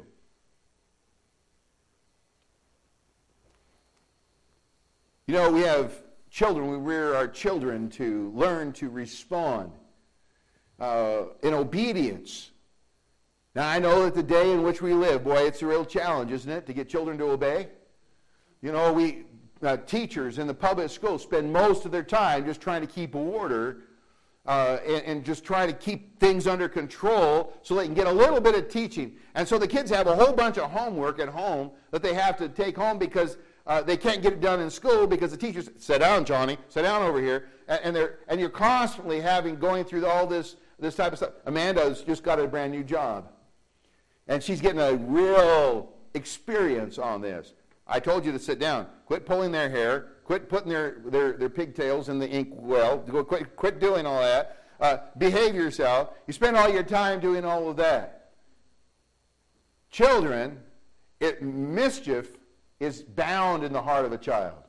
You 5.28 5.34
know, 5.34 5.52
we 5.52 5.64
have 5.64 6.02
children, 6.32 6.70
we 6.72 6.78
rear 6.78 7.14
our 7.14 7.28
children 7.28 7.90
to 7.92 8.32
learn 8.34 8.72
to 8.74 8.90
respond 8.90 9.74
uh, 10.80 11.24
in 11.44 11.54
obedience. 11.54 12.52
Now, 13.54 13.68
I 13.68 13.80
know 13.80 14.06
that 14.06 14.16
the 14.16 14.24
day 14.24 14.54
in 14.54 14.64
which 14.64 14.82
we 14.82 14.94
live, 14.94 15.26
boy, 15.26 15.40
it's 15.46 15.62
a 15.62 15.66
real 15.66 15.84
challenge, 15.84 16.32
isn't 16.32 16.50
it, 16.50 16.66
to 16.68 16.74
get 16.74 16.88
children 16.88 17.18
to 17.18 17.26
obey? 17.26 17.68
You 18.62 18.72
know, 18.72 18.94
we 18.94 19.26
uh, 19.64 19.78
teachers 19.78 20.38
in 20.38 20.48
the 20.48 20.54
public 20.54 20.90
schools 20.90 21.24
spend 21.24 21.52
most 21.52 21.86
of 21.86 21.92
their 21.92 22.04
time 22.04 22.46
just 22.46 22.62
trying 22.62 22.82
to 22.82 22.88
keep 22.88 23.16
order 23.16 23.84
uh, 24.46 24.78
and, 24.88 25.04
and, 25.04 25.26
just 25.26 25.44
trying 25.44 25.68
to 25.68 25.74
keep 25.74 26.18
things 26.20 26.48
under 26.48 26.68
control 26.68 27.54
so 27.62 27.76
they 27.76 27.86
can 27.86 27.94
get 27.94 28.08
a 28.08 28.12
little 28.12 28.40
bit 28.40 28.56
of 28.56 28.68
teaching. 28.70 29.12
And 29.36 29.48
so 29.48 29.60
the 29.60 29.68
kids 29.68 29.92
have 29.92 30.08
a 30.08 30.16
whole 30.16 30.34
bunch 30.34 30.58
of 30.58 30.72
homework 30.72 31.20
at 31.20 31.28
home 31.28 31.72
that 31.92 32.02
they 32.02 32.14
have 32.14 32.38
to 32.38 32.50
take 32.50 32.76
home 32.76 32.98
because 32.98 33.38
uh, 33.68 33.84
they 33.84 33.98
can't 33.98 34.24
get 34.24 34.34
it 34.34 34.42
done 34.42 34.60
in 34.60 34.72
school 34.72 35.06
because 35.06 35.30
the 35.30 35.38
teachers 35.38 35.70
sit 35.78 36.00
down, 36.00 36.26
Johnny, 36.26 36.58
sit 36.70 36.82
down 36.82 37.04
over 37.04 37.22
here, 37.22 37.50
and, 37.68 37.80
and 37.84 37.96
they're 37.96 38.20
and 38.28 38.40
you're 38.40 38.50
constantly 38.50 39.20
having 39.20 39.56
going 39.58 39.84
through 39.84 40.06
all 40.08 40.26
this 40.26 40.56
this 40.80 40.96
type 40.96 41.12
of 41.12 41.20
stuff. 41.20 41.34
Amanda's 41.46 42.02
just 42.02 42.24
got 42.24 42.40
a 42.40 42.48
brand 42.48 42.72
new 42.72 42.84
job. 42.84 43.30
And 44.28 44.42
she's 44.42 44.62
getting 44.62 44.80
a 44.80 44.96
real 44.96 45.92
experience 46.14 46.98
on 46.98 47.22
this. 47.22 47.54
I 47.90 48.00
told 48.00 48.24
you 48.24 48.32
to 48.32 48.40
sit 48.40 48.60
down. 48.60 48.88
Quit 49.06 49.26
pulling 49.26 49.52
their 49.52 49.70
hair. 49.70 50.10
Quit 50.24 50.48
putting 50.48 50.70
their, 50.70 51.02
their, 51.06 51.34
their 51.34 51.50
pigtails 51.50 52.08
in 52.08 52.20
the 52.20 52.30
ink 52.30 52.50
well. 52.52 53.00
Quit, 53.00 53.56
quit 53.56 53.80
doing 53.80 54.06
all 54.06 54.22
that. 54.22 54.64
Uh, 54.80 54.98
behave 55.18 55.56
yourself. 55.56 56.12
You 56.28 56.34
spend 56.34 56.56
all 56.56 56.70
your 56.70 56.84
time 56.84 57.20
doing 57.20 57.44
all 57.44 57.68
of 57.68 57.78
that. 57.78 58.32
Children, 59.90 60.60
it, 61.20 61.42
mischief 61.42 62.38
is 62.80 63.02
bound 63.02 63.64
in 63.64 63.74
the 63.74 63.82
heart 63.82 64.06
of 64.06 64.14
a 64.14 64.18
child. 64.18 64.64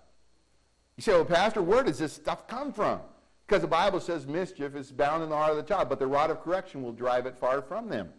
You 0.97 1.03
say, 1.03 1.13
well, 1.13 1.25
Pastor, 1.25 1.63
where 1.63 1.83
does 1.83 1.99
this 1.99 2.15
stuff 2.15 2.49
come 2.49 2.73
from? 2.73 3.01
Because 3.47 3.63
the 3.63 3.69
Bible 3.69 4.01
says 4.01 4.27
mischief 4.27 4.75
is 4.75 4.91
bound 4.91 5.23
in 5.23 5.29
the 5.29 5.37
heart 5.37 5.51
of 5.51 5.57
the 5.57 5.63
child, 5.63 5.89
but 5.89 5.99
the 5.99 6.07
rod 6.07 6.31
of 6.31 6.41
correction 6.41 6.83
will 6.83 6.93
drive 6.93 7.27
it 7.27 7.37
far 7.37 7.61
from 7.61 7.89
them. 7.89 8.11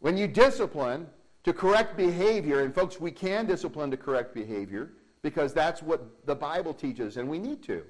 When 0.00 0.16
you 0.16 0.26
discipline 0.26 1.06
to 1.44 1.52
correct 1.52 1.96
behavior, 1.96 2.60
and 2.60 2.74
folks, 2.74 3.00
we 3.00 3.10
can 3.10 3.46
discipline 3.46 3.90
to 3.90 3.96
correct 3.96 4.34
behavior 4.34 4.92
because 5.22 5.54
that's 5.54 5.82
what 5.82 6.26
the 6.26 6.34
Bible 6.34 6.74
teaches, 6.74 7.16
and 7.16 7.28
we 7.28 7.38
need 7.38 7.62
to. 7.64 7.84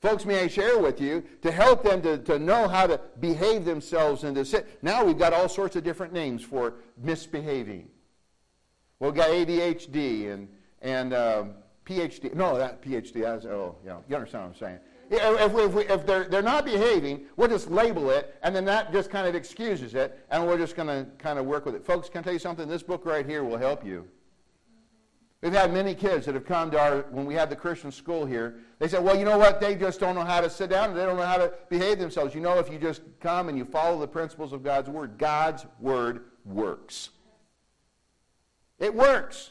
Folks, 0.00 0.26
may 0.26 0.40
I 0.40 0.48
share 0.48 0.78
with 0.78 1.00
you 1.00 1.24
to 1.40 1.50
help 1.50 1.84
them 1.84 2.02
to, 2.02 2.18
to 2.18 2.38
know 2.38 2.68
how 2.68 2.86
to 2.86 3.00
behave 3.20 3.64
themselves 3.64 4.24
and 4.24 4.36
to 4.36 4.44
sit. 4.44 4.82
Now 4.82 5.04
we've 5.04 5.18
got 5.18 5.32
all 5.32 5.48
sorts 5.48 5.76
of 5.76 5.84
different 5.84 6.12
names 6.12 6.42
for 6.42 6.74
misbehaving. 7.02 7.88
We've 8.98 9.14
got 9.14 9.30
ADHD 9.30 10.32
and, 10.32 10.48
and 10.82 11.14
um, 11.14 11.54
PhD. 11.86 12.34
No, 12.34 12.58
that 12.58 12.82
PhD, 12.82 13.22
that's, 13.22 13.46
oh, 13.46 13.76
yeah, 13.84 13.98
you 14.08 14.16
understand 14.16 14.44
what 14.44 14.50
I'm 14.50 14.58
saying. 14.58 14.78
If, 15.10 15.54
if, 15.54 15.72
we, 15.72 15.84
if 15.84 16.06
they're, 16.06 16.24
they're 16.24 16.42
not 16.42 16.64
behaving, 16.64 17.26
we'll 17.36 17.48
just 17.48 17.70
label 17.70 18.10
it, 18.10 18.36
and 18.42 18.54
then 18.54 18.64
that 18.64 18.92
just 18.92 19.10
kind 19.10 19.26
of 19.26 19.34
excuses 19.34 19.94
it, 19.94 20.18
and 20.30 20.46
we're 20.46 20.58
just 20.58 20.76
going 20.76 20.88
to 20.88 21.10
kind 21.18 21.38
of 21.38 21.46
work 21.46 21.66
with 21.66 21.74
it. 21.74 21.84
Folks, 21.84 22.08
can 22.08 22.20
I 22.20 22.22
tell 22.22 22.32
you 22.32 22.38
something? 22.38 22.68
This 22.68 22.82
book 22.82 23.04
right 23.04 23.26
here 23.26 23.44
will 23.44 23.58
help 23.58 23.84
you. 23.84 24.08
We've 25.42 25.52
had 25.52 25.74
many 25.74 25.94
kids 25.94 26.24
that 26.24 26.34
have 26.34 26.46
come 26.46 26.70
to 26.70 26.80
our, 26.80 27.02
when 27.10 27.26
we 27.26 27.34
had 27.34 27.50
the 27.50 27.56
Christian 27.56 27.92
school 27.92 28.24
here, 28.24 28.60
they 28.78 28.88
said, 28.88 29.04
well, 29.04 29.14
you 29.14 29.26
know 29.26 29.36
what? 29.36 29.60
They 29.60 29.74
just 29.74 30.00
don't 30.00 30.14
know 30.14 30.24
how 30.24 30.40
to 30.40 30.48
sit 30.48 30.70
down 30.70 30.88
and 30.88 30.98
they 30.98 31.04
don't 31.04 31.18
know 31.18 31.26
how 31.26 31.36
to 31.36 31.52
behave 31.68 31.98
themselves. 31.98 32.34
You 32.34 32.40
know, 32.40 32.58
if 32.58 32.72
you 32.72 32.78
just 32.78 33.02
come 33.20 33.50
and 33.50 33.58
you 33.58 33.66
follow 33.66 34.00
the 34.00 34.08
principles 34.08 34.54
of 34.54 34.62
God's 34.62 34.88
Word, 34.88 35.18
God's 35.18 35.66
Word 35.80 36.24
works. 36.46 37.10
It 38.78 38.94
works. 38.94 39.50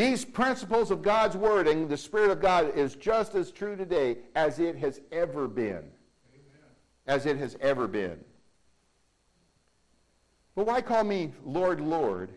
These 0.00 0.24
principles 0.24 0.90
of 0.90 1.02
God's 1.02 1.36
wording, 1.36 1.86
the 1.86 1.96
Spirit 1.98 2.30
of 2.30 2.40
God 2.40 2.74
is 2.74 2.94
just 2.94 3.34
as 3.34 3.50
true 3.50 3.76
today 3.76 4.16
as 4.34 4.58
it 4.58 4.78
has 4.78 4.98
ever 5.12 5.46
been. 5.46 5.74
Amen. 5.74 6.70
As 7.06 7.26
it 7.26 7.36
has 7.36 7.54
ever 7.60 7.86
been. 7.86 8.18
But 10.54 10.66
why 10.66 10.80
call 10.80 11.04
me 11.04 11.34
Lord, 11.44 11.82
Lord, 11.82 12.30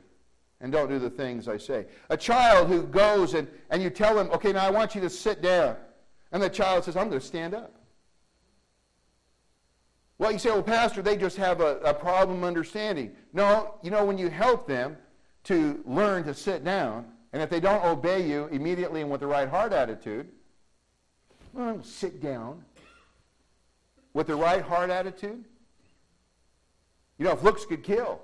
and 0.60 0.74
don't 0.74 0.90
do 0.90 1.00
the 1.00 1.10
things 1.10 1.48
I 1.48 1.56
say? 1.56 1.86
A 2.10 2.18
child 2.18 2.68
who 2.68 2.84
goes 2.84 3.34
and, 3.34 3.48
and 3.70 3.82
you 3.82 3.90
tell 3.90 4.20
him, 4.20 4.30
okay, 4.32 4.52
now 4.52 4.68
I 4.68 4.70
want 4.70 4.94
you 4.94 5.00
to 5.00 5.10
sit 5.10 5.42
down. 5.42 5.78
And 6.34 6.44
the 6.44 6.50
child 6.50 6.84
says, 6.84 6.98
I'm 6.98 7.08
going 7.08 7.22
to 7.22 7.26
stand 7.26 7.54
up. 7.54 7.74
Well, 10.18 10.34
you 10.34 10.38
say, 10.38 10.50
well, 10.50 10.64
Pastor, 10.64 11.02
they 11.02 11.16
just 11.16 11.38
have 11.38 11.62
a, 11.62 11.78
a 11.78 11.94
problem 11.94 12.44
understanding. 12.44 13.16
No, 13.32 13.76
you 13.82 13.90
know, 13.90 14.04
when 14.04 14.18
you 14.18 14.30
help 14.30 14.68
them 14.68 14.98
to 15.46 15.82
learn 15.86 16.26
to 16.26 16.34
sit 16.34 16.66
down, 16.66 17.13
and 17.34 17.42
if 17.42 17.50
they 17.50 17.60
don't 17.60 17.84
obey 17.84 18.26
you 18.28 18.48
immediately 18.52 19.02
and 19.02 19.10
with 19.10 19.22
the 19.22 19.28
right 19.28 19.50
heart 19.50 19.74
attitude, 19.74 20.30
well, 21.52 21.84
sit 21.84 22.22
down. 22.22 22.64
With 24.14 24.28
the 24.28 24.36
right 24.36 24.62
heart 24.62 24.92
attitude, 24.92 25.44
you 27.18 27.26
know, 27.26 27.32
if 27.32 27.42
looks 27.42 27.66
could 27.66 27.84
kill. 27.84 28.22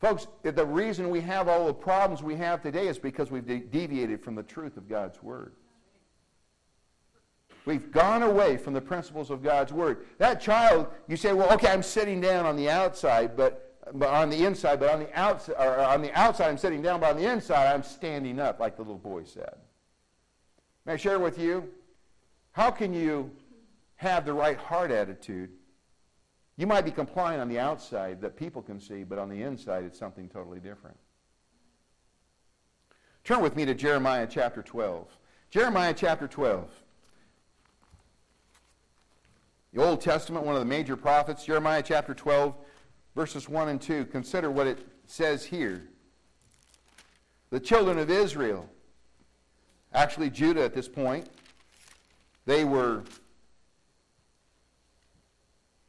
Folks, 0.00 0.26
the 0.42 0.66
reason 0.66 1.08
we 1.08 1.20
have 1.20 1.48
all 1.48 1.66
the 1.66 1.72
problems 1.72 2.22
we 2.22 2.34
have 2.34 2.60
today 2.60 2.88
is 2.88 2.98
because 2.98 3.30
we've 3.30 3.46
de- 3.46 3.60
deviated 3.60 4.22
from 4.22 4.34
the 4.34 4.42
truth 4.42 4.76
of 4.76 4.88
God's 4.88 5.22
Word. 5.22 5.52
We've 7.64 7.90
gone 7.92 8.24
away 8.24 8.56
from 8.56 8.74
the 8.74 8.80
principles 8.80 9.30
of 9.30 9.42
God's 9.42 9.72
Word. 9.72 10.04
That 10.18 10.40
child, 10.40 10.88
you 11.06 11.16
say, 11.16 11.32
well, 11.32 11.50
okay, 11.54 11.68
I'm 11.68 11.82
sitting 11.82 12.20
down 12.20 12.44
on 12.44 12.56
the 12.56 12.68
outside, 12.68 13.36
but 13.36 13.63
but 13.92 14.08
on 14.08 14.30
the 14.30 14.44
inside, 14.44 14.80
but 14.80 14.90
on 14.90 15.00
the 15.00 15.18
outside, 15.18 15.54
on 15.56 16.02
the 16.02 16.12
outside 16.18 16.48
I'm 16.48 16.58
sitting 16.58 16.82
down, 16.82 17.00
but 17.00 17.10
on 17.10 17.16
the 17.16 17.30
inside 17.30 17.72
I'm 17.72 17.82
standing 17.82 18.40
up, 18.40 18.60
like 18.60 18.76
the 18.76 18.82
little 18.82 18.98
boy 18.98 19.24
said. 19.24 19.54
May 20.86 20.94
I 20.94 20.96
share 20.96 21.18
with 21.18 21.38
you? 21.38 21.68
How 22.52 22.70
can 22.70 22.94
you 22.94 23.30
have 23.96 24.24
the 24.24 24.32
right 24.32 24.58
heart 24.58 24.90
attitude? 24.90 25.50
You 26.56 26.66
might 26.66 26.84
be 26.84 26.90
complying 26.90 27.40
on 27.40 27.48
the 27.48 27.58
outside 27.58 28.20
that 28.20 28.36
people 28.36 28.62
can 28.62 28.80
see, 28.80 29.02
but 29.02 29.18
on 29.18 29.28
the 29.28 29.42
inside 29.42 29.84
it's 29.84 29.98
something 29.98 30.28
totally 30.28 30.60
different. 30.60 30.96
Turn 33.24 33.40
with 33.40 33.56
me 33.56 33.64
to 33.64 33.74
Jeremiah 33.74 34.26
chapter 34.30 34.62
12. 34.62 35.08
Jeremiah 35.50 35.94
chapter 35.96 36.28
12. 36.28 36.70
The 39.72 39.82
Old 39.82 40.00
Testament, 40.00 40.44
one 40.44 40.54
of 40.54 40.60
the 40.60 40.66
major 40.66 40.96
prophets, 40.96 41.44
Jeremiah 41.44 41.82
chapter 41.82 42.14
12 42.14 42.54
verses 43.14 43.48
1 43.48 43.68
and 43.68 43.80
2, 43.80 44.06
consider 44.06 44.50
what 44.50 44.66
it 44.66 44.86
says 45.06 45.44
here. 45.44 45.88
The 47.50 47.60
children 47.60 47.98
of 47.98 48.10
Israel, 48.10 48.68
actually 49.92 50.30
Judah 50.30 50.64
at 50.64 50.74
this 50.74 50.88
point, 50.88 51.28
they 52.46 52.64
were 52.64 53.04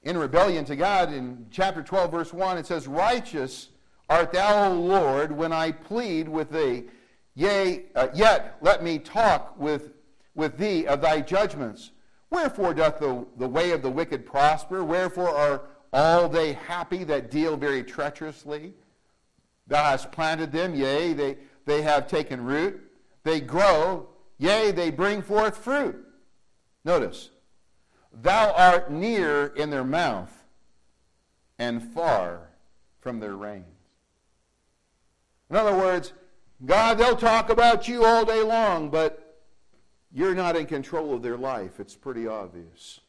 in 0.03 0.17
rebellion 0.17 0.63
to 0.65 0.75
God. 0.75 1.11
In 1.11 1.47
chapter 1.51 1.81
12, 1.81 2.11
verse 2.11 2.33
1, 2.33 2.57
it 2.57 2.67
says, 2.67 2.87
Righteous 2.87 3.69
art 4.07 4.31
thou, 4.31 4.69
O 4.69 4.79
Lord, 4.79 5.31
when 5.31 5.51
I 5.51 5.71
plead 5.71 6.29
with 6.29 6.51
thee. 6.51 6.85
Yea, 7.33 7.85
uh, 7.95 8.07
yet 8.13 8.57
let 8.61 8.83
me 8.83 8.99
talk 8.99 9.59
with, 9.59 9.91
with 10.35 10.57
thee 10.57 10.85
of 10.87 11.01
thy 11.01 11.19
judgments. 11.19 11.91
Wherefore 12.29 12.73
doth 12.73 12.99
the, 12.99 13.25
the 13.37 13.47
way 13.47 13.71
of 13.71 13.81
the 13.81 13.89
wicked 13.89 14.25
prosper? 14.25 14.83
Wherefore 14.83 15.29
are 15.29 15.63
all 15.95 16.27
they 16.27 16.53
happy 16.53 17.03
that 17.05 17.31
deal 17.31 17.55
very 17.55 17.83
treacherously? 17.83 18.73
Thou 19.67 19.83
hast 19.83 20.11
planted 20.11 20.51
them, 20.51 20.75
yea, 20.75 21.13
they, 21.13 21.37
they 21.65 21.81
have 21.81 22.07
taken 22.07 22.43
root. 22.43 22.81
They 23.23 23.39
grow, 23.39 24.09
yea, 24.37 24.71
they 24.71 24.91
bring 24.91 25.21
forth 25.21 25.57
fruit. 25.57 25.95
Notice, 26.83 27.31
thou 28.13 28.51
art 28.53 28.91
near 28.91 29.47
in 29.47 29.69
their 29.69 29.83
mouth 29.83 30.43
and 31.57 31.81
far 31.81 32.49
from 32.99 33.19
their 33.19 33.35
reins. 33.35 33.65
In 35.49 35.55
other 35.55 35.75
words, 35.75 36.13
God, 36.65 36.97
they'll 36.97 37.15
talk 37.15 37.49
about 37.49 37.87
you 37.87 38.05
all 38.05 38.25
day 38.25 38.41
long, 38.41 38.89
but 38.89 39.43
you're 40.13 40.35
not 40.35 40.55
in 40.55 40.65
control 40.65 41.13
of 41.13 41.21
their 41.21 41.37
life. 41.37 41.79
It's 41.79 41.95
pretty 41.95 42.27
obvious. 42.27 42.99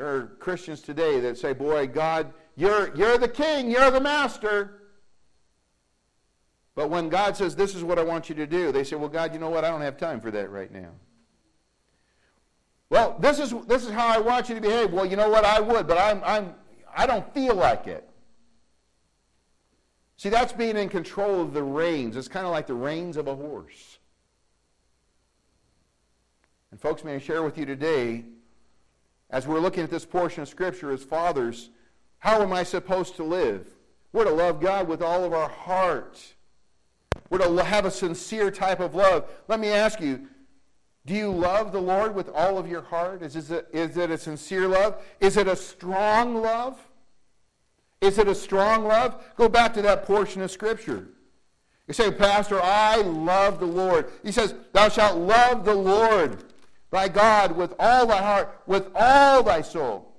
There 0.00 0.16
are 0.16 0.26
Christians 0.38 0.80
today 0.80 1.20
that 1.20 1.36
say, 1.36 1.52
Boy, 1.52 1.86
God, 1.86 2.32
you're, 2.56 2.96
you're 2.96 3.18
the 3.18 3.28
king, 3.28 3.70
you're 3.70 3.90
the 3.90 4.00
master. 4.00 4.80
But 6.74 6.88
when 6.88 7.10
God 7.10 7.36
says, 7.36 7.54
This 7.54 7.74
is 7.74 7.84
what 7.84 7.98
I 7.98 8.02
want 8.02 8.30
you 8.30 8.34
to 8.36 8.46
do, 8.46 8.72
they 8.72 8.82
say, 8.82 8.96
Well, 8.96 9.10
God, 9.10 9.34
you 9.34 9.38
know 9.38 9.50
what? 9.50 9.62
I 9.62 9.68
don't 9.68 9.82
have 9.82 9.98
time 9.98 10.18
for 10.18 10.30
that 10.30 10.50
right 10.50 10.72
now. 10.72 10.88
Well, 12.88 13.14
this 13.20 13.38
is, 13.38 13.52
this 13.66 13.84
is 13.84 13.90
how 13.90 14.06
I 14.06 14.16
want 14.16 14.48
you 14.48 14.54
to 14.54 14.60
behave. 14.62 14.90
Well, 14.90 15.04
you 15.04 15.16
know 15.16 15.28
what? 15.28 15.44
I 15.44 15.60
would, 15.60 15.86
but 15.86 15.98
I'm, 15.98 16.22
I'm, 16.24 16.54
I 16.96 17.06
don't 17.06 17.34
feel 17.34 17.54
like 17.54 17.86
it. 17.86 18.08
See, 20.16 20.30
that's 20.30 20.54
being 20.54 20.78
in 20.78 20.88
control 20.88 21.42
of 21.42 21.52
the 21.52 21.62
reins. 21.62 22.16
It's 22.16 22.26
kind 22.26 22.46
of 22.46 22.52
like 22.52 22.66
the 22.66 22.72
reins 22.72 23.18
of 23.18 23.28
a 23.28 23.36
horse. 23.36 23.98
And, 26.70 26.80
folks, 26.80 27.04
may 27.04 27.16
I 27.16 27.18
share 27.18 27.42
with 27.42 27.58
you 27.58 27.66
today, 27.66 28.24
as 29.30 29.46
we're 29.46 29.60
looking 29.60 29.82
at 29.84 29.90
this 29.90 30.04
portion 30.04 30.42
of 30.42 30.48
Scripture 30.48 30.92
as 30.92 31.02
fathers, 31.02 31.70
how 32.18 32.42
am 32.42 32.52
I 32.52 32.62
supposed 32.62 33.16
to 33.16 33.24
live? 33.24 33.66
We're 34.12 34.24
to 34.24 34.30
love 34.30 34.60
God 34.60 34.88
with 34.88 35.02
all 35.02 35.24
of 35.24 35.32
our 35.32 35.48
heart. 35.48 36.34
We're 37.28 37.38
to 37.38 37.64
have 37.64 37.84
a 37.84 37.90
sincere 37.90 38.50
type 38.50 38.80
of 38.80 38.94
love. 38.94 39.30
Let 39.48 39.60
me 39.60 39.68
ask 39.68 40.00
you 40.00 40.26
do 41.06 41.14
you 41.14 41.30
love 41.32 41.72
the 41.72 41.80
Lord 41.80 42.14
with 42.14 42.28
all 42.28 42.58
of 42.58 42.68
your 42.68 42.82
heart? 42.82 43.22
Is, 43.22 43.34
is, 43.34 43.50
it, 43.50 43.68
is 43.72 43.96
it 43.96 44.10
a 44.10 44.18
sincere 44.18 44.68
love? 44.68 45.02
Is 45.18 45.38
it 45.38 45.48
a 45.48 45.56
strong 45.56 46.36
love? 46.36 46.78
Is 48.02 48.18
it 48.18 48.28
a 48.28 48.34
strong 48.34 48.84
love? 48.84 49.22
Go 49.36 49.48
back 49.48 49.72
to 49.74 49.82
that 49.82 50.04
portion 50.04 50.42
of 50.42 50.50
Scripture. 50.50 51.08
You 51.88 51.94
say, 51.94 52.10
Pastor, 52.10 52.60
I 52.62 52.96
love 52.96 53.60
the 53.60 53.66
Lord. 53.66 54.10
He 54.22 54.30
says, 54.30 54.54
Thou 54.72 54.88
shalt 54.90 55.18
love 55.18 55.64
the 55.64 55.74
Lord 55.74 56.44
thy 56.90 57.08
God 57.08 57.52
with 57.52 57.74
all 57.78 58.06
thy 58.06 58.22
heart, 58.22 58.62
with 58.66 58.90
all 58.94 59.42
thy 59.42 59.62
soul. 59.62 60.12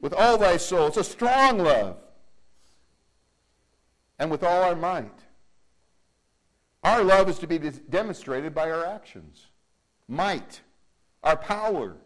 With 0.00 0.12
all 0.12 0.38
thy 0.38 0.56
soul. 0.56 0.86
It's 0.86 0.96
a 0.96 1.04
strong 1.04 1.58
love. 1.58 1.96
And 4.18 4.30
with 4.30 4.42
all 4.42 4.62
our 4.62 4.76
might. 4.76 5.20
Our 6.82 7.02
love 7.04 7.28
is 7.28 7.38
to 7.40 7.46
be 7.46 7.58
demonstrated 7.58 8.54
by 8.54 8.70
our 8.70 8.86
actions 8.86 9.46
might, 10.10 10.60
our 11.22 11.36
power. 11.36 11.96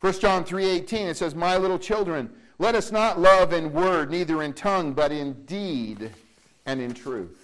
1 0.00 0.20
John 0.20 0.44
3:18 0.44 1.08
it 1.08 1.16
says, 1.16 1.34
"My 1.34 1.56
little 1.56 1.78
children, 1.78 2.30
let 2.58 2.74
us 2.74 2.92
not 2.92 3.18
love 3.18 3.52
in 3.52 3.72
word, 3.72 4.10
neither 4.10 4.42
in 4.42 4.52
tongue, 4.52 4.92
but 4.92 5.10
in 5.10 5.44
deed 5.44 6.12
and 6.66 6.80
in 6.80 6.92
truth." 6.92 7.37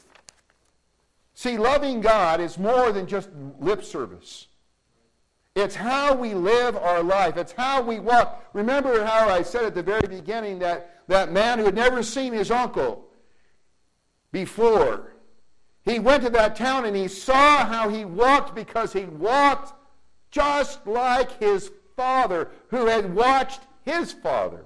See, 1.44 1.58
loving 1.58 2.00
God 2.00 2.40
is 2.40 2.56
more 2.56 2.90
than 2.90 3.06
just 3.06 3.28
lip 3.60 3.84
service. 3.84 4.46
It's 5.54 5.74
how 5.74 6.14
we 6.14 6.32
live 6.32 6.74
our 6.74 7.02
life. 7.02 7.36
It's 7.36 7.52
how 7.52 7.82
we 7.82 8.00
walk. 8.00 8.48
Remember 8.54 9.04
how 9.04 9.28
I 9.28 9.42
said 9.42 9.66
at 9.66 9.74
the 9.74 9.82
very 9.82 10.08
beginning 10.08 10.60
that 10.60 11.02
that 11.08 11.32
man 11.32 11.58
who 11.58 11.66
had 11.66 11.74
never 11.74 12.02
seen 12.02 12.32
his 12.32 12.50
uncle 12.50 13.04
before 14.32 15.12
he 15.82 15.98
went 15.98 16.22
to 16.22 16.30
that 16.30 16.56
town 16.56 16.86
and 16.86 16.96
he 16.96 17.08
saw 17.08 17.66
how 17.66 17.90
he 17.90 18.06
walked 18.06 18.54
because 18.54 18.94
he 18.94 19.04
walked 19.04 19.74
just 20.30 20.86
like 20.86 21.38
his 21.40 21.70
father 21.94 22.48
who 22.68 22.86
had 22.86 23.14
watched 23.14 23.60
his 23.82 24.12
father. 24.12 24.64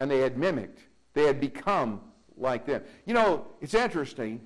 And 0.00 0.10
they 0.10 0.18
had 0.18 0.36
mimicked, 0.36 0.80
they 1.14 1.22
had 1.22 1.38
become 1.38 2.00
like 2.40 2.66
them. 2.66 2.82
You 3.06 3.14
know, 3.14 3.46
it's 3.60 3.74
interesting. 3.74 4.40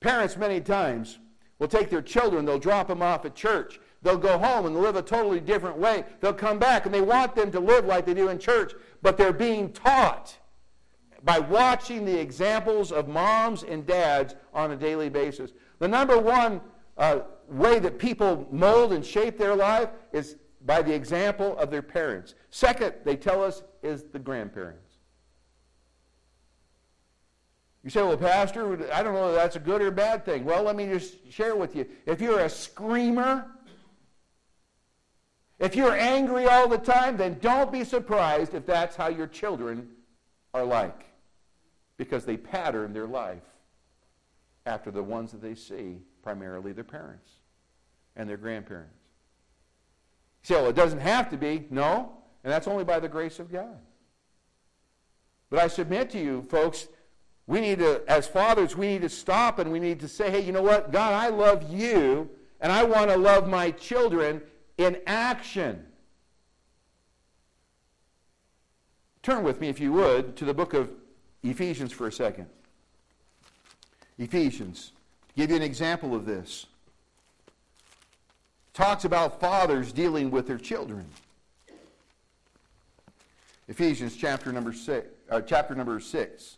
Parents, 0.00 0.36
many 0.36 0.60
times, 0.60 1.18
will 1.58 1.68
take 1.68 1.90
their 1.90 2.02
children, 2.02 2.44
they'll 2.44 2.58
drop 2.58 2.88
them 2.88 3.02
off 3.02 3.24
at 3.24 3.34
church. 3.34 3.80
They'll 4.02 4.18
go 4.18 4.38
home 4.38 4.66
and 4.66 4.76
live 4.76 4.94
a 4.96 5.02
totally 5.02 5.40
different 5.40 5.78
way. 5.78 6.04
They'll 6.20 6.32
come 6.32 6.58
back 6.58 6.86
and 6.86 6.94
they 6.94 7.00
want 7.00 7.34
them 7.34 7.50
to 7.52 7.60
live 7.60 7.86
like 7.86 8.06
they 8.06 8.14
do 8.14 8.28
in 8.28 8.38
church, 8.38 8.72
but 9.02 9.16
they're 9.16 9.32
being 9.32 9.72
taught 9.72 10.36
by 11.24 11.38
watching 11.40 12.04
the 12.04 12.20
examples 12.20 12.92
of 12.92 13.08
moms 13.08 13.64
and 13.64 13.84
dads 13.86 14.34
on 14.54 14.70
a 14.70 14.76
daily 14.76 15.08
basis. 15.08 15.52
The 15.78 15.88
number 15.88 16.18
one 16.18 16.60
uh, 16.98 17.20
way 17.48 17.78
that 17.78 17.98
people 17.98 18.46
mold 18.52 18.92
and 18.92 19.04
shape 19.04 19.38
their 19.38 19.56
life 19.56 19.88
is 20.12 20.36
by 20.64 20.82
the 20.82 20.94
example 20.94 21.56
of 21.58 21.70
their 21.70 21.82
parents. 21.82 22.34
Second, 22.50 22.94
they 23.04 23.16
tell 23.16 23.42
us, 23.42 23.62
is 23.82 24.04
the 24.12 24.18
grandparents. 24.18 24.85
You 27.86 27.90
say, 27.90 28.02
well, 28.02 28.16
Pastor, 28.16 28.92
I 28.92 29.00
don't 29.04 29.14
know 29.14 29.28
if 29.28 29.36
that's 29.36 29.54
a 29.54 29.60
good 29.60 29.80
or 29.80 29.92
bad 29.92 30.24
thing. 30.24 30.44
Well, 30.44 30.64
let 30.64 30.74
me 30.74 30.88
just 30.88 31.30
share 31.30 31.54
with 31.54 31.76
you. 31.76 31.86
If 32.04 32.20
you're 32.20 32.40
a 32.40 32.48
screamer, 32.48 33.46
if 35.60 35.76
you're 35.76 35.96
angry 35.96 36.46
all 36.46 36.66
the 36.66 36.78
time, 36.78 37.16
then 37.16 37.38
don't 37.40 37.70
be 37.70 37.84
surprised 37.84 38.54
if 38.54 38.66
that's 38.66 38.96
how 38.96 39.06
your 39.06 39.28
children 39.28 39.88
are 40.52 40.64
like 40.64 41.06
because 41.96 42.24
they 42.24 42.36
pattern 42.36 42.92
their 42.92 43.06
life 43.06 43.46
after 44.66 44.90
the 44.90 45.04
ones 45.04 45.30
that 45.30 45.40
they 45.40 45.54
see, 45.54 45.98
primarily 46.24 46.72
their 46.72 46.82
parents 46.82 47.30
and 48.16 48.28
their 48.28 48.36
grandparents. 48.36 48.98
You 50.42 50.56
say, 50.56 50.60
well, 50.60 50.70
it 50.70 50.76
doesn't 50.76 50.98
have 50.98 51.30
to 51.30 51.36
be. 51.36 51.68
No, 51.70 52.18
and 52.42 52.52
that's 52.52 52.66
only 52.66 52.82
by 52.82 52.98
the 52.98 53.08
grace 53.08 53.38
of 53.38 53.52
God. 53.52 53.78
But 55.50 55.60
I 55.60 55.68
submit 55.68 56.10
to 56.10 56.18
you, 56.18 56.44
folks, 56.50 56.88
we 57.46 57.60
need 57.60 57.78
to, 57.78 58.02
as 58.08 58.26
fathers, 58.26 58.76
we 58.76 58.88
need 58.88 59.02
to 59.02 59.08
stop 59.08 59.58
and 59.58 59.70
we 59.70 59.78
need 59.78 60.00
to 60.00 60.08
say, 60.08 60.30
hey, 60.30 60.40
you 60.40 60.52
know 60.52 60.62
what? 60.62 60.90
God, 60.90 61.12
I 61.12 61.28
love 61.28 61.70
you, 61.70 62.28
and 62.60 62.72
I 62.72 62.82
want 62.82 63.10
to 63.10 63.16
love 63.16 63.48
my 63.48 63.70
children 63.70 64.42
in 64.78 64.98
action. 65.06 65.84
Turn 69.22 69.44
with 69.44 69.60
me, 69.60 69.68
if 69.68 69.80
you 69.80 69.92
would, 69.92 70.36
to 70.36 70.44
the 70.44 70.54
book 70.54 70.74
of 70.74 70.90
Ephesians 71.42 71.92
for 71.92 72.08
a 72.08 72.12
second. 72.12 72.46
Ephesians. 74.18 74.92
To 75.28 75.34
give 75.34 75.50
you 75.50 75.56
an 75.56 75.62
example 75.62 76.14
of 76.14 76.26
this. 76.26 76.66
Talks 78.74 79.04
about 79.04 79.40
fathers 79.40 79.92
dealing 79.92 80.30
with 80.30 80.46
their 80.46 80.58
children. 80.58 81.06
Ephesians 83.68 84.16
chapter 84.16 84.52
number 84.52 84.72
six, 84.72 85.08
uh, 85.30 85.40
chapter 85.40 85.74
number 85.74 85.98
six. 85.98 86.56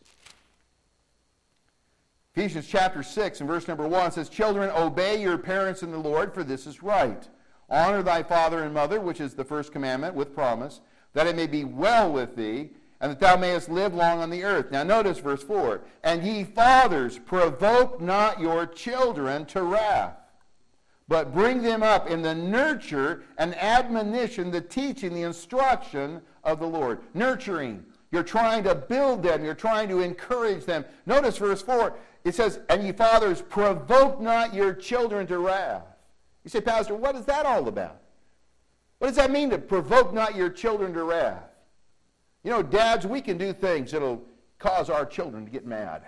Ephesians 2.38 2.68
chapter 2.68 3.02
6 3.02 3.40
and 3.40 3.48
verse 3.48 3.66
number 3.66 3.88
1 3.88 4.12
says, 4.12 4.28
Children, 4.28 4.70
obey 4.70 5.20
your 5.20 5.36
parents 5.36 5.82
in 5.82 5.90
the 5.90 5.98
Lord, 5.98 6.32
for 6.32 6.44
this 6.44 6.68
is 6.68 6.84
right. 6.84 7.28
Honor 7.68 8.00
thy 8.00 8.22
father 8.22 8.62
and 8.62 8.72
mother, 8.72 9.00
which 9.00 9.20
is 9.20 9.34
the 9.34 9.42
first 9.42 9.72
commandment, 9.72 10.14
with 10.14 10.36
promise, 10.36 10.80
that 11.14 11.26
it 11.26 11.34
may 11.34 11.48
be 11.48 11.64
well 11.64 12.12
with 12.12 12.36
thee, 12.36 12.70
and 13.00 13.10
that 13.10 13.18
thou 13.18 13.36
mayest 13.36 13.68
live 13.68 13.92
long 13.92 14.20
on 14.20 14.30
the 14.30 14.44
earth. 14.44 14.70
Now 14.70 14.84
notice 14.84 15.18
verse 15.18 15.42
4. 15.42 15.80
And 16.04 16.22
ye 16.22 16.44
fathers, 16.44 17.18
provoke 17.18 18.00
not 18.00 18.38
your 18.38 18.66
children 18.66 19.44
to 19.46 19.64
wrath, 19.64 20.16
but 21.08 21.34
bring 21.34 21.62
them 21.62 21.82
up 21.82 22.08
in 22.08 22.22
the 22.22 22.36
nurture 22.36 23.24
and 23.36 23.52
admonition, 23.56 24.52
the 24.52 24.60
teaching, 24.60 25.12
the 25.12 25.22
instruction 25.22 26.22
of 26.44 26.60
the 26.60 26.68
Lord. 26.68 27.00
Nurturing. 27.14 27.84
You're 28.10 28.22
trying 28.22 28.64
to 28.64 28.74
build 28.74 29.22
them. 29.22 29.44
You're 29.44 29.54
trying 29.54 29.88
to 29.90 30.00
encourage 30.00 30.64
them. 30.64 30.84
Notice 31.04 31.36
verse 31.36 31.60
4. 31.60 31.94
It 32.28 32.34
says, 32.34 32.60
And 32.68 32.84
ye 32.84 32.92
fathers, 32.92 33.40
provoke 33.40 34.20
not 34.20 34.52
your 34.52 34.74
children 34.74 35.26
to 35.28 35.38
wrath. 35.38 35.82
You 36.44 36.50
say, 36.50 36.60
Pastor, 36.60 36.94
what 36.94 37.16
is 37.16 37.24
that 37.24 37.46
all 37.46 37.66
about? 37.68 38.02
What 38.98 39.08
does 39.08 39.16
that 39.16 39.30
mean 39.30 39.48
to 39.50 39.58
provoke 39.58 40.12
not 40.12 40.36
your 40.36 40.50
children 40.50 40.92
to 40.92 41.04
wrath? 41.04 41.42
You 42.44 42.50
know, 42.50 42.62
dads, 42.62 43.06
we 43.06 43.22
can 43.22 43.38
do 43.38 43.54
things 43.54 43.92
that'll 43.92 44.22
cause 44.58 44.90
our 44.90 45.06
children 45.06 45.46
to 45.46 45.50
get 45.50 45.64
mad. 45.64 46.02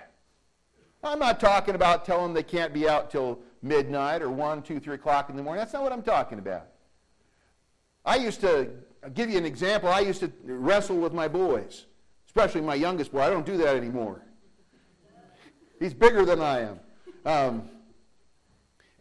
I'm 1.03 1.19
not 1.19 1.41
talking 1.41 1.75
about 1.75 2.05
telling 2.05 2.25
them 2.25 2.35
they 2.35 2.43
can't 2.43 2.75
be 2.75 2.87
out 2.87 3.11
till 3.11 3.39
midnight 3.63 4.21
or 4.21 4.31
1, 4.31 4.63
2, 4.63 4.79
3 4.79 4.95
o'clock 4.97 5.31
in 5.31 5.37
the 5.37 5.43
morning. 5.43 5.61
That's 5.61 5.73
not 5.73 5.83
what 5.83 5.93
I'm 5.93 6.03
talking 6.03 6.39
about. 6.39 6.67
I 8.05 8.17
used 8.17 8.43
to 8.43 8.69
I'll 9.03 9.09
give 9.09 9.31
you 9.31 9.39
an 9.39 9.47
example. 9.47 9.89
I 9.89 10.01
used 10.01 10.21
to 10.21 10.31
wrestle 10.45 10.99
with 10.99 11.15
my 11.15 11.29
boys, 11.29 11.87
especially 12.27 12.61
my 12.61 12.75
youngest 12.75 13.13
boy. 13.13 13.21
I 13.21 13.31
don't 13.31 13.47
do 13.47 13.57
that 13.57 13.75
anymore. 13.75 14.23
He's 15.81 15.95
bigger 15.95 16.25
than 16.25 16.41
I 16.41 16.61
am. 16.61 16.81
Um, 17.25 17.69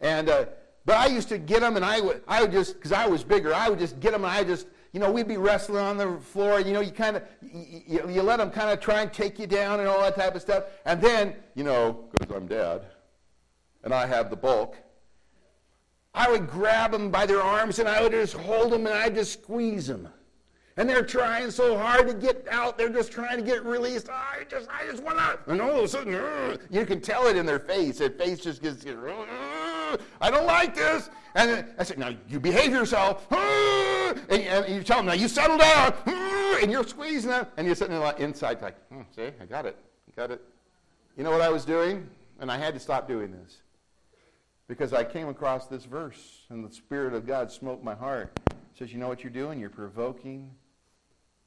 and, 0.00 0.28
uh, 0.28 0.46
but 0.84 0.96
I 0.96 1.06
used 1.06 1.28
to 1.28 1.38
get 1.38 1.62
him, 1.62 1.76
and 1.76 1.84
I 1.84 2.00
would, 2.00 2.22
I 2.26 2.42
would 2.42 2.50
just, 2.50 2.74
because 2.74 2.90
I 2.90 3.06
was 3.06 3.22
bigger, 3.22 3.54
I 3.54 3.68
would 3.68 3.78
just 3.78 4.00
get 4.00 4.12
him, 4.12 4.24
and 4.24 4.32
I 4.32 4.42
just 4.42 4.66
you 4.92 4.98
know, 4.98 5.10
we'd 5.10 5.28
be 5.28 5.36
wrestling 5.36 5.82
on 5.84 5.96
the 5.96 6.18
floor. 6.18 6.60
You 6.60 6.72
know, 6.72 6.80
you 6.80 6.90
kind 6.90 7.16
of, 7.16 7.22
you, 7.40 8.08
you, 8.08 8.22
let 8.22 8.38
them 8.38 8.50
kind 8.50 8.70
of 8.70 8.80
try 8.80 9.02
and 9.02 9.12
take 9.12 9.38
you 9.38 9.46
down 9.46 9.78
and 9.78 9.88
all 9.88 10.00
that 10.00 10.16
type 10.16 10.34
of 10.34 10.42
stuff. 10.42 10.64
And 10.84 11.00
then, 11.00 11.36
you 11.54 11.62
know, 11.62 12.08
because 12.10 12.34
I'm 12.34 12.46
dad 12.46 12.86
and 13.84 13.94
I 13.94 14.06
have 14.06 14.30
the 14.30 14.36
bulk, 14.36 14.76
I 16.12 16.28
would 16.28 16.48
grab 16.48 16.90
them 16.90 17.10
by 17.10 17.24
their 17.24 17.40
arms 17.40 17.78
and 17.78 17.88
I 17.88 18.02
would 18.02 18.12
just 18.12 18.34
hold 18.34 18.72
them 18.72 18.86
and 18.86 18.94
I'd 18.94 19.14
just 19.14 19.32
squeeze 19.34 19.86
them. 19.86 20.08
And 20.80 20.88
they're 20.88 21.04
trying 21.04 21.50
so 21.50 21.76
hard 21.76 22.08
to 22.08 22.14
get 22.14 22.48
out. 22.50 22.78
They're 22.78 22.88
just 22.88 23.12
trying 23.12 23.36
to 23.36 23.42
get 23.44 23.66
released. 23.66 24.08
Oh, 24.10 24.14
I 24.14 24.44
just, 24.44 24.66
I 24.70 24.90
just 24.90 25.02
want 25.02 25.18
to. 25.18 25.38
And 25.52 25.60
all 25.60 25.76
of 25.76 25.84
a 25.84 25.88
sudden, 25.88 26.14
uh, 26.14 26.56
you 26.70 26.86
can 26.86 27.02
tell 27.02 27.26
it 27.26 27.36
in 27.36 27.44
their 27.44 27.58
face. 27.58 27.98
Their 27.98 28.08
face 28.08 28.40
just 28.40 28.62
gets, 28.62 28.86
uh, 28.86 29.96
I 30.22 30.30
don't 30.30 30.46
like 30.46 30.74
this. 30.74 31.10
And 31.34 31.66
I 31.78 31.82
said, 31.82 31.98
now 31.98 32.14
you 32.30 32.40
behave 32.40 32.72
yourself. 32.72 33.26
Uh, 33.30 34.14
and, 34.30 34.74
you 34.74 34.82
tell 34.82 34.96
them, 34.96 35.06
now 35.06 35.12
you 35.12 35.28
settle 35.28 35.58
down. 35.58 35.92
Uh, 36.06 36.60
and 36.62 36.72
you're 36.72 36.88
squeezing 36.88 37.30
them. 37.30 37.46
And 37.58 37.66
you're 37.66 37.76
sitting 37.76 37.92
there 37.92 38.02
like, 38.02 38.18
inside 38.18 38.62
like, 38.62 38.82
hmm, 38.88 39.02
see, 39.14 39.28
I 39.38 39.44
got 39.44 39.66
it. 39.66 39.76
I 40.08 40.18
got 40.18 40.30
it. 40.30 40.40
You 41.14 41.24
know 41.24 41.30
what 41.30 41.42
I 41.42 41.50
was 41.50 41.66
doing? 41.66 42.08
And 42.38 42.50
I 42.50 42.56
had 42.56 42.72
to 42.72 42.80
stop 42.80 43.06
doing 43.06 43.32
this. 43.32 43.60
Because 44.66 44.94
I 44.94 45.04
came 45.04 45.28
across 45.28 45.66
this 45.66 45.84
verse, 45.84 46.46
and 46.48 46.64
the 46.64 46.72
Spirit 46.72 47.12
of 47.12 47.26
God 47.26 47.52
smote 47.52 47.84
my 47.84 47.94
heart. 47.94 48.32
It 48.48 48.78
says, 48.78 48.94
you 48.94 48.98
know 48.98 49.08
what 49.08 49.22
you're 49.22 49.30
doing? 49.30 49.60
You're 49.60 49.68
provoking 49.68 50.50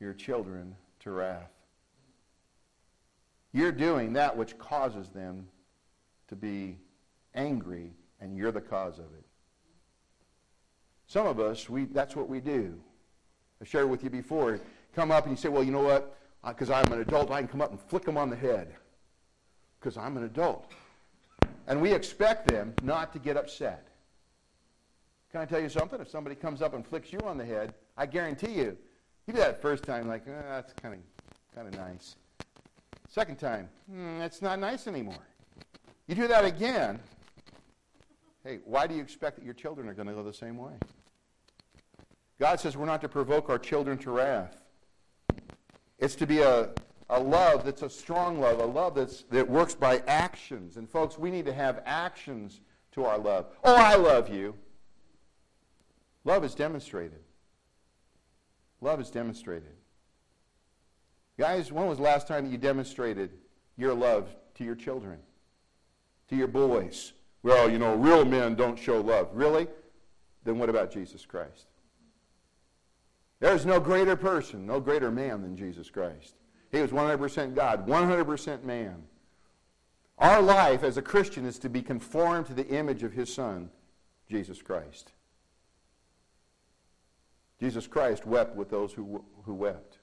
your 0.04 0.14
children 0.14 0.76
to 1.00 1.12
wrath. 1.12 1.50
You're 3.54 3.72
doing 3.72 4.14
that 4.14 4.36
which 4.36 4.58
causes 4.58 5.08
them 5.10 5.48
to 6.28 6.36
be 6.36 6.78
angry, 7.34 7.94
and 8.20 8.36
you're 8.36 8.52
the 8.52 8.62
cause 8.62 9.00
of 9.00 9.06
it. 9.06 9.26
Some 11.08 11.26
of 11.26 11.40
us, 11.40 11.70
we, 11.70 11.86
that's 11.86 12.16
what 12.16 12.28
we 12.28 12.40
do. 12.40 12.78
I 13.62 13.66
shared 13.66 13.90
with 13.90 14.04
you 14.04 14.10
before. 14.10 14.60
Come 14.96 15.12
up 15.12 15.26
and 15.26 15.32
you 15.32 15.38
say, 15.38 15.50
well, 15.50 15.64
you 15.64 15.72
know 15.72 15.82
what? 15.82 16.18
Because 16.46 16.70
I'm 16.70 16.92
an 16.92 17.00
adult, 17.00 17.32
I 17.32 17.40
can 17.40 17.48
come 17.48 17.62
up 17.62 17.72
and 17.72 17.80
flick 17.80 18.04
them 18.04 18.18
on 18.18 18.30
the 18.30 18.36
head. 18.36 18.76
Because 19.80 19.98
I'm 19.98 20.18
an 20.18 20.24
adult. 20.24 20.72
And 21.68 21.82
we 21.82 21.94
expect 21.94 22.48
them 22.48 22.74
not 22.84 23.14
to 23.14 23.20
get 23.20 23.38
upset. 23.38 23.88
Can 25.32 25.42
I 25.42 25.46
tell 25.46 25.62
you 25.62 25.70
something? 25.70 26.02
If 26.02 26.10
somebody 26.10 26.36
comes 26.36 26.62
up 26.62 26.74
and 26.74 26.86
flicks 26.86 27.14
you 27.14 27.20
on 27.20 27.38
the 27.38 27.46
head, 27.46 27.74
I 27.96 28.06
guarantee 28.06 28.54
you, 28.54 28.78
you 29.28 29.34
do 29.34 29.40
that 29.40 29.62
first 29.62 29.84
time, 29.84 30.08
like, 30.08 30.24
oh, 30.28 30.44
that's 30.50 30.74
kind 30.74 30.96
of 30.96 31.00
kind 31.56 31.68
of 31.68 31.76
nice. 31.76 32.16
Second 33.08 33.38
time, 33.38 33.70
mm, 33.92 34.20
that's 34.20 34.42
not 34.42 34.60
nice 34.60 34.88
anymore. 34.88 35.28
You 36.08 36.16
do 36.16 36.28
that 36.28 36.46
again, 36.46 37.00
hey, 38.44 38.60
why 38.66 38.88
do 38.88 38.96
you 38.96 39.02
expect 39.02 39.38
that 39.38 39.46
your 39.46 39.54
children 39.54 39.88
are 39.88 39.94
going 39.94 40.08
to 40.08 40.14
go 40.14 40.24
the 40.24 40.34
same 40.34 40.58
way? 40.58 40.74
God 42.40 42.60
says 42.60 42.76
we're 42.76 42.86
not 42.86 43.02
to 43.02 43.10
provoke 43.10 43.50
our 43.50 43.60
children 43.60 43.98
to 44.00 44.12
wrath. 44.12 44.58
It's 46.00 46.16
to 46.16 46.28
be 46.28 46.40
a, 46.40 46.72
a 47.10 47.20
love 47.20 47.64
that's 47.64 47.84
a 47.84 47.90
strong 47.90 48.42
love, 48.42 48.60
a 48.60 48.66
love 48.66 48.96
that's, 48.96 49.24
that 49.30 49.50
works 49.50 49.76
by 49.76 50.00
actions. 50.08 50.78
And 50.78 50.90
folks, 50.90 51.18
we 51.18 51.32
need 51.32 51.46
to 51.46 51.54
have 51.54 51.82
actions 51.86 52.60
to 52.94 53.06
our 53.06 53.18
love. 53.18 53.46
Oh, 53.64 53.76
I 53.76 53.96
love 53.96 54.28
you. 54.28 54.56
Love 56.26 56.44
is 56.44 56.56
demonstrated. 56.56 57.20
Love 58.84 59.00
is 59.00 59.10
demonstrated. 59.10 59.72
Guys, 61.40 61.72
when 61.72 61.88
was 61.88 62.00
the 62.00 62.04
last 62.04 62.28
time 62.28 62.44
that 62.44 62.52
you 62.52 62.58
demonstrated 62.58 63.30
your 63.78 63.94
love 63.94 64.28
to 64.56 64.66
your 64.66 64.76
children, 64.76 65.20
to 66.28 66.36
your 66.36 66.50
boys? 66.50 67.14
Well, 67.44 67.72
you 67.72 67.80
know, 67.80 67.96
real 67.96 68.26
men 68.26 68.56
don't 68.56 68.78
show 68.78 69.00
love. 69.00 69.30
Really? 69.32 69.68
Then 70.44 70.60
what 70.60 70.70
about 70.70 70.92
Jesus 70.92 71.26
Christ? 71.26 71.68
There's 73.40 73.66
no 73.66 73.80
greater 73.80 74.18
person, 74.18 74.66
no 74.66 74.82
greater 74.82 75.12
man 75.12 75.42
than 75.42 75.56
Jesus 75.56 75.90
Christ. 75.90 76.36
He 76.70 76.82
was 76.82 76.92
100% 76.92 77.56
God, 77.56 77.88
100% 77.88 78.64
man. 78.64 79.04
Our 80.18 80.42
life 80.42 80.84
as 80.84 80.98
a 80.98 81.02
Christian 81.02 81.46
is 81.46 81.58
to 81.60 81.70
be 81.70 81.82
conformed 81.82 82.48
to 82.48 82.54
the 82.54 82.68
image 82.68 83.04
of 83.04 83.14
his 83.14 83.34
Son, 83.34 83.70
Jesus 84.30 84.62
Christ. 84.62 85.14
Jesus 87.64 87.88
Christ 87.88 88.26
wept 88.26 88.58
with 88.58 88.70
those 88.70 88.92
who, 88.92 89.24
who 89.46 89.54
wept. 89.54 90.00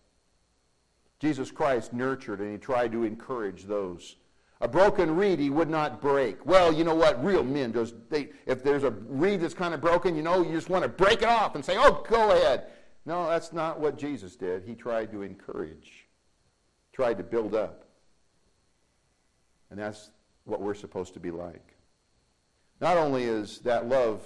Jesus 1.18 1.50
Christ 1.50 1.92
nurtured 1.92 2.40
and 2.40 2.50
he 2.52 2.56
tried 2.56 2.90
to 2.92 3.04
encourage 3.04 3.64
those. 3.64 4.16
A 4.62 4.68
broken 4.68 5.14
reed 5.14 5.38
he 5.38 5.50
would 5.50 5.68
not 5.68 6.00
break. 6.00 6.46
Well, 6.46 6.72
you 6.72 6.84
know 6.84 6.94
what? 6.94 7.22
Real 7.22 7.44
men 7.44 7.74
just, 7.74 7.96
they, 8.08 8.30
if 8.46 8.64
there's 8.64 8.82
a 8.82 8.92
reed 8.92 9.42
that's 9.42 9.52
kind 9.52 9.74
of 9.74 9.82
broken, 9.82 10.16
you 10.16 10.22
know, 10.22 10.42
you 10.42 10.52
just 10.52 10.70
want 10.70 10.84
to 10.84 10.88
break 10.88 11.20
it 11.20 11.28
off 11.28 11.54
and 11.54 11.62
say, 11.62 11.74
oh, 11.76 12.02
go 12.08 12.30
ahead. 12.30 12.68
No, 13.04 13.28
that's 13.28 13.52
not 13.52 13.78
what 13.78 13.98
Jesus 13.98 14.36
did. 14.36 14.64
He 14.64 14.74
tried 14.74 15.12
to 15.12 15.20
encourage, 15.20 16.06
tried 16.94 17.18
to 17.18 17.22
build 17.22 17.54
up. 17.54 17.84
And 19.68 19.78
that's 19.78 20.12
what 20.44 20.62
we're 20.62 20.72
supposed 20.72 21.12
to 21.12 21.20
be 21.20 21.30
like. 21.30 21.74
Not 22.80 22.96
only 22.96 23.24
is 23.24 23.58
that 23.58 23.86
love 23.86 24.22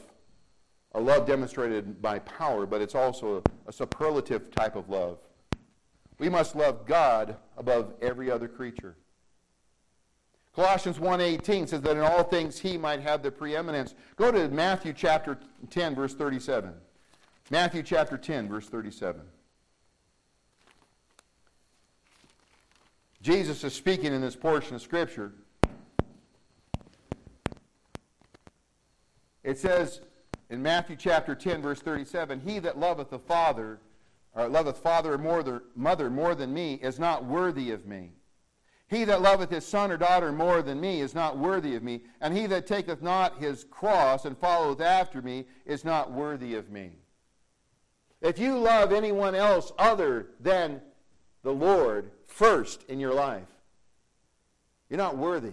a 0.94 1.00
love 1.00 1.26
demonstrated 1.26 2.00
by 2.00 2.20
power, 2.20 2.66
but 2.66 2.80
it's 2.80 2.94
also 2.94 3.42
a, 3.66 3.72
superlative 3.72 4.50
type 4.52 4.76
of 4.76 4.88
love. 4.88 5.18
We 6.18 6.28
must 6.28 6.54
love 6.54 6.86
God 6.86 7.36
above 7.56 7.94
every 8.00 8.30
other 8.30 8.46
creature. 8.46 8.96
Colossians 10.54 11.00
1:18 11.00 11.66
says 11.68 11.80
that 11.80 11.96
in 11.96 12.02
all 12.02 12.22
things 12.22 12.60
he 12.60 12.78
might 12.78 13.00
have 13.00 13.24
the 13.24 13.32
preeminence. 13.32 13.96
Go 14.14 14.30
to 14.30 14.48
Matthew 14.48 14.92
chapter 14.92 15.40
10 15.70 15.96
verse 15.96 16.14
37. 16.14 16.72
Matthew 17.50 17.82
chapter 17.82 18.16
10 18.16 18.48
verse 18.48 18.68
37. 18.68 19.22
Jesus 23.20 23.64
is 23.64 23.74
speaking 23.74 24.12
in 24.12 24.20
this 24.20 24.36
portion 24.36 24.76
of 24.76 24.82
scripture. 24.82 25.32
It 29.42 29.58
says 29.58 30.00
in 30.50 30.62
Matthew 30.62 30.96
chapter 30.96 31.34
10, 31.34 31.62
verse 31.62 31.80
37, 31.80 32.40
he 32.40 32.58
that 32.60 32.78
loveth 32.78 33.10
the 33.10 33.18
Father, 33.18 33.80
or 34.34 34.48
loveth 34.48 34.78
father 34.78 35.14
or 35.14 35.18
mother, 35.18 35.62
mother 35.74 36.10
more 36.10 36.34
than 36.34 36.52
me, 36.52 36.74
is 36.74 36.98
not 36.98 37.24
worthy 37.24 37.70
of 37.70 37.86
me. 37.86 38.12
He 38.88 39.04
that 39.04 39.22
loveth 39.22 39.50
his 39.50 39.66
son 39.66 39.90
or 39.90 39.96
daughter 39.96 40.30
more 40.30 40.60
than 40.62 40.80
me 40.80 41.00
is 41.00 41.14
not 41.14 41.38
worthy 41.38 41.74
of 41.74 41.82
me. 41.82 42.02
And 42.20 42.36
he 42.36 42.46
that 42.46 42.66
taketh 42.66 43.02
not 43.02 43.38
his 43.38 43.64
cross 43.64 44.24
and 44.24 44.36
followeth 44.36 44.80
after 44.80 45.22
me 45.22 45.46
is 45.64 45.84
not 45.84 46.12
worthy 46.12 46.54
of 46.54 46.70
me. 46.70 46.92
If 48.20 48.38
you 48.38 48.58
love 48.58 48.92
anyone 48.92 49.34
else 49.34 49.72
other 49.78 50.28
than 50.40 50.80
the 51.42 51.52
Lord 51.52 52.10
first 52.26 52.84
in 52.88 53.00
your 53.00 53.14
life, 53.14 53.48
you're 54.88 54.98
not 54.98 55.16
worthy 55.16 55.52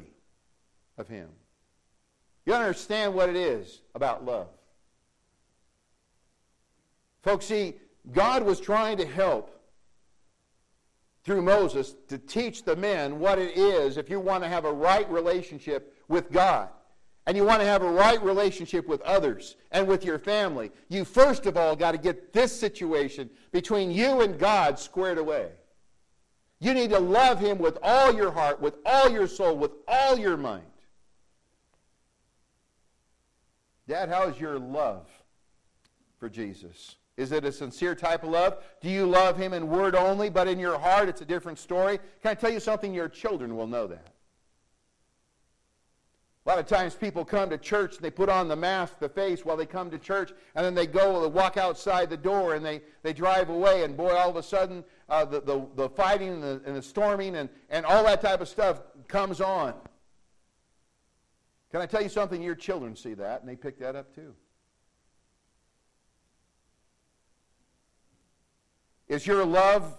of 0.97 1.07
him. 1.07 1.29
You 2.45 2.53
understand 2.53 3.13
what 3.13 3.29
it 3.29 3.35
is 3.35 3.81
about 3.95 4.25
love. 4.25 4.47
Folks, 7.23 7.45
see, 7.45 7.75
God 8.11 8.43
was 8.43 8.59
trying 8.59 8.97
to 8.97 9.05
help 9.05 9.61
through 11.23 11.41
Moses 11.41 11.95
to 12.07 12.17
teach 12.17 12.63
the 12.63 12.75
men 12.75 13.19
what 13.19 13.37
it 13.37 13.55
is 13.55 13.97
if 13.97 14.09
you 14.09 14.19
want 14.19 14.43
to 14.43 14.49
have 14.49 14.65
a 14.65 14.73
right 14.73 15.09
relationship 15.11 15.95
with 16.07 16.31
God 16.31 16.69
and 17.27 17.37
you 17.37 17.43
want 17.43 17.61
to 17.61 17.67
have 17.67 17.83
a 17.83 17.91
right 17.91 18.21
relationship 18.23 18.87
with 18.87 19.01
others 19.01 19.55
and 19.71 19.87
with 19.87 20.03
your 20.03 20.17
family. 20.17 20.71
You 20.89 21.05
first 21.05 21.45
of 21.45 21.57
all 21.57 21.75
got 21.75 21.91
to 21.91 21.97
get 21.97 22.33
this 22.33 22.57
situation 22.57 23.29
between 23.51 23.91
you 23.91 24.21
and 24.21 24.39
God 24.39 24.79
squared 24.79 25.19
away. 25.19 25.49
You 26.59 26.73
need 26.73 26.89
to 26.91 26.99
love 26.99 27.39
Him 27.39 27.57
with 27.57 27.77
all 27.81 28.13
your 28.13 28.31
heart, 28.31 28.61
with 28.61 28.75
all 28.85 29.09
your 29.09 29.27
soul, 29.27 29.57
with 29.57 29.71
all 29.87 30.17
your 30.17 30.37
mind. 30.37 30.63
Dad, 33.87 34.09
how 34.09 34.27
is 34.27 34.39
your 34.39 34.57
love 34.57 35.07
for 36.19 36.29
Jesus? 36.29 36.95
Is 37.21 37.31
it 37.31 37.45
a 37.45 37.51
sincere 37.51 37.93
type 37.93 38.23
of 38.23 38.29
love? 38.29 38.57
Do 38.81 38.89
you 38.89 39.05
love 39.05 39.37
him 39.37 39.53
in 39.53 39.69
word 39.69 39.95
only, 39.95 40.29
but 40.29 40.47
in 40.47 40.57
your 40.57 40.79
heart 40.79 41.07
it's 41.07 41.21
a 41.21 41.25
different 41.25 41.59
story? 41.59 41.99
Can 42.21 42.31
I 42.31 42.33
tell 42.33 42.49
you 42.49 42.59
something? 42.59 42.93
Your 42.93 43.07
children 43.07 43.55
will 43.55 43.67
know 43.67 43.85
that. 43.85 44.07
A 46.43 46.49
lot 46.49 46.57
of 46.57 46.65
times 46.65 46.95
people 46.95 47.23
come 47.23 47.51
to 47.51 47.59
church 47.59 47.97
and 47.97 48.03
they 48.03 48.09
put 48.09 48.27
on 48.27 48.47
the 48.47 48.55
mask, 48.55 48.97
the 48.97 49.07
face, 49.07 49.45
while 49.45 49.55
they 49.55 49.67
come 49.67 49.91
to 49.91 49.99
church, 49.99 50.33
and 50.55 50.65
then 50.65 50.73
they 50.73 50.87
go, 50.87 51.21
they 51.21 51.27
walk 51.27 51.57
outside 51.57 52.09
the 52.09 52.17
door 52.17 52.55
and 52.55 52.65
they, 52.65 52.81
they 53.03 53.13
drive 53.13 53.49
away, 53.49 53.83
and 53.83 53.95
boy, 53.95 54.15
all 54.15 54.31
of 54.31 54.35
a 54.35 54.41
sudden 54.41 54.83
uh, 55.07 55.23
the, 55.23 55.41
the, 55.41 55.67
the 55.75 55.89
fighting 55.89 56.29
and 56.29 56.41
the, 56.41 56.61
and 56.65 56.75
the 56.75 56.81
storming 56.81 57.35
and, 57.35 57.49
and 57.69 57.85
all 57.85 58.03
that 58.03 58.21
type 58.21 58.41
of 58.41 58.47
stuff 58.47 58.81
comes 59.07 59.39
on. 59.39 59.75
Can 61.69 61.81
I 61.81 61.85
tell 61.85 62.01
you 62.01 62.09
something? 62.09 62.41
Your 62.41 62.55
children 62.55 62.95
see 62.95 63.13
that, 63.13 63.41
and 63.41 63.47
they 63.47 63.55
pick 63.55 63.77
that 63.77 63.95
up 63.95 64.15
too. 64.15 64.33
Is 69.11 69.27
your 69.27 69.43
love, 69.43 69.97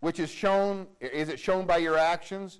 which 0.00 0.18
is 0.18 0.28
shown, 0.28 0.88
is 1.00 1.28
it 1.28 1.38
shown 1.38 1.64
by 1.64 1.76
your 1.76 1.96
actions? 1.96 2.58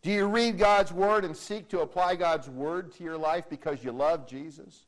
Do 0.00 0.12
you 0.12 0.26
read 0.26 0.58
God's 0.58 0.92
Word 0.92 1.24
and 1.24 1.36
seek 1.36 1.68
to 1.70 1.80
apply 1.80 2.14
God's 2.14 2.48
Word 2.48 2.92
to 2.92 3.02
your 3.02 3.18
life 3.18 3.46
because 3.50 3.82
you 3.82 3.90
love 3.90 4.28
Jesus? 4.28 4.86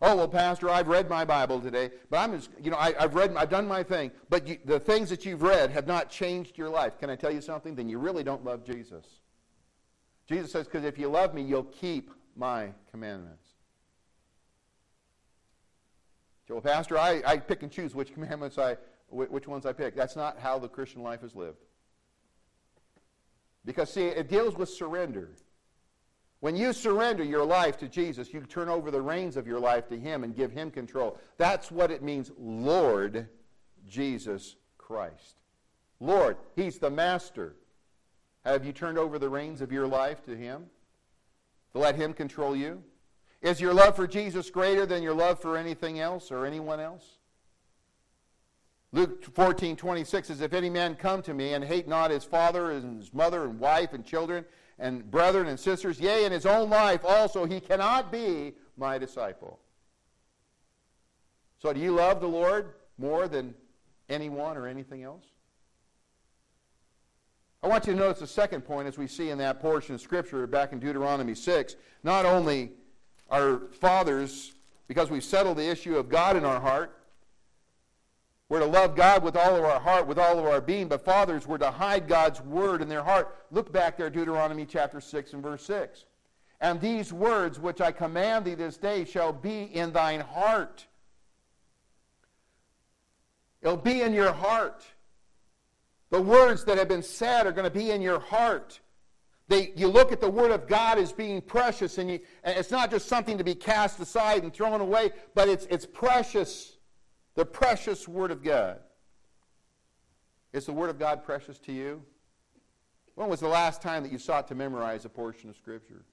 Oh, 0.00 0.16
well, 0.16 0.26
Pastor, 0.26 0.70
I've 0.70 0.88
read 0.88 1.10
my 1.10 1.26
Bible 1.26 1.60
today, 1.60 1.90
but 2.08 2.16
I'm 2.16 2.32
just, 2.32 2.48
you 2.62 2.70
know, 2.70 2.78
I, 2.78 2.94
have 2.98 3.14
read, 3.14 3.36
I've 3.36 3.50
done 3.50 3.68
my 3.68 3.82
thing, 3.82 4.10
but 4.30 4.48
you, 4.48 4.56
the 4.64 4.80
things 4.80 5.10
that 5.10 5.26
you've 5.26 5.42
read 5.42 5.70
have 5.70 5.86
not 5.86 6.08
changed 6.08 6.56
your 6.56 6.70
life. 6.70 6.98
Can 6.98 7.10
I 7.10 7.16
tell 7.16 7.30
you 7.30 7.42
something? 7.42 7.74
Then 7.74 7.90
you 7.90 7.98
really 7.98 8.24
don't 8.24 8.46
love 8.46 8.64
Jesus. 8.64 9.04
Jesus 10.26 10.50
says, 10.50 10.64
because 10.64 10.84
if 10.84 10.98
you 10.98 11.08
love 11.08 11.34
me, 11.34 11.42
you'll 11.42 11.64
keep 11.64 12.10
my 12.34 12.70
commandments. 12.90 13.44
So, 16.46 16.54
well, 16.54 16.62
Pastor, 16.62 16.96
I, 16.96 17.20
I 17.26 17.36
pick 17.36 17.62
and 17.62 17.70
choose 17.70 17.94
which 17.94 18.14
commandments 18.14 18.56
I, 18.56 18.78
which 19.10 19.48
ones 19.48 19.66
I 19.66 19.72
pick. 19.72 19.96
That's 19.96 20.16
not 20.16 20.38
how 20.38 20.58
the 20.58 20.68
Christian 20.68 21.02
life 21.02 21.22
is 21.22 21.34
lived. 21.34 21.64
Because, 23.64 23.92
see, 23.92 24.06
it 24.06 24.28
deals 24.28 24.56
with 24.56 24.68
surrender. 24.68 25.30
When 26.40 26.56
you 26.56 26.72
surrender 26.72 27.24
your 27.24 27.44
life 27.44 27.76
to 27.78 27.88
Jesus, 27.88 28.32
you 28.32 28.40
turn 28.42 28.68
over 28.68 28.90
the 28.90 29.02
reins 29.02 29.36
of 29.36 29.46
your 29.46 29.58
life 29.58 29.88
to 29.88 29.98
Him 29.98 30.24
and 30.24 30.36
give 30.36 30.52
Him 30.52 30.70
control. 30.70 31.18
That's 31.36 31.70
what 31.70 31.90
it 31.90 32.02
means, 32.02 32.30
Lord 32.38 33.28
Jesus 33.88 34.56
Christ. 34.76 35.36
Lord, 36.00 36.36
He's 36.54 36.78
the 36.78 36.90
master. 36.90 37.56
Have 38.44 38.64
you 38.64 38.72
turned 38.72 38.98
over 38.98 39.18
the 39.18 39.28
reins 39.28 39.60
of 39.60 39.72
your 39.72 39.86
life 39.86 40.22
to 40.24 40.36
Him? 40.36 40.66
To 41.72 41.78
let 41.78 41.96
Him 41.96 42.12
control 42.12 42.54
you? 42.54 42.82
Is 43.42 43.60
your 43.60 43.74
love 43.74 43.96
for 43.96 44.06
Jesus 44.06 44.50
greater 44.50 44.86
than 44.86 45.02
your 45.02 45.14
love 45.14 45.40
for 45.40 45.56
anything 45.56 46.00
else 46.00 46.30
or 46.30 46.46
anyone 46.46 46.80
else? 46.80 47.17
Luke 48.92 49.22
14, 49.34 49.76
26 49.76 50.28
says, 50.28 50.40
If 50.40 50.54
any 50.54 50.70
man 50.70 50.94
come 50.94 51.20
to 51.22 51.34
me 51.34 51.52
and 51.52 51.62
hate 51.62 51.86
not 51.86 52.10
his 52.10 52.24
father 52.24 52.70
and 52.70 52.98
his 52.98 53.12
mother 53.12 53.44
and 53.44 53.60
wife 53.60 53.92
and 53.92 54.04
children 54.04 54.44
and 54.78 55.10
brethren 55.10 55.48
and 55.48 55.60
sisters, 55.60 56.00
yea, 56.00 56.24
in 56.24 56.32
his 56.32 56.46
own 56.46 56.70
life 56.70 57.04
also, 57.04 57.44
he 57.44 57.60
cannot 57.60 58.10
be 58.10 58.54
my 58.76 58.96
disciple. 58.96 59.58
So 61.58 61.72
do 61.72 61.80
you 61.80 61.92
love 61.92 62.20
the 62.20 62.28
Lord 62.28 62.74
more 62.96 63.28
than 63.28 63.54
anyone 64.08 64.56
or 64.56 64.66
anything 64.66 65.02
else? 65.02 65.24
I 67.62 67.66
want 67.66 67.86
you 67.86 67.92
to 67.92 67.98
notice 67.98 68.20
the 68.20 68.26
second 68.26 68.62
point 68.62 68.86
as 68.86 68.96
we 68.96 69.08
see 69.08 69.30
in 69.30 69.38
that 69.38 69.60
portion 69.60 69.94
of 69.94 70.00
Scripture 70.00 70.46
back 70.46 70.72
in 70.72 70.78
Deuteronomy 70.78 71.34
6. 71.34 71.76
Not 72.04 72.24
only 72.24 72.70
our 73.30 73.62
fathers, 73.80 74.54
because 74.86 75.10
we've 75.10 75.24
settled 75.24 75.58
the 75.58 75.68
issue 75.68 75.98
of 75.98 76.08
God 76.08 76.36
in 76.36 76.44
our 76.44 76.60
heart, 76.60 76.97
we're 78.48 78.60
to 78.60 78.66
love 78.66 78.96
God 78.96 79.22
with 79.22 79.36
all 79.36 79.56
of 79.56 79.64
our 79.64 79.78
heart, 79.78 80.06
with 80.06 80.18
all 80.18 80.38
of 80.38 80.46
our 80.46 80.60
being, 80.60 80.88
but 80.88 81.04
fathers 81.04 81.46
were 81.46 81.58
to 81.58 81.70
hide 81.70 82.08
God's 82.08 82.40
word 82.40 82.80
in 82.80 82.88
their 82.88 83.02
heart. 83.02 83.36
Look 83.50 83.72
back 83.72 83.98
there, 83.98 84.08
Deuteronomy 84.08 84.64
chapter 84.64 85.00
6 85.00 85.34
and 85.34 85.42
verse 85.42 85.62
6. 85.64 86.06
And 86.60 86.80
these 86.80 87.12
words 87.12 87.60
which 87.60 87.80
I 87.80 87.92
command 87.92 88.46
thee 88.46 88.54
this 88.54 88.78
day 88.78 89.04
shall 89.04 89.32
be 89.32 89.64
in 89.64 89.92
thine 89.92 90.20
heart. 90.20 90.86
It'll 93.60 93.76
be 93.76 94.00
in 94.00 94.14
your 94.14 94.32
heart. 94.32 94.84
The 96.10 96.22
words 96.22 96.64
that 96.64 96.78
have 96.78 96.88
been 96.88 97.02
said 97.02 97.46
are 97.46 97.52
going 97.52 97.70
to 97.70 97.70
be 97.70 97.90
in 97.90 98.00
your 98.00 98.18
heart. 98.18 98.80
They, 99.48 99.72
you 99.76 99.88
look 99.88 100.10
at 100.10 100.20
the 100.20 100.30
Word 100.30 100.52
of 100.52 100.66
God 100.66 100.98
as 100.98 101.12
being 101.12 101.42
precious, 101.42 101.98
and, 101.98 102.10
you, 102.10 102.20
and 102.44 102.58
it's 102.58 102.70
not 102.70 102.90
just 102.90 103.08
something 103.08 103.36
to 103.38 103.44
be 103.44 103.54
cast 103.54 104.00
aside 104.00 104.42
and 104.42 104.52
thrown 104.52 104.80
away, 104.80 105.10
but 105.34 105.48
it's, 105.48 105.66
it's 105.66 105.86
precious. 105.86 106.77
The 107.38 107.46
precious 107.46 108.08
Word 108.08 108.32
of 108.32 108.42
God. 108.42 108.80
Is 110.52 110.66
the 110.66 110.72
Word 110.72 110.90
of 110.90 110.98
God 110.98 111.22
precious 111.22 111.56
to 111.60 111.72
you? 111.72 112.02
When 113.14 113.28
was 113.28 113.38
the 113.38 113.46
last 113.46 113.80
time 113.80 114.02
that 114.02 114.10
you 114.10 114.18
sought 114.18 114.48
to 114.48 114.56
memorize 114.56 115.04
a 115.04 115.08
portion 115.08 115.48
of 115.48 115.54
Scripture? 115.56 116.04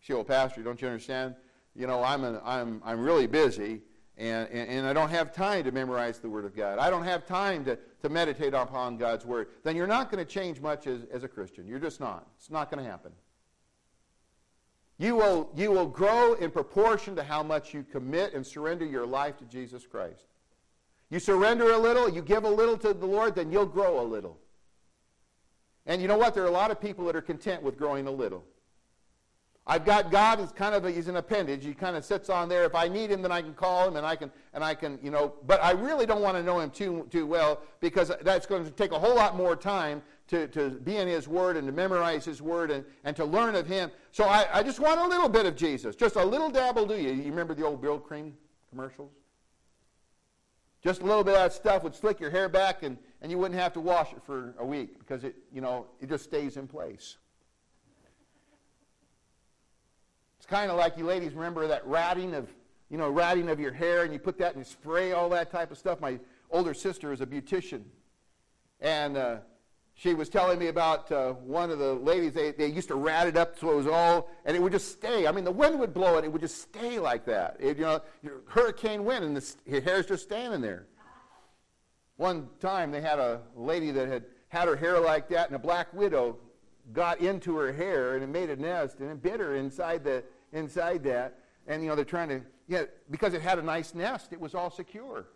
You 0.00 0.06
say, 0.06 0.14
well, 0.14 0.24
Pastor, 0.24 0.62
don't 0.62 0.80
you 0.80 0.88
understand? 0.88 1.34
You 1.74 1.86
know, 1.86 2.02
I'm, 2.02 2.24
I'm, 2.42 2.80
I'm 2.82 3.00
really 3.00 3.26
busy, 3.26 3.82
and, 4.16 4.48
and, 4.48 4.70
and 4.70 4.86
I 4.86 4.94
don't 4.94 5.10
have 5.10 5.34
time 5.34 5.64
to 5.64 5.70
memorize 5.70 6.18
the 6.18 6.30
Word 6.30 6.46
of 6.46 6.56
God. 6.56 6.78
I 6.78 6.88
don't 6.88 7.04
have 7.04 7.26
time 7.26 7.62
to, 7.66 7.78
to 8.00 8.08
meditate 8.08 8.54
upon 8.54 8.96
God's 8.96 9.26
Word. 9.26 9.48
Then 9.64 9.76
you're 9.76 9.86
not 9.86 10.10
going 10.10 10.24
to 10.24 10.32
change 10.32 10.62
much 10.62 10.86
as, 10.86 11.02
as 11.12 11.24
a 11.24 11.28
Christian. 11.28 11.66
You're 11.66 11.78
just 11.78 12.00
not. 12.00 12.26
It's 12.38 12.50
not 12.50 12.70
going 12.70 12.82
to 12.82 12.90
happen. 12.90 13.12
You 14.98 15.16
will, 15.16 15.50
you 15.54 15.70
will 15.70 15.86
grow 15.86 16.34
in 16.34 16.50
proportion 16.50 17.16
to 17.16 17.22
how 17.22 17.42
much 17.42 17.74
you 17.74 17.82
commit 17.82 18.32
and 18.32 18.46
surrender 18.46 18.86
your 18.86 19.06
life 19.06 19.36
to 19.38 19.44
Jesus 19.44 19.86
Christ. 19.86 20.24
You 21.10 21.18
surrender 21.18 21.70
a 21.72 21.78
little, 21.78 22.08
you 22.08 22.22
give 22.22 22.44
a 22.44 22.50
little 22.50 22.78
to 22.78 22.94
the 22.94 23.06
Lord, 23.06 23.34
then 23.34 23.52
you'll 23.52 23.66
grow 23.66 24.00
a 24.00 24.06
little. 24.06 24.38
And 25.84 26.02
you 26.02 26.08
know 26.08 26.18
what? 26.18 26.34
There 26.34 26.42
are 26.42 26.48
a 26.48 26.52
lot 26.52 26.70
of 26.70 26.80
people 26.80 27.04
that 27.06 27.14
are 27.14 27.22
content 27.22 27.62
with 27.62 27.76
growing 27.78 28.06
a 28.06 28.10
little. 28.10 28.44
I've 29.68 29.84
got 29.84 30.12
God 30.12 30.38
as 30.38 30.52
kind 30.52 30.74
of 30.74 30.84
a, 30.84 30.92
he's 30.92 31.08
an 31.08 31.16
appendage. 31.16 31.64
He 31.64 31.74
kind 31.74 31.96
of 31.96 32.04
sits 32.04 32.30
on 32.30 32.48
there. 32.48 32.64
If 32.64 32.74
I 32.74 32.86
need 32.86 33.10
him, 33.10 33.20
then 33.20 33.32
I 33.32 33.42
can 33.42 33.52
call 33.52 33.88
him 33.88 33.96
and 33.96 34.06
I 34.06 34.14
can 34.14 34.30
and 34.54 34.62
I 34.62 34.74
can, 34.74 34.98
you 35.02 35.10
know, 35.10 35.34
but 35.44 35.62
I 35.62 35.72
really 35.72 36.06
don't 36.06 36.22
want 36.22 36.36
to 36.36 36.42
know 36.42 36.60
him 36.60 36.70
too 36.70 37.06
too 37.10 37.26
well 37.26 37.60
because 37.80 38.12
that's 38.22 38.46
going 38.46 38.64
to 38.64 38.70
take 38.70 38.92
a 38.92 38.98
whole 38.98 39.16
lot 39.16 39.36
more 39.36 39.56
time 39.56 40.02
to, 40.28 40.48
to 40.48 40.70
be 40.70 40.96
in 40.96 41.06
his 41.06 41.28
word 41.28 41.56
and 41.56 41.66
to 41.66 41.72
memorize 41.72 42.24
his 42.24 42.42
word 42.42 42.70
and, 42.70 42.84
and 43.04 43.14
to 43.16 43.24
learn 43.24 43.54
of 43.54 43.66
him. 43.66 43.90
So 44.10 44.24
I, 44.24 44.46
I 44.52 44.62
just 44.62 44.80
want 44.80 45.00
a 45.00 45.06
little 45.06 45.28
bit 45.28 45.46
of 45.46 45.54
Jesus. 45.54 45.94
Just 45.94 46.16
a 46.16 46.24
little 46.24 46.50
dabble 46.50 46.86
do 46.86 46.96
you. 46.96 47.12
You 47.12 47.30
remember 47.30 47.54
the 47.54 47.64
old 47.64 47.82
Brylcreem 47.82 48.32
commercials? 48.68 49.12
Just 50.82 51.02
a 51.02 51.04
little 51.04 51.24
bit 51.24 51.34
of 51.34 51.40
that 51.40 51.52
stuff 51.52 51.82
would 51.82 51.94
slick 51.94 52.20
your 52.20 52.30
hair 52.30 52.48
back 52.48 52.82
and, 52.82 52.96
and 53.22 53.30
you 53.30 53.38
wouldn't 53.38 53.58
have 53.58 53.72
to 53.74 53.80
wash 53.80 54.12
it 54.12 54.22
for 54.24 54.54
a 54.58 54.66
week 54.66 54.98
because 54.98 55.24
it, 55.24 55.36
you 55.52 55.60
know, 55.60 55.86
it 56.00 56.08
just 56.08 56.24
stays 56.24 56.56
in 56.56 56.66
place. 56.66 57.16
It's 60.38 60.46
kind 60.46 60.70
of 60.70 60.76
like 60.76 60.96
you 60.96 61.04
ladies 61.04 61.32
remember 61.32 61.66
that 61.66 61.84
ratting 61.86 62.34
of, 62.34 62.48
you 62.88 62.98
know, 62.98 63.10
ratting 63.10 63.48
of 63.48 63.58
your 63.58 63.72
hair, 63.72 64.04
and 64.04 64.12
you 64.12 64.20
put 64.20 64.38
that 64.38 64.56
you 64.56 64.62
spray 64.62 65.10
all 65.10 65.28
that 65.30 65.50
type 65.50 65.72
of 65.72 65.78
stuff. 65.78 66.00
My 66.00 66.20
older 66.52 66.72
sister 66.72 67.12
is 67.12 67.20
a 67.20 67.26
beautician, 67.26 67.82
and 68.80 69.16
uh, 69.16 69.36
she 69.96 70.14
was 70.14 70.28
telling 70.28 70.58
me 70.58 70.68
about 70.68 71.10
uh, 71.10 71.32
one 71.32 71.70
of 71.70 71.78
the 71.78 71.94
ladies. 71.94 72.32
They, 72.32 72.52
they 72.52 72.68
used 72.68 72.88
to 72.88 72.94
rat 72.94 73.26
it 73.26 73.36
up 73.36 73.58
so 73.58 73.72
it 73.72 73.76
was 73.76 73.86
all, 73.86 74.30
and 74.44 74.56
it 74.56 74.60
would 74.60 74.72
just 74.72 74.92
stay. 74.92 75.26
I 75.26 75.32
mean, 75.32 75.44
the 75.44 75.50
wind 75.50 75.80
would 75.80 75.92
blow 75.92 76.16
it; 76.18 76.24
it 76.24 76.32
would 76.32 76.42
just 76.42 76.60
stay 76.60 76.98
like 76.98 77.24
that. 77.26 77.56
It, 77.58 77.78
you 77.78 77.84
know, 77.84 78.00
hurricane 78.46 79.04
wind, 79.04 79.24
and 79.24 79.36
the 79.36 79.80
hair's 79.80 80.06
just 80.06 80.22
standing 80.22 80.60
there. 80.60 80.86
One 82.16 82.48
time, 82.60 82.92
they 82.92 83.00
had 83.00 83.18
a 83.18 83.40
lady 83.54 83.90
that 83.90 84.08
had 84.08 84.24
had 84.48 84.68
her 84.68 84.76
hair 84.76 85.00
like 85.00 85.28
that, 85.30 85.48
and 85.48 85.56
a 85.56 85.58
black 85.58 85.92
widow 85.92 86.38
got 86.92 87.20
into 87.20 87.56
her 87.56 87.72
hair 87.72 88.14
and 88.14 88.22
it 88.22 88.28
made 88.28 88.50
a 88.50 88.56
nest 88.56 89.00
and 89.00 89.10
it 89.10 89.22
bit 89.22 89.40
her 89.40 89.56
inside 89.56 90.04
the 90.04 90.22
inside 90.52 91.02
that. 91.04 91.38
And, 91.66 91.82
you 91.82 91.88
know, 91.88 91.96
they're 91.96 92.04
trying 92.04 92.28
to, 92.28 92.42
yeah, 92.68 92.84
because 93.10 93.34
it 93.34 93.42
had 93.42 93.58
a 93.58 93.62
nice 93.62 93.94
nest, 93.94 94.32
it 94.32 94.40
was 94.40 94.54
all 94.54 94.70
secure. 94.70 95.26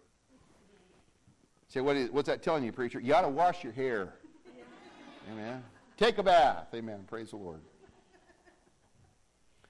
Say, 1.69 1.81
what 1.81 1.97
is, 1.97 2.11
what's 2.11 2.29
that 2.29 2.43
telling 2.43 2.65
you, 2.65 2.73
preacher? 2.73 3.01
You 3.01 3.15
ought 3.15 3.23
to 3.23 3.29
wash 3.29 3.65
your 3.65 3.73
hair. 3.73 4.15
Amen. 5.31 5.63
Take 5.97 6.19
a 6.19 6.23
bath. 6.23 6.69
Amen. 6.75 7.05
Praise 7.07 7.31
the 7.31 7.37
Lord. 7.37 7.61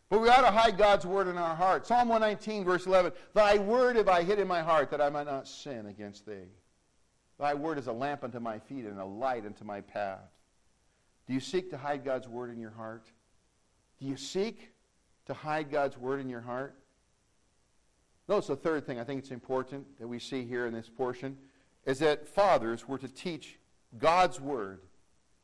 But 0.09 0.21
we 0.21 0.29
ought 0.29 0.41
to 0.41 0.51
hide 0.51 0.77
God's 0.79 1.07
word 1.07 1.29
in 1.29 1.37
our 1.37 1.55
heart. 1.55 1.87
Psalm 1.87 2.09
119, 2.09 2.65
verse 2.65 2.87
11 2.87 3.13
Thy 3.35 3.59
word 3.59 3.97
have 3.97 4.09
I 4.09 4.23
hid 4.23 4.39
in 4.39 4.49
my 4.49 4.63
heart 4.63 4.91
that 4.91 5.01
I 5.01 5.11
might 5.11 5.27
not 5.27 5.47
sin 5.47 5.87
against 5.87 6.27
thee. 6.27 6.49
Thy 7.39 7.55
word 7.55 7.79
is 7.79 7.87
a 7.87 7.93
lamp 7.93 8.25
unto 8.25 8.41
my 8.41 8.59
feet 8.59 8.85
and 8.85 8.99
a 8.99 9.05
light 9.05 9.47
unto 9.47 9.65
my 9.65 9.81
path. 9.83 10.29
Do 11.27 11.35
you 11.35 11.41
seek 11.41 11.71
to 11.71 11.79
hide 11.79 12.05
God's 12.05 12.27
word 12.27 12.51
in 12.51 12.59
your 12.59 12.73
heart? 12.73 13.05
Do 14.01 14.07
you 14.07 14.17
seek 14.17 14.73
to 15.27 15.35
hide 15.35 15.71
God's 15.71 15.97
word 15.97 16.21
in 16.21 16.29
your 16.29 16.41
heart? 16.41 16.75
Notice 18.29 18.49
the 18.49 18.57
third 18.57 18.87
thing 18.87 18.99
I 18.99 19.05
think 19.05 19.21
it's 19.21 19.31
important 19.31 19.87
that 19.99 20.09
we 20.09 20.19
see 20.19 20.45
here 20.45 20.67
in 20.67 20.75
this 20.75 20.89
portion 20.89 21.37
is 21.85 21.99
that 22.01 22.29
fathers 22.29 22.89
were 22.89 22.99
to 22.99 23.09
teach 23.09 23.59
God's 23.99 24.41
word 24.41 24.81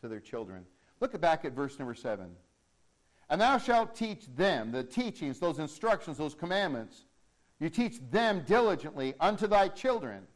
to 0.01 0.09
their 0.09 0.21
children. 0.21 0.65
Look 1.01 1.19
back 1.21 1.45
at 1.45 1.53
verse 1.53 1.79
number 1.79 1.95
7. 1.95 2.27
And 3.29 3.41
thou 3.41 3.59
shalt 3.59 3.95
teach 3.95 4.27
them, 4.37 4.71
the 4.71 4.85
teachings, 4.85 5.41
those 5.41 5.59
instructions, 5.59 6.17
those 6.17 6.35
commandments, 6.35 7.05
you 7.59 7.71
teach 7.71 7.99
them 8.11 8.45
diligently 8.47 9.15
unto 9.19 9.47
thy 9.47 9.69
children. 9.69 10.27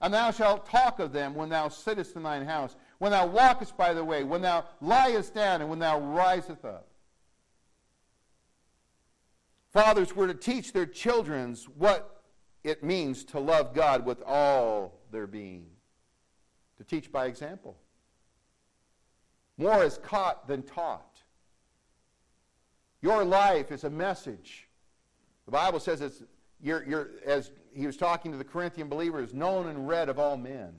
And 0.00 0.12
thou 0.12 0.30
shalt 0.30 0.66
talk 0.66 1.00
of 1.00 1.12
them 1.12 1.34
when 1.34 1.48
thou 1.48 1.68
sittest 1.68 2.16
in 2.16 2.22
thine 2.22 2.46
house, 2.46 2.76
when 2.98 3.10
thou 3.10 3.26
walkest 3.26 3.76
by 3.76 3.94
the 3.94 4.04
way, 4.04 4.24
when 4.24 4.42
thou 4.42 4.64
liest 4.80 5.34
down, 5.34 5.60
and 5.60 5.70
when 5.70 5.78
thou 5.78 5.98
risest 5.98 6.64
up. 6.64 6.88
Fathers 9.72 10.14
were 10.14 10.26
to 10.26 10.34
teach 10.34 10.72
their 10.72 10.86
children 10.86 11.56
what 11.76 12.22
it 12.64 12.82
means 12.82 13.24
to 13.26 13.40
love 13.40 13.74
God 13.74 14.06
with 14.06 14.22
all 14.22 15.00
their 15.10 15.26
being, 15.26 15.66
to 16.78 16.84
teach 16.84 17.10
by 17.10 17.26
example. 17.26 17.76
More 19.58 19.84
is 19.84 19.98
caught 19.98 20.46
than 20.46 20.62
taught. 20.62 21.22
Your 23.02 23.24
life 23.24 23.72
is 23.72 23.84
a 23.84 23.90
message. 23.90 24.68
The 25.46 25.52
Bible 25.52 25.80
says 25.80 26.00
it's, 26.00 26.22
you're, 26.60 26.84
you're, 26.84 27.10
as 27.24 27.50
he 27.72 27.86
was 27.86 27.96
talking 27.96 28.32
to 28.32 28.38
the 28.38 28.44
Corinthian 28.44 28.88
believers, 28.88 29.32
known 29.32 29.68
and 29.68 29.86
read 29.86 30.08
of 30.08 30.18
all 30.18 30.36
men. 30.36 30.74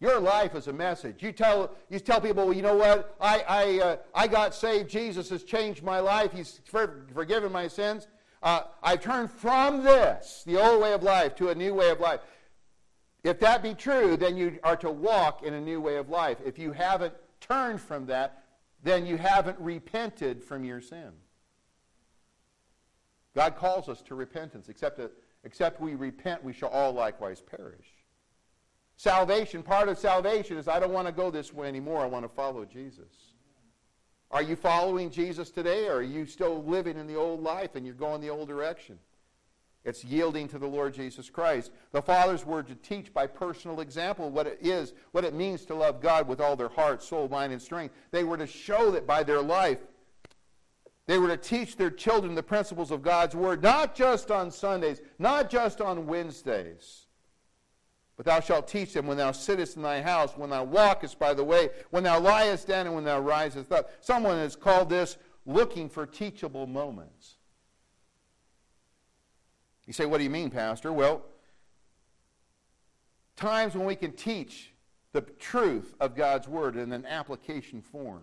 Your 0.00 0.20
life 0.20 0.54
is 0.54 0.68
a 0.68 0.72
message. 0.72 1.22
You 1.22 1.32
tell, 1.32 1.72
you 1.90 1.98
tell 1.98 2.20
people, 2.20 2.46
well, 2.46 2.54
you 2.54 2.62
know 2.62 2.76
what? 2.76 3.16
I, 3.20 3.44
I, 3.48 3.80
uh, 3.80 3.96
I 4.14 4.28
got 4.28 4.54
saved. 4.54 4.88
Jesus 4.88 5.28
has 5.30 5.42
changed 5.42 5.82
my 5.82 5.98
life. 5.98 6.30
He's 6.32 6.60
for, 6.66 7.06
forgiven 7.12 7.50
my 7.50 7.66
sins. 7.66 8.06
Uh, 8.40 8.62
I've 8.80 9.00
turned 9.00 9.30
from 9.30 9.82
this, 9.82 10.44
the 10.46 10.56
old 10.56 10.80
way 10.80 10.92
of 10.92 11.02
life, 11.02 11.34
to 11.36 11.48
a 11.48 11.54
new 11.54 11.74
way 11.74 11.90
of 11.90 11.98
life. 11.98 12.20
If 13.24 13.40
that 13.40 13.60
be 13.60 13.74
true, 13.74 14.16
then 14.16 14.36
you 14.36 14.60
are 14.62 14.76
to 14.76 14.90
walk 14.90 15.42
in 15.42 15.54
a 15.54 15.60
new 15.60 15.80
way 15.80 15.96
of 15.96 16.08
life. 16.08 16.38
If 16.46 16.60
you 16.60 16.70
haven't 16.70 17.14
turned 17.40 17.80
from 17.80 18.06
that, 18.06 18.44
then 18.82 19.06
you 19.06 19.16
haven't 19.16 19.58
repented 19.58 20.42
from 20.42 20.64
your 20.64 20.80
sin. 20.80 21.12
God 23.34 23.56
calls 23.56 23.88
us 23.88 24.02
to 24.02 24.14
repentance. 24.14 24.68
Except, 24.68 24.96
that, 24.98 25.12
except 25.44 25.80
we 25.80 25.94
repent, 25.94 26.42
we 26.42 26.52
shall 26.52 26.70
all 26.70 26.92
likewise 26.92 27.40
perish. 27.40 27.86
Salvation, 28.96 29.62
part 29.62 29.88
of 29.88 29.96
salvation 29.96 30.56
is 30.56 30.66
I 30.66 30.80
don't 30.80 30.92
want 30.92 31.06
to 31.06 31.12
go 31.12 31.30
this 31.30 31.52
way 31.52 31.68
anymore. 31.68 32.00
I 32.00 32.06
want 32.06 32.24
to 32.24 32.28
follow 32.28 32.64
Jesus. 32.64 33.34
Are 34.30 34.42
you 34.42 34.56
following 34.56 35.10
Jesus 35.10 35.50
today, 35.50 35.86
or 35.86 35.96
are 35.96 36.02
you 36.02 36.26
still 36.26 36.62
living 36.64 36.98
in 36.98 37.06
the 37.06 37.14
old 37.14 37.42
life 37.42 37.76
and 37.76 37.86
you're 37.86 37.94
going 37.94 38.20
the 38.20 38.30
old 38.30 38.48
direction? 38.48 38.98
It's 39.88 40.04
yielding 40.04 40.48
to 40.48 40.58
the 40.58 40.66
Lord 40.66 40.92
Jesus 40.92 41.30
Christ. 41.30 41.72
The 41.92 42.02
fathers 42.02 42.44
were 42.44 42.62
to 42.62 42.74
teach 42.74 43.14
by 43.14 43.26
personal 43.26 43.80
example 43.80 44.28
what 44.28 44.46
it 44.46 44.58
is, 44.60 44.92
what 45.12 45.24
it 45.24 45.32
means 45.32 45.64
to 45.64 45.74
love 45.74 46.02
God 46.02 46.28
with 46.28 46.42
all 46.42 46.56
their 46.56 46.68
heart, 46.68 47.02
soul, 47.02 47.26
mind, 47.26 47.54
and 47.54 47.62
strength. 47.62 47.94
They 48.10 48.22
were 48.22 48.36
to 48.36 48.46
show 48.46 48.90
that 48.90 49.06
by 49.06 49.22
their 49.22 49.40
life. 49.40 49.78
They 51.06 51.16
were 51.16 51.28
to 51.28 51.38
teach 51.38 51.76
their 51.76 51.90
children 51.90 52.34
the 52.34 52.42
principles 52.42 52.90
of 52.90 53.00
God's 53.00 53.34
Word, 53.34 53.62
not 53.62 53.94
just 53.94 54.30
on 54.30 54.50
Sundays, 54.50 55.00
not 55.18 55.48
just 55.48 55.80
on 55.80 56.06
Wednesdays. 56.06 57.06
But 58.18 58.26
thou 58.26 58.40
shalt 58.40 58.68
teach 58.68 58.92
them 58.92 59.06
when 59.06 59.16
thou 59.16 59.32
sittest 59.32 59.76
in 59.76 59.82
thy 59.82 60.02
house, 60.02 60.36
when 60.36 60.50
thou 60.50 60.64
walkest 60.64 61.18
by 61.18 61.32
the 61.32 61.44
way, 61.44 61.70
when 61.88 62.02
thou 62.02 62.20
liest 62.20 62.66
down, 62.66 62.84
and 62.84 62.94
when 62.94 63.04
thou 63.04 63.20
risest 63.20 63.72
up. 63.72 63.90
Someone 64.02 64.36
has 64.36 64.54
called 64.54 64.90
this 64.90 65.16
looking 65.46 65.88
for 65.88 66.04
teachable 66.04 66.66
moments. 66.66 67.37
You 69.88 69.94
say, 69.94 70.04
what 70.04 70.18
do 70.18 70.24
you 70.24 70.30
mean, 70.30 70.50
Pastor? 70.50 70.92
Well, 70.92 71.22
times 73.36 73.74
when 73.74 73.86
we 73.86 73.96
can 73.96 74.12
teach 74.12 74.70
the 75.12 75.22
truth 75.22 75.94
of 75.98 76.14
God's 76.14 76.46
Word 76.46 76.76
in 76.76 76.92
an 76.92 77.06
application 77.06 77.80
form. 77.80 78.22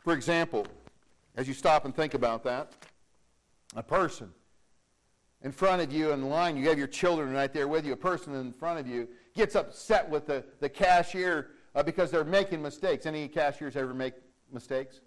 For 0.00 0.12
example, 0.12 0.66
as 1.34 1.48
you 1.48 1.54
stop 1.54 1.86
and 1.86 1.96
think 1.96 2.12
about 2.12 2.44
that, 2.44 2.74
a 3.74 3.82
person 3.82 4.30
in 5.42 5.50
front 5.50 5.80
of 5.80 5.90
you 5.90 6.12
in 6.12 6.28
line, 6.28 6.58
you 6.58 6.68
have 6.68 6.76
your 6.76 6.86
children 6.86 7.32
right 7.32 7.50
there 7.54 7.66
with 7.66 7.86
you, 7.86 7.94
a 7.94 7.96
person 7.96 8.34
in 8.34 8.52
front 8.52 8.78
of 8.78 8.86
you 8.86 9.08
gets 9.34 9.54
upset 9.54 10.10
with 10.10 10.26
the, 10.26 10.44
the 10.60 10.68
cashier 10.68 11.52
uh, 11.74 11.82
because 11.82 12.10
they're 12.10 12.22
making 12.22 12.60
mistakes. 12.60 13.06
Any 13.06 13.28
cashiers 13.28 13.76
ever 13.76 13.94
make 13.94 14.12
mistakes? 14.52 15.00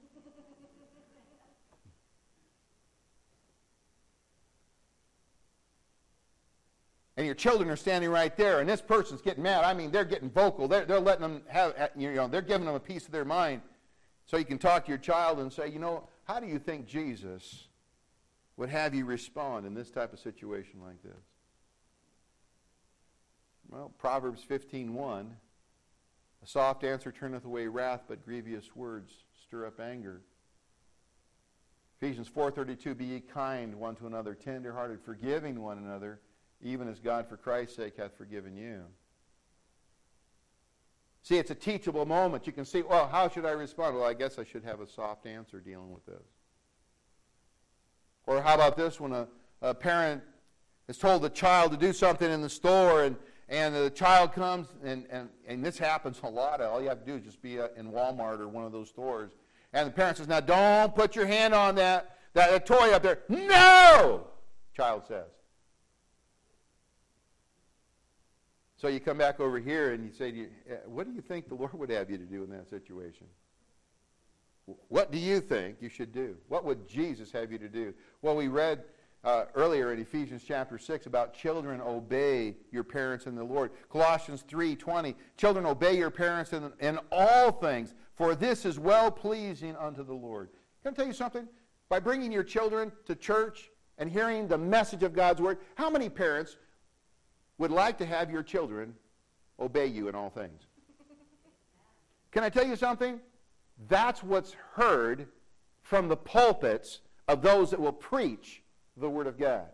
And 7.23 7.27
your 7.27 7.35
children 7.35 7.69
are 7.69 7.77
standing 7.77 8.09
right 8.09 8.35
there, 8.35 8.59
and 8.59 8.69
this 8.69 8.81
person's 8.81 9.21
getting 9.21 9.43
mad. 9.43 9.63
I 9.63 9.73
mean, 9.73 9.91
they're 9.91 10.03
getting 10.03 10.29
vocal. 10.29 10.67
They're, 10.67 10.83
they're 10.83 10.99
letting 10.99 11.21
them 11.21 11.41
have, 11.47 11.73
uh, 11.79 11.87
you 11.95 12.11
know, 12.11 12.27
they're 12.27 12.41
giving 12.41 12.65
them 12.65 12.75
a 12.75 12.81
piece 12.81 13.05
of 13.05 13.13
their 13.13 13.23
mind. 13.23 13.61
So 14.25 14.35
you 14.35 14.43
can 14.43 14.57
talk 14.57 14.83
to 14.85 14.89
your 14.89 14.97
child 14.97 15.39
and 15.39 15.51
say, 15.51 15.69
you 15.69 15.79
know, 15.79 16.09
how 16.25 16.41
do 16.41 16.47
you 16.47 16.59
think 16.59 16.85
Jesus 16.85 17.69
would 18.57 18.67
have 18.67 18.93
you 18.93 19.05
respond 19.05 19.65
in 19.65 19.73
this 19.73 19.89
type 19.89 20.11
of 20.11 20.19
situation 20.19 20.81
like 20.83 21.01
this? 21.01 21.23
Well, 23.69 23.93
Proverbs 23.97 24.45
15:1, 24.47 25.29
a 26.43 26.45
soft 26.45 26.83
answer 26.83 27.13
turneth 27.13 27.45
away 27.45 27.67
wrath, 27.67 28.03
but 28.05 28.25
grievous 28.25 28.75
words 28.75 29.13
stir 29.41 29.65
up 29.65 29.79
anger. 29.79 30.23
Ephesians 32.01 32.27
4:32, 32.27 32.97
be 32.97 33.05
ye 33.05 33.21
kind 33.21 33.75
one 33.75 33.95
to 33.95 34.07
another, 34.07 34.35
tenderhearted, 34.35 34.99
forgiving 35.01 35.61
one 35.61 35.77
another 35.77 36.19
even 36.63 36.87
as 36.87 36.99
God 36.99 37.27
for 37.27 37.37
Christ's 37.37 37.75
sake 37.75 37.97
hath 37.97 38.17
forgiven 38.17 38.55
you. 38.55 38.83
See, 41.21 41.37
it's 41.37 41.51
a 41.51 41.55
teachable 41.55 42.05
moment. 42.05 42.47
You 42.47 42.53
can 42.53 42.65
see, 42.65 42.81
well, 42.81 43.07
how 43.07 43.29
should 43.29 43.45
I 43.45 43.51
respond? 43.51 43.95
Well, 43.95 44.05
I 44.05 44.13
guess 44.13 44.39
I 44.39 44.43
should 44.43 44.63
have 44.63 44.81
a 44.81 44.87
soft 44.87 45.25
answer 45.25 45.59
dealing 45.59 45.93
with 45.93 46.05
this. 46.05 46.23
Or 48.25 48.41
how 48.41 48.55
about 48.55 48.75
this 48.75 48.99
when 48.99 49.11
a, 49.11 49.27
a 49.61 49.73
parent 49.73 50.21
has 50.87 50.97
told 50.97 51.21
the 51.21 51.29
child 51.29 51.71
to 51.71 51.77
do 51.77 51.93
something 51.93 52.29
in 52.29 52.41
the 52.41 52.49
store 52.49 53.03
and, 53.03 53.15
and 53.47 53.75
the 53.75 53.89
child 53.89 54.33
comes, 54.33 54.67
and, 54.83 55.05
and, 55.09 55.29
and 55.47 55.63
this 55.63 55.77
happens 55.77 56.19
a 56.23 56.27
lot. 56.27 56.61
All 56.61 56.81
you 56.81 56.89
have 56.89 56.99
to 56.99 57.05
do 57.05 57.15
is 57.15 57.23
just 57.23 57.41
be 57.41 57.59
uh, 57.59 57.67
in 57.77 57.91
Walmart 57.91 58.39
or 58.39 58.47
one 58.47 58.65
of 58.65 58.71
those 58.71 58.89
stores. 58.89 59.31
And 59.71 59.87
the 59.87 59.91
parent 59.91 60.17
says, 60.17 60.27
now 60.27 60.39
don't 60.39 60.93
put 60.95 61.15
your 61.15 61.25
hand 61.25 61.53
on 61.53 61.75
that, 61.75 62.17
that, 62.33 62.51
that 62.51 62.65
toy 62.65 62.91
up 62.91 63.03
there. 63.03 63.19
No! 63.29 64.27
Child 64.75 65.03
says. 65.07 65.27
So 68.83 68.89
you 68.89 68.99
come 68.99 69.17
back 69.17 69.39
over 69.39 69.59
here 69.59 69.93
and 69.93 70.03
you 70.03 70.11
say, 70.11 70.29
you, 70.29 70.49
uh, 70.69 70.75
What 70.87 71.07
do 71.07 71.13
you 71.13 71.21
think 71.21 71.47
the 71.47 71.55
Lord 71.63 71.73
would 71.73 71.89
have 71.89 72.09
you 72.09 72.17
to 72.17 72.25
do 72.25 72.43
in 72.43 72.49
that 72.49 72.69
situation? 72.69 73.27
What 74.89 75.09
do 75.09 75.17
you 75.17 75.39
think 75.39 75.77
you 75.79 75.87
should 75.87 76.11
do? 76.11 76.35
What 76.49 76.65
would 76.65 76.85
Jesus 76.85 77.31
have 77.31 77.49
you 77.49 77.57
to 77.59 77.69
do? 77.69 77.93
Well, 78.21 78.35
we 78.35 78.49
read 78.49 78.83
uh, 79.23 79.45
earlier 79.55 79.93
in 79.93 80.01
Ephesians 80.01 80.43
chapter 80.45 80.77
6 80.77 81.05
about 81.05 81.33
children 81.33 81.79
obey 81.79 82.57
your 82.73 82.83
parents 82.83 83.25
in 83.25 83.35
the 83.35 83.43
Lord. 83.45 83.71
Colossians 83.89 84.43
3:20, 84.49 85.15
children 85.37 85.65
obey 85.65 85.97
your 85.97 86.11
parents 86.11 86.51
in, 86.51 86.69
in 86.81 86.99
all 87.09 87.53
things, 87.53 87.93
for 88.15 88.35
this 88.35 88.65
is 88.65 88.79
well 88.79 89.09
pleasing 89.09 89.77
unto 89.77 90.03
the 90.03 90.13
Lord. 90.13 90.49
Can 90.83 90.91
I 90.91 90.95
tell 90.95 91.07
you 91.07 91.13
something? 91.13 91.47
By 91.87 92.01
bringing 92.01 92.33
your 92.33 92.43
children 92.43 92.91
to 93.05 93.15
church 93.15 93.69
and 93.97 94.09
hearing 94.09 94.49
the 94.49 94.57
message 94.57 95.03
of 95.03 95.13
God's 95.13 95.39
word, 95.39 95.59
how 95.75 95.89
many 95.89 96.09
parents 96.09 96.57
would 97.63 97.71
like 97.71 97.97
to 97.97 98.05
have 98.05 98.29
your 98.29 98.43
children 98.43 98.93
obey 99.57 99.85
you 99.85 100.09
in 100.09 100.15
all 100.15 100.29
things. 100.29 100.63
Can 102.29 102.43
I 102.43 102.49
tell 102.49 102.67
you 102.67 102.75
something? 102.75 103.21
That's 103.87 104.21
what's 104.21 104.53
heard 104.73 105.27
from 105.81 106.09
the 106.09 106.17
pulpits 106.17 106.99
of 107.29 107.41
those 107.41 107.71
that 107.71 107.79
will 107.79 107.93
preach 107.93 108.61
the 108.97 109.09
Word 109.09 109.27
of 109.27 109.39
God. 109.39 109.67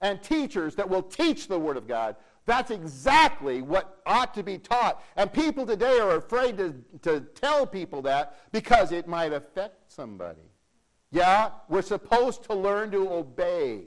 And 0.00 0.22
teachers 0.22 0.74
that 0.76 0.88
will 0.88 1.02
teach 1.02 1.48
the 1.48 1.58
Word 1.58 1.76
of 1.76 1.86
God. 1.86 2.16
That's 2.46 2.70
exactly 2.70 3.60
what 3.60 3.98
ought 4.06 4.32
to 4.32 4.42
be 4.42 4.56
taught. 4.56 5.04
And 5.14 5.30
people 5.30 5.66
today 5.66 5.98
are 6.00 6.16
afraid 6.16 6.56
to, 6.56 6.74
to 7.02 7.20
tell 7.20 7.66
people 7.66 8.00
that 8.02 8.38
because 8.52 8.90
it 8.90 9.06
might 9.06 9.34
affect 9.34 9.92
somebody. 9.92 10.48
Yeah, 11.10 11.50
we're 11.68 11.82
supposed 11.82 12.44
to 12.44 12.54
learn 12.54 12.90
to 12.92 13.12
obey, 13.12 13.82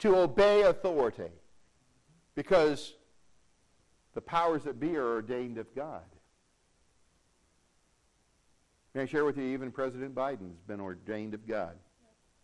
to 0.00 0.14
obey 0.16 0.60
authority 0.60 1.30
because 2.34 2.94
the 4.14 4.20
powers 4.20 4.62
that 4.64 4.80
be 4.80 4.96
are 4.96 5.14
ordained 5.14 5.58
of 5.58 5.74
God. 5.74 6.02
May 8.94 9.02
I 9.02 9.06
share 9.06 9.24
with 9.24 9.36
you, 9.36 9.44
even 9.44 9.72
President 9.72 10.14
Biden's 10.14 10.60
been 10.62 10.80
ordained 10.80 11.34
of 11.34 11.46
God 11.46 11.76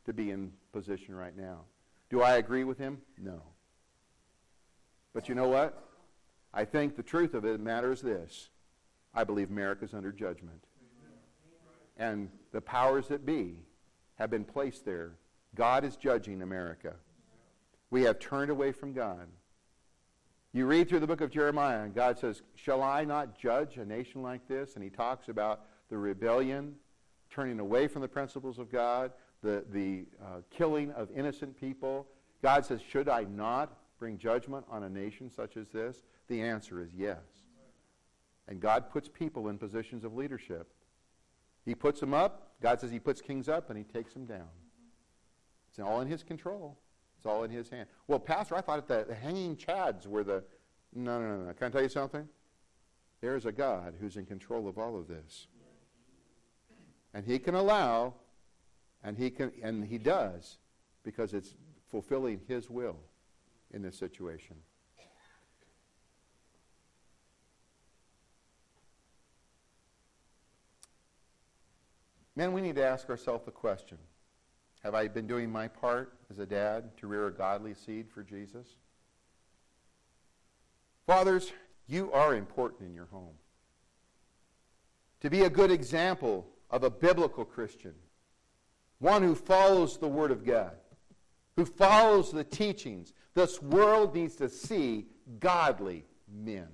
to 0.05 0.13
be 0.13 0.31
in 0.31 0.51
position 0.73 1.15
right 1.15 1.37
now. 1.37 1.61
Do 2.09 2.23
I 2.23 2.39
agree 2.39 2.65
with 2.65 2.79
him? 2.79 2.99
No. 3.17 3.41
But 5.15 5.29
you 5.29 5.37
know 5.37 5.49
what? 5.49 5.85
I 6.53 6.65
think 6.65 6.97
the 6.97 7.03
truth 7.03 7.35
of 7.35 7.45
it 7.45 7.61
matters 7.61 8.01
this. 8.01 8.51
I 9.15 9.23
believe 9.23 9.51
America's 9.51 9.95
under 9.95 10.11
judgment. 10.11 10.65
And 11.97 12.31
the 12.53 12.61
powers 12.61 13.09
that 13.09 13.25
be 13.25 13.59
have 14.17 14.31
been 14.31 14.45
placed 14.45 14.85
there. 14.85 15.13
God 15.55 15.85
is 15.85 15.97
judging 15.97 16.43
America. 16.43 16.95
We 17.91 18.03
have 18.03 18.19
turned 18.19 18.51
away 18.51 18.73
from 18.73 18.93
God. 18.93 19.29
You 20.53 20.67
read 20.67 20.89
through 20.89 21.01
the 21.01 21.07
book 21.07 21.21
of 21.21 21.31
Jeremiah, 21.31 21.83
and 21.85 21.95
God 21.95 22.19
says, 22.19 22.43
Shall 22.57 22.83
I 22.83 23.05
not 23.05 23.39
judge 23.39 23.77
a 23.77 23.85
nation 23.85 24.23
like 24.23 24.49
this? 24.49 24.75
And 24.75 24.83
he 24.83 24.91
talks 24.91 25.29
about 25.29 25.67
the 25.89 25.97
rebellion, 25.97 26.75
turning 27.31 27.61
away 27.61 27.87
from 27.87 28.03
the 28.03 28.09
principles 28.09 28.59
of 28.59 28.71
God, 28.71 29.13
the, 29.43 29.65
the 29.71 30.07
uh, 30.21 30.41
killing 30.51 30.91
of 30.93 31.09
innocent 31.15 31.59
people. 31.59 32.09
God 32.43 32.67
says, 32.67 32.81
Should 32.81 33.09
I 33.09 33.25
not 33.25 33.77
bring 34.01 34.19
judgment 34.19 34.67
on 34.69 34.83
a 34.83 34.89
nation 34.89 35.31
such 35.31 35.57
as 35.57 35.69
this? 35.69 36.03
The 36.27 36.43
answer 36.43 36.83
is 36.83 36.91
yes. 36.97 37.19
And 38.49 38.59
God 38.59 38.91
puts 38.91 39.09
people 39.09 39.49
in 39.49 39.59
positions 39.59 40.03
of 40.03 40.15
leadership. 40.15 40.69
He 41.65 41.77
puts 41.77 42.01
them 42.01 42.13
up. 42.13 42.55
God 42.61 42.81
says 42.81 42.91
He 42.91 42.99
puts 42.99 43.21
kings 43.21 43.49
up, 43.49 43.71
and 43.71 43.79
He 43.79 43.85
takes 43.85 44.15
them 44.15 44.27
down. 44.27 44.49
It's 45.69 45.79
all 45.79 46.01
in 46.01 46.09
His 46.09 46.25
control. 46.25 46.77
It's 47.21 47.27
all 47.27 47.45
in 47.45 47.51
his 47.51 47.69
hand. 47.69 47.87
Well, 48.09 48.19
Pastor, 48.19 48.55
I 48.55 48.63
thought 48.63 48.89
that 48.89 49.07
the 49.07 49.15
hanging 49.15 49.55
chads 49.55 50.07
were 50.07 50.25
the. 50.25 50.43
No, 50.95 51.21
no, 51.21 51.37
no, 51.37 51.45
no. 51.45 51.53
Can 51.53 51.67
I 51.67 51.71
tell 51.71 51.83
you 51.83 51.91
something? 51.91 52.27
There's 53.21 53.45
a 53.45 53.53
God 53.53 53.93
who's 54.01 54.17
in 54.17 54.25
control 54.25 54.67
of 54.67 54.79
all 54.79 54.97
of 54.97 55.07
this. 55.07 55.47
And 57.13 57.27
he 57.27 57.39
can 57.39 57.55
allow, 57.55 58.15
and 59.05 59.19
he, 59.19 59.29
can, 59.29 59.53
and 59.63 59.85
he 59.85 59.99
does, 59.99 60.57
because 61.03 61.35
it's 61.35 61.57
fulfilling 61.91 62.41
his 62.49 62.71
will 62.71 62.97
in 63.71 63.83
this 63.83 63.99
situation. 63.99 64.57
Men, 72.35 72.55
we 72.55 72.63
need 72.63 72.77
to 72.77 72.85
ask 72.85 73.11
ourselves 73.11 73.45
the 73.45 73.51
question 73.51 73.99
have 74.83 74.95
I 74.95 75.09
been 75.09 75.27
doing 75.27 75.51
my 75.51 75.69
part 75.69 76.15
as 76.31 76.39
a 76.39 76.47
dad 76.47 76.97
to 76.99 77.07
rear 77.07 77.27
a 77.27 77.33
godly 77.33 77.75
seed 77.75 78.09
for 78.09 78.23
Jesus? 78.23 78.67
Fathers, 81.07 81.53
you 81.87 82.13
are 82.13 82.35
important 82.35 82.89
in 82.89 82.95
your 82.95 83.07
home. 83.07 83.35
To 85.21 85.31
be 85.31 85.43
a 85.43 85.51
good 85.51 85.71
example 85.71 86.47
of 86.71 86.85
a 86.85 86.91
biblical 86.91 87.45
Christian, 87.45 87.95
one 89.01 89.23
who 89.23 89.35
follows 89.35 89.99
the 89.99 90.09
Word 90.09 90.31
of 90.31 90.45
God, 90.45 90.77
who 91.57 91.65
follows 91.65 92.31
the 92.31 92.45
teachings. 92.45 93.13
This 93.35 93.61
world 93.61 94.15
needs 94.15 94.37
to 94.37 94.49
see 94.49 95.07
godly 95.41 96.05
men 96.33 96.69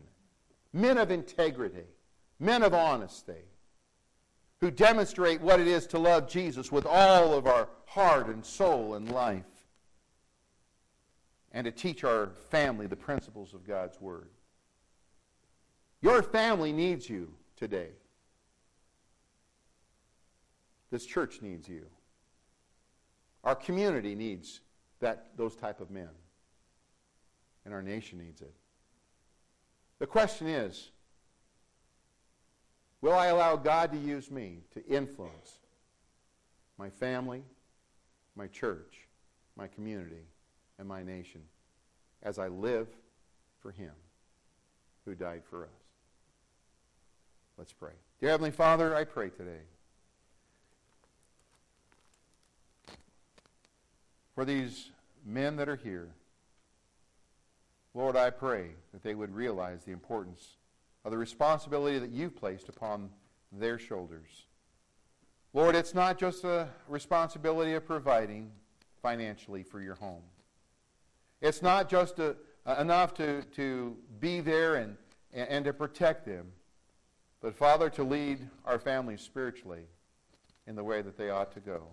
men 0.76 0.98
of 0.98 1.10
integrity, 1.10 1.86
men 2.38 2.62
of 2.62 2.74
honesty, 2.74 3.44
who 4.60 4.70
demonstrate 4.70 5.40
what 5.40 5.60
it 5.60 5.66
is 5.66 5.86
to 5.88 5.98
love 5.98 6.28
Jesus 6.28 6.72
with 6.72 6.86
all 6.86 7.34
of 7.34 7.46
our 7.46 7.68
heart 7.86 8.28
and 8.28 8.44
soul 8.44 8.94
and 8.94 9.10
life, 9.10 9.44
and 11.52 11.64
to 11.64 11.70
teach 11.70 12.04
our 12.04 12.30
family 12.50 12.86
the 12.86 12.96
principles 12.96 13.54
of 13.54 13.66
God's 13.66 14.00
Word. 14.00 14.28
Your 16.00 16.22
family 16.22 16.72
needs 16.72 17.08
you 17.08 17.32
today. 17.56 17.88
This 20.90 21.04
church 21.04 21.42
needs 21.42 21.68
you. 21.68 21.86
Our 23.44 23.54
community 23.54 24.14
needs 24.14 24.60
that, 25.00 25.30
those 25.36 25.56
type 25.56 25.80
of 25.80 25.90
men. 25.90 26.08
And 27.64 27.74
our 27.74 27.82
nation 27.82 28.18
needs 28.18 28.40
it. 28.42 28.54
The 29.98 30.06
question 30.06 30.46
is, 30.46 30.90
will 33.00 33.14
I 33.14 33.26
allow 33.26 33.56
God 33.56 33.92
to 33.92 33.98
use 33.98 34.30
me 34.30 34.58
to 34.74 34.86
influence 34.86 35.58
my 36.78 36.90
family, 36.90 37.42
my 38.34 38.46
church, 38.48 39.08
my 39.56 39.66
community, 39.68 40.26
and 40.78 40.86
my 40.86 41.02
nation 41.02 41.42
as 42.22 42.38
I 42.38 42.48
live 42.48 42.88
for 43.60 43.70
him 43.70 43.92
who 45.04 45.14
died 45.14 45.42
for 45.48 45.64
us? 45.64 45.70
Let's 47.58 47.72
pray. 47.72 47.92
Dear 48.20 48.30
Heavenly 48.30 48.50
Father, 48.50 48.94
I 48.94 49.04
pray 49.04 49.30
today 49.30 49.62
for 54.34 54.44
these 54.44 54.90
men 55.24 55.56
that 55.56 55.68
are 55.68 55.76
here. 55.76 56.08
Lord, 57.94 58.14
I 58.14 58.28
pray 58.28 58.72
that 58.92 59.02
they 59.02 59.14
would 59.14 59.34
realize 59.34 59.84
the 59.84 59.92
importance 59.92 60.56
of 61.06 61.12
the 61.12 61.18
responsibility 61.18 62.00
that 62.00 62.10
you've 62.10 62.34
placed 62.34 62.68
upon 62.68 63.08
their 63.52 63.78
shoulders. 63.78 64.46
Lord, 65.52 65.76
it's 65.76 65.94
not 65.94 66.18
just 66.18 66.42
a 66.42 66.68
responsibility 66.88 67.74
of 67.74 67.86
providing 67.86 68.50
financially 69.00 69.62
for 69.62 69.80
your 69.80 69.94
home. 69.94 70.24
It's 71.40 71.62
not 71.62 71.88
just 71.88 72.18
a, 72.18 72.34
enough 72.80 73.14
to, 73.14 73.42
to 73.54 73.96
be 74.18 74.40
there 74.40 74.74
and, 74.74 74.96
and 75.32 75.64
to 75.66 75.72
protect 75.72 76.26
them, 76.26 76.48
but, 77.40 77.54
Father, 77.54 77.88
to 77.90 78.02
lead 78.02 78.40
our 78.64 78.80
families 78.80 79.20
spiritually 79.20 79.84
in 80.66 80.74
the 80.74 80.82
way 80.82 81.02
that 81.02 81.16
they 81.16 81.30
ought 81.30 81.52
to 81.52 81.60
go. 81.60 81.84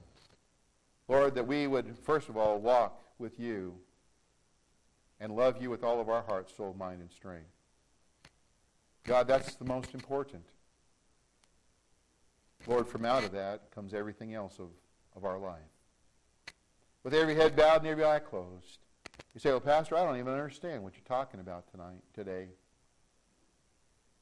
Lord, 1.07 1.35
that 1.35 1.45
we 1.45 1.67
would, 1.67 1.95
first 1.99 2.29
of 2.29 2.35
all, 2.35 2.57
walk 2.57 2.99
with 3.19 3.39
you 3.39 3.75
and 5.19 5.35
love 5.35 5.61
you 5.61 5.69
with 5.69 5.83
all 5.83 6.01
of 6.01 6.09
our 6.09 6.23
heart, 6.23 6.49
soul, 6.49 6.75
mind, 6.79 7.01
and 7.01 7.11
strength. 7.11 7.45
God, 9.05 9.27
that's 9.27 9.55
the 9.55 9.65
most 9.65 9.93
important. 9.93 10.43
Lord, 12.67 12.87
from 12.87 13.05
out 13.05 13.23
of 13.23 13.31
that 13.33 13.71
comes 13.71 13.93
everything 13.93 14.33
else 14.33 14.59
of, 14.59 14.69
of 15.15 15.25
our 15.25 15.37
life. 15.37 15.59
With 17.03 17.13
every 17.13 17.35
head 17.35 17.55
bowed 17.55 17.79
and 17.79 17.87
every 17.87 18.05
eye 18.05 18.19
closed. 18.19 18.79
You 19.33 19.39
say, 19.39 19.49
well, 19.49 19.59
Pastor, 19.59 19.97
I 19.97 20.05
don't 20.05 20.17
even 20.17 20.31
understand 20.31 20.83
what 20.83 20.93
you're 20.93 21.03
talking 21.05 21.39
about 21.39 21.69
tonight, 21.71 22.01
today. 22.13 22.47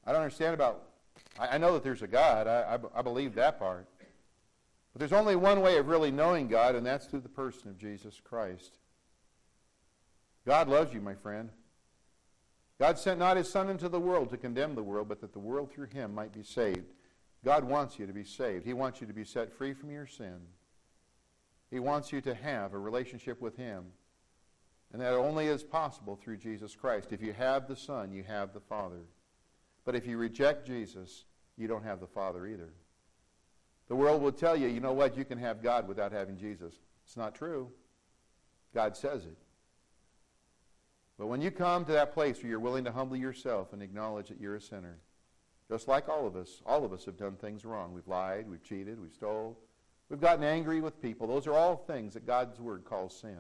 I 0.05 0.11
don't 0.11 0.21
understand 0.21 0.55
about, 0.55 0.84
I, 1.39 1.49
I 1.49 1.57
know 1.59 1.73
that 1.73 1.84
there's 1.84 2.01
a 2.01 2.07
God. 2.07 2.47
I, 2.47 2.77
I, 2.95 2.99
I 2.99 3.01
believe 3.03 3.36
that 3.36 3.59
part. 3.59 3.88
But 4.93 4.99
there's 4.99 5.13
only 5.13 5.36
one 5.36 5.61
way 5.61 5.77
of 5.77 5.88
really 5.88 6.11
knowing 6.11 6.47
God, 6.47 6.75
and 6.75 6.86
that's 6.86 7.05
through 7.05 7.21
the 7.21 7.29
person 7.29 7.69
of 7.69 7.77
Jesus 7.77 8.19
Christ. 8.23 8.79
God 10.45 10.67
loves 10.67 10.93
you, 10.93 11.01
my 11.01 11.13
friend. 11.13 11.49
God 12.82 12.97
sent 12.97 13.19
not 13.19 13.38
his 13.38 13.47
Son 13.47 13.69
into 13.69 13.89
the 13.89 13.99
world 13.99 14.32
to 14.32 14.38
condemn 14.38 14.73
the 14.73 14.82
world, 14.82 15.07
but 15.07 15.21
that 15.21 15.34
the 15.34 15.39
world 15.39 15.71
through 15.71 15.86
him 15.86 16.15
might 16.15 16.34
be 16.34 16.41
saved. 16.41 16.95
God 17.45 17.63
wants 17.63 17.99
you 17.99 18.07
to 18.07 18.11
be 18.11 18.23
saved. 18.23 18.65
He 18.65 18.73
wants 18.73 18.99
you 18.99 19.05
to 19.05 19.13
be 19.13 19.23
set 19.23 19.53
free 19.53 19.75
from 19.75 19.91
your 19.91 20.07
sin. 20.07 20.39
He 21.69 21.77
wants 21.77 22.11
you 22.11 22.21
to 22.21 22.34
have 22.34 22.73
a 22.73 22.79
relationship 22.79 23.39
with 23.39 23.55
him. 23.55 23.84
And 24.91 24.99
that 24.99 25.13
only 25.13 25.45
is 25.45 25.63
possible 25.63 26.15
through 26.15 26.38
Jesus 26.38 26.75
Christ. 26.75 27.09
If 27.11 27.21
you 27.21 27.34
have 27.34 27.67
the 27.67 27.75
Son, 27.75 28.11
you 28.11 28.23
have 28.23 28.51
the 28.51 28.59
Father. 28.59 29.03
But 29.86 29.93
if 29.93 30.07
you 30.07 30.17
reject 30.17 30.65
Jesus, 30.65 31.25
you 31.57 31.67
don't 31.67 31.84
have 31.84 31.99
the 31.99 32.07
Father 32.07 32.47
either. 32.47 32.73
The 33.89 33.95
world 33.95 34.23
will 34.23 34.32
tell 34.32 34.57
you, 34.57 34.67
you 34.67 34.79
know 34.79 34.93
what, 34.93 35.15
you 35.15 35.23
can 35.23 35.38
have 35.38 35.61
God 35.61 35.88
without 35.88 36.11
having 36.11 36.36
Jesus. 36.36 36.73
It's 37.05 37.15
not 37.15 37.36
true. 37.36 37.69
God 38.73 38.97
says 38.97 39.25
it. 39.25 39.38
But 41.22 41.28
when 41.28 41.43
you 41.43 41.51
come 41.51 41.86
to 41.86 41.91
that 41.91 42.15
place 42.15 42.41
where 42.41 42.49
you're 42.49 42.59
willing 42.59 42.84
to 42.86 42.91
humble 42.91 43.15
yourself 43.15 43.74
and 43.74 43.84
acknowledge 43.84 44.30
that 44.30 44.41
you're 44.41 44.55
a 44.55 44.61
sinner, 44.61 44.97
just 45.69 45.88
like 45.88 46.09
all 46.09 46.26
of 46.26 46.36
us, 46.36 46.63
all 46.65 46.84
of 46.84 46.93
us 46.93 47.05
have 47.05 47.15
done 47.15 47.36
things 47.36 47.63
wrong. 47.63 47.93
We've 47.93 48.07
lied, 48.07 48.49
we've 48.49 48.63
cheated, 48.63 48.99
we've 48.99 49.13
stole, 49.13 49.55
we've 50.09 50.19
gotten 50.19 50.43
angry 50.43 50.82
with 50.82 50.99
people. 50.99 51.28
Those 51.28 51.45
are 51.45 51.53
all 51.53 51.76
things 51.76 52.15
that 52.15 52.26
God's 52.26 52.59
Word 52.59 52.86
calls 52.86 53.15
sin. 53.15 53.38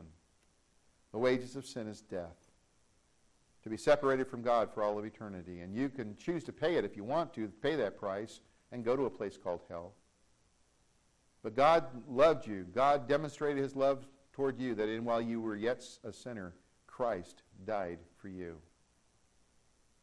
The 1.11 1.17
wages 1.17 1.55
of 1.55 1.65
sin 1.65 1.87
is 1.87 2.01
death. 2.01 2.51
To 3.63 3.69
be 3.69 3.77
separated 3.77 4.27
from 4.27 4.43
God 4.43 4.71
for 4.71 4.83
all 4.83 4.99
of 4.99 5.05
eternity. 5.05 5.61
And 5.61 5.73
you 5.73 5.89
can 5.89 6.15
choose 6.17 6.43
to 6.43 6.53
pay 6.53 6.75
it 6.75 6.85
if 6.85 6.95
you 6.95 7.03
want 7.03 7.33
to, 7.33 7.47
pay 7.63 7.75
that 7.77 7.97
price, 7.97 8.41
and 8.71 8.85
go 8.85 8.95
to 8.95 9.05
a 9.05 9.09
place 9.09 9.39
called 9.43 9.61
hell. 9.69 9.93
But 11.41 11.55
God 11.55 11.85
loved 12.07 12.45
you. 12.45 12.63
God 12.75 13.07
demonstrated 13.07 13.63
his 13.63 13.75
love 13.75 14.05
toward 14.33 14.59
you 14.59 14.75
that 14.75 14.87
in 14.87 15.03
while 15.03 15.19
you 15.19 15.41
were 15.41 15.55
yet 15.55 15.83
a 16.03 16.13
sinner, 16.13 16.53
Christ 16.91 17.41
died 17.65 17.99
for 18.17 18.27
you. 18.27 18.57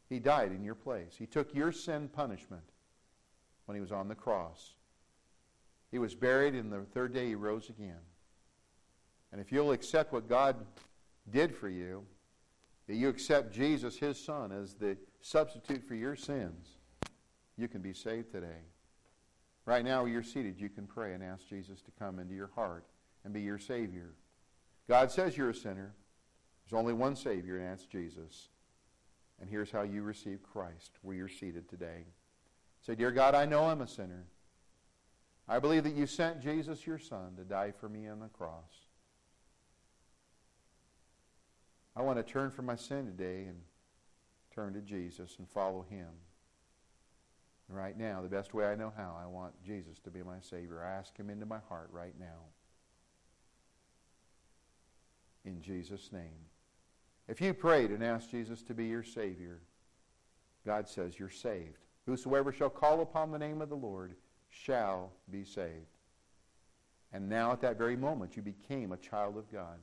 He 0.09 0.19
died 0.19 0.51
in 0.51 0.63
your 0.63 0.75
place. 0.75 1.15
He 1.17 1.27
took 1.27 1.53
your 1.53 1.71
sin 1.71 2.09
punishment 2.09 2.63
when 3.65 3.75
he 3.75 3.81
was 3.81 3.91
on 3.91 4.07
the 4.07 4.15
cross. 4.15 4.73
He 5.91 5.99
was 5.99 6.15
buried, 6.15 6.55
and 6.55 6.71
the 6.71 6.81
third 6.93 7.13
day 7.13 7.27
he 7.27 7.35
rose 7.35 7.69
again. 7.69 8.01
And 9.31 9.39
if 9.39 9.51
you'll 9.51 9.71
accept 9.71 10.11
what 10.11 10.27
God 10.27 10.55
did 11.31 11.55
for 11.55 11.69
you, 11.69 12.03
that 12.87 12.95
you 12.95 13.07
accept 13.07 13.53
Jesus, 13.53 13.97
his 13.97 14.19
son, 14.19 14.51
as 14.51 14.73
the 14.73 14.97
substitute 15.21 15.87
for 15.87 15.93
your 15.93 16.15
sins, 16.15 16.77
you 17.55 17.67
can 17.67 17.81
be 17.81 17.93
saved 17.93 18.31
today. 18.31 18.63
Right 19.65 19.85
now, 19.85 20.05
you're 20.05 20.23
seated, 20.23 20.59
you 20.59 20.69
can 20.69 20.87
pray 20.87 21.13
and 21.13 21.23
ask 21.23 21.47
Jesus 21.47 21.81
to 21.81 21.91
come 21.99 22.17
into 22.17 22.33
your 22.33 22.49
heart 22.55 22.85
and 23.23 23.31
be 23.31 23.41
your 23.41 23.59
Savior. 23.59 24.15
God 24.87 25.11
says 25.11 25.37
you're 25.37 25.51
a 25.51 25.55
sinner. 25.55 25.93
There's 26.69 26.79
only 26.79 26.93
one 26.93 27.15
Savior, 27.15 27.57
and 27.57 27.67
that's 27.67 27.85
Jesus. 27.85 28.49
And 29.41 29.49
here's 29.49 29.71
how 29.71 29.81
you 29.81 30.03
receive 30.03 30.43
Christ 30.43 30.91
where 31.01 31.15
you're 31.15 31.27
seated 31.27 31.67
today. 31.67 32.05
Say, 32.85 32.95
Dear 32.95 33.11
God, 33.11 33.33
I 33.33 33.45
know 33.45 33.65
I'm 33.65 33.81
a 33.81 33.87
sinner. 33.87 34.25
I 35.47 35.59
believe 35.59 35.83
that 35.85 35.95
you 35.95 36.05
sent 36.05 36.41
Jesus, 36.41 36.85
your 36.85 36.99
Son, 36.99 37.35
to 37.37 37.43
die 37.43 37.73
for 37.79 37.89
me 37.89 38.07
on 38.07 38.19
the 38.19 38.27
cross. 38.27 38.85
I 41.95 42.01
want 42.03 42.17
to 42.17 42.23
turn 42.23 42.51
from 42.51 42.65
my 42.65 42.75
sin 42.75 43.05
today 43.05 43.45
and 43.45 43.57
turn 44.53 44.73
to 44.73 44.81
Jesus 44.81 45.37
and 45.39 45.49
follow 45.49 45.85
him 45.89 46.09
right 47.69 47.97
now, 47.97 48.21
the 48.21 48.29
best 48.29 48.53
way 48.53 48.65
I 48.65 48.75
know 48.75 48.91
how, 48.95 49.17
I 49.21 49.27
want 49.27 49.53
Jesus 49.63 49.99
to 49.99 50.09
be 50.09 50.23
my 50.23 50.39
Savior. 50.41 50.83
I 50.83 50.97
ask 50.97 51.15
Him 51.15 51.29
into 51.29 51.45
my 51.45 51.59
heart 51.69 51.89
right 51.91 52.13
now. 52.19 52.47
In 55.45 55.61
Jesus' 55.61 56.11
name. 56.11 56.48
If 57.29 57.39
you 57.39 57.53
prayed 57.53 57.91
and 57.91 58.03
asked 58.03 58.31
Jesus 58.31 58.63
to 58.63 58.73
be 58.73 58.87
your 58.87 59.03
Savior, 59.03 59.61
God 60.65 60.89
says 60.89 61.19
you're 61.19 61.29
saved. 61.29 61.77
Whosoever 62.07 62.51
shall 62.51 62.71
call 62.71 63.01
upon 63.01 63.29
the 63.31 63.37
name 63.37 63.61
of 63.61 63.69
the 63.69 63.75
Lord 63.75 64.15
shall 64.49 65.11
be 65.29 65.45
saved. 65.45 65.85
And 67.13 67.29
now, 67.29 67.51
at 67.51 67.61
that 67.61 67.77
very 67.77 67.95
moment, 67.95 68.35
you 68.35 68.41
became 68.41 68.91
a 68.91 68.97
child 68.97 69.37
of 69.37 69.51
God. 69.51 69.77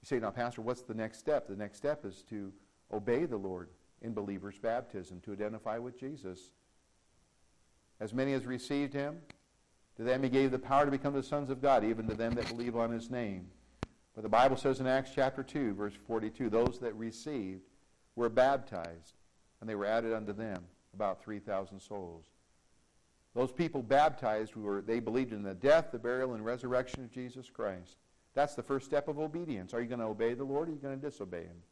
You 0.00 0.06
say, 0.06 0.20
now, 0.20 0.30
Pastor, 0.30 0.62
what's 0.62 0.82
the 0.82 0.94
next 0.94 1.18
step? 1.18 1.48
The 1.48 1.56
next 1.56 1.78
step 1.78 2.04
is 2.04 2.22
to 2.30 2.52
obey 2.92 3.24
the 3.24 3.36
Lord 3.36 3.70
in 4.00 4.14
believers' 4.14 4.58
baptism 4.58 5.20
to 5.24 5.32
identify 5.32 5.78
with 5.78 5.98
Jesus. 5.98 6.52
As 7.98 8.14
many 8.14 8.32
as 8.32 8.46
received 8.46 8.92
him, 8.92 9.18
to 9.96 10.04
them 10.04 10.22
he 10.22 10.28
gave 10.28 10.52
the 10.52 10.58
power 10.58 10.84
to 10.84 10.90
become 10.90 11.14
the 11.14 11.22
sons 11.22 11.50
of 11.50 11.60
God, 11.60 11.84
even 11.84 12.06
to 12.06 12.14
them 12.14 12.34
that 12.34 12.48
believe 12.48 12.76
on 12.76 12.92
his 12.92 13.10
name. 13.10 13.48
But 14.14 14.22
the 14.22 14.28
Bible 14.28 14.56
says 14.56 14.80
in 14.80 14.86
Acts 14.86 15.10
chapter 15.14 15.42
2, 15.42 15.74
verse 15.74 15.94
42, 16.06 16.50
those 16.50 16.78
that 16.80 16.94
received 16.94 17.62
were 18.14 18.28
baptized, 18.28 19.14
and 19.60 19.68
they 19.68 19.74
were 19.74 19.86
added 19.86 20.12
unto 20.12 20.32
them 20.32 20.64
about 20.94 21.22
3,000 21.22 21.80
souls. 21.80 22.26
Those 23.34 23.50
people 23.50 23.82
baptized 23.82 24.54
were 24.54 24.82
they 24.82 25.00
believed 25.00 25.32
in 25.32 25.42
the 25.42 25.54
death, 25.54 25.90
the 25.90 25.98
burial, 25.98 26.34
and 26.34 26.44
resurrection 26.44 27.02
of 27.04 27.10
Jesus 27.10 27.48
Christ. 27.48 27.96
That's 28.34 28.54
the 28.54 28.62
first 28.62 28.84
step 28.86 29.08
of 29.08 29.18
obedience. 29.18 29.72
Are 29.72 29.80
you 29.80 29.88
going 29.88 30.00
to 30.00 30.06
obey 30.06 30.34
the 30.34 30.44
Lord 30.44 30.68
or 30.68 30.72
are 30.72 30.74
you 30.74 30.80
going 30.80 30.98
to 30.98 31.06
disobey 31.06 31.44
him? 31.44 31.62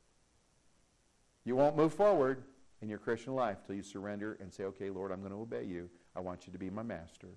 You 1.45 1.57
won't 1.57 1.77
move 1.77 1.93
forward 1.93 2.45
in 2.81 2.89
your 2.89 2.99
Christian 2.99 3.35
life 3.35 3.59
till 3.67 3.75
you 3.75 3.83
surrender 3.83 4.39
and 4.41 4.53
say, 4.53 4.65
okay, 4.65 4.91
Lord, 4.91 5.13
I'm 5.13 5.21
going 5.21 5.33
to 5.33 5.39
obey 5.39 5.65
you. 5.65 5.91
I 6.17 6.21
want 6.21 6.47
you 6.47 6.53
to 6.53 6.59
be 6.59 6.71
my 6.71 6.83
master. 6.83 7.29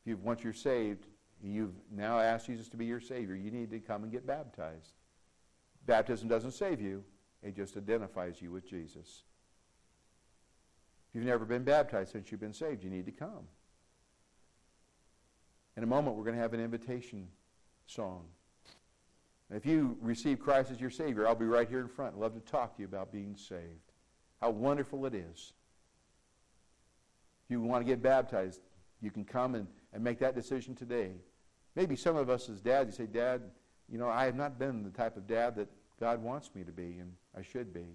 If 0.00 0.06
you've, 0.06 0.22
once 0.22 0.42
you're 0.42 0.52
saved, 0.52 1.06
you've 1.50 1.74
now 1.90 2.20
asked 2.20 2.46
Jesus 2.46 2.68
to 2.68 2.76
be 2.76 2.86
your 2.86 3.00
Savior, 3.00 3.34
you 3.34 3.50
need 3.50 3.70
to 3.70 3.80
come 3.80 4.02
and 4.02 4.12
get 4.12 4.26
baptized. 4.26 4.94
Baptism 5.86 6.28
doesn't 6.28 6.52
save 6.52 6.80
you. 6.80 7.04
it 7.42 7.56
just 7.56 7.76
identifies 7.76 8.40
you 8.40 8.52
with 8.52 8.68
Jesus. 8.68 9.24
If 11.08 11.16
you've 11.16 11.24
never 11.24 11.44
been 11.44 11.64
baptized 11.64 12.12
since 12.12 12.30
you've 12.30 12.40
been 12.40 12.52
saved, 12.52 12.84
you 12.84 12.90
need 12.90 13.06
to 13.06 13.12
come. 13.12 13.48
In 15.76 15.82
a 15.82 15.86
moment, 15.86 16.16
we're 16.16 16.24
going 16.24 16.36
to 16.36 16.42
have 16.42 16.54
an 16.54 16.60
invitation 16.60 17.28
song. 17.86 18.24
if 19.50 19.66
you 19.66 19.98
receive 20.00 20.38
Christ 20.38 20.70
as 20.70 20.80
your 20.80 20.90
Savior, 20.90 21.26
I'll 21.26 21.34
be 21.34 21.44
right 21.44 21.68
here 21.68 21.80
in 21.80 21.88
front. 21.88 22.14
I'd 22.14 22.20
love 22.20 22.34
to 22.34 22.40
talk 22.40 22.76
to 22.76 22.82
you 22.82 22.86
about 22.86 23.12
being 23.12 23.36
saved. 23.36 23.92
How 24.40 24.50
wonderful 24.50 25.04
it 25.06 25.14
is. 25.14 25.52
If 27.44 27.50
you 27.50 27.60
want 27.60 27.84
to 27.84 27.86
get 27.86 28.02
baptized, 28.02 28.60
you 29.02 29.10
can 29.10 29.24
come 29.24 29.54
and, 29.54 29.66
and 29.92 30.02
make 30.02 30.18
that 30.20 30.34
decision 30.34 30.74
today. 30.74 31.12
Maybe 31.74 31.96
some 31.96 32.16
of 32.16 32.28
us 32.28 32.48
as 32.48 32.60
dads, 32.60 32.98
you 32.98 33.06
say, 33.06 33.10
Dad, 33.10 33.42
you 33.88 33.98
know, 33.98 34.08
I 34.08 34.24
have 34.24 34.36
not 34.36 34.58
been 34.58 34.82
the 34.82 34.90
type 34.90 35.16
of 35.16 35.26
dad 35.26 35.56
that 35.56 35.68
God 35.98 36.22
wants 36.22 36.50
me 36.54 36.64
to 36.64 36.72
be, 36.72 36.98
and 36.98 37.12
I 37.36 37.42
should 37.42 37.72
be. 37.72 37.86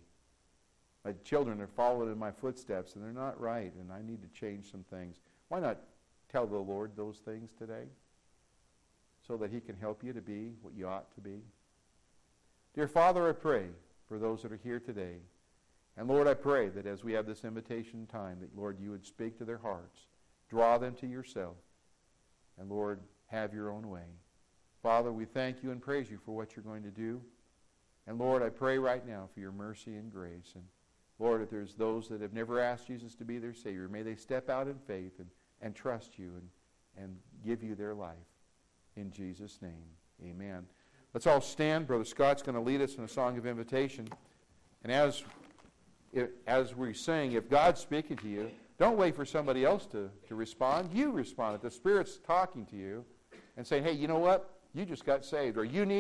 My 1.06 1.14
children 1.24 1.62
are 1.62 1.68
following 1.68 2.12
in 2.12 2.18
my 2.18 2.32
footsteps, 2.32 2.96
and 2.96 3.04
they're 3.04 3.12
not 3.12 3.40
right, 3.40 3.74
and 3.80 3.92
I 3.92 4.02
need 4.02 4.22
to 4.22 4.40
change 4.40 4.72
some 4.72 4.84
things. 4.90 5.18
Why 5.48 5.60
not 5.60 5.78
tell 6.32 6.46
the 6.46 6.58
Lord 6.58 6.92
those 6.96 7.18
things 7.18 7.52
today 7.58 7.86
so 9.26 9.38
that 9.38 9.52
He 9.52 9.60
can 9.60 9.76
help 9.76 10.04
you 10.04 10.14
to 10.14 10.22
be 10.22 10.54
what 10.62 10.74
you 10.76 10.88
ought 10.88 11.14
to 11.16 11.22
be? 11.22 11.40
Dear 12.74 12.88
Father, 12.88 13.30
I 13.30 13.32
pray 13.32 13.68
for 14.08 14.20
those 14.20 14.42
that 14.42 14.52
are 14.52 14.60
here 14.64 14.80
today. 14.80 15.16
And 15.98 16.08
Lord, 16.08 16.28
I 16.28 16.36
pray 16.36 16.70
that 16.70 16.86
as 16.86 17.04
we 17.04 17.14
have 17.14 17.26
this 17.26 17.44
invitation 17.44 18.06
time, 18.06 18.38
that 18.42 18.56
Lord, 18.56 18.78
you 18.80 18.92
would 18.92 19.06
speak 19.06 19.38
to 19.38 19.46
their 19.46 19.58
hearts, 19.58 20.02
draw 20.50 20.78
them 20.78 20.94
to 20.96 21.08
yourself, 21.08 21.56
and 22.60 22.70
Lord, 22.70 23.00
have 23.28 23.54
your 23.54 23.72
own 23.72 23.90
way. 23.90 24.08
Father, 24.82 25.12
we 25.12 25.26
thank 25.26 25.64
you 25.64 25.72
and 25.72 25.82
praise 25.82 26.10
you 26.10 26.18
for 26.24 26.36
what 26.36 26.56
you're 26.56 26.64
going 26.64 26.84
to 26.84 26.92
do. 26.92 27.22
And 28.06 28.18
Lord, 28.18 28.42
I 28.42 28.50
pray 28.50 28.78
right 28.78 29.06
now 29.06 29.28
for 29.34 29.40
your 29.40 29.52
mercy 29.52 29.96
and 29.96 30.12
grace. 30.12 30.54
And 30.56 30.64
Lord, 31.20 31.42
if 31.42 31.50
there's 31.50 31.76
those 31.76 32.08
that 32.10 32.22
have 32.22 32.34
never 32.34 32.60
asked 32.60 32.88
Jesus 32.88 33.16
to 33.16 33.26
be 33.26 33.38
their 33.38 33.54
Savior, 33.54 33.90
may 33.90 34.02
they 34.02 34.16
step 34.16 34.50
out 34.50 34.68
in 34.68 34.78
faith 34.80 35.14
and, 35.20 35.28
and 35.62 35.76
trust 35.76 36.18
you 36.18 36.32
and, 36.36 37.04
and 37.04 37.18
give 37.46 37.64
you 37.64 37.76
their 37.76 37.94
life. 37.94 38.16
In 38.96 39.12
Jesus' 39.12 39.60
name, 39.62 39.86
amen. 40.24 40.66
Let's 41.14 41.28
all 41.28 41.42
stand. 41.42 41.88
Brother 41.88 42.06
Scott's 42.06 42.42
going 42.42 42.56
to 42.56 42.62
lead 42.62 42.82
us 42.82 42.96
in 42.96 43.04
a 43.04 43.08
song 43.08 43.38
of 43.38 43.46
invitation. 43.46 44.08
And 44.84 44.92
as, 44.92 45.24
as 46.46 46.76
we 46.76 46.94
sing, 46.94 47.34
if 47.34 47.50
God's 47.50 47.82
speaking 47.82 48.18
to 48.18 48.28
you, 48.30 48.52
don't 48.78 48.98
wait 48.98 49.16
for 49.16 49.26
somebody 49.26 49.66
else 49.66 49.86
to, 49.88 50.10
to 50.28 50.36
respond. 50.36 50.92
You 50.94 51.12
respond. 51.12 51.56
If 51.56 51.62
the 51.62 51.72
Spirit's 51.72 52.20
talking 52.20 52.66
to 52.68 52.76
you 52.76 53.04
and 53.58 53.66
saying, 53.66 53.84
hey, 53.84 53.92
you 53.92 54.08
know 54.08 54.20
what? 54.20 54.50
You 54.74 54.86
just 54.86 55.06
got 55.06 55.26
saved, 55.26 55.58
or 55.58 55.66
you 55.66 55.86
need 55.86 55.96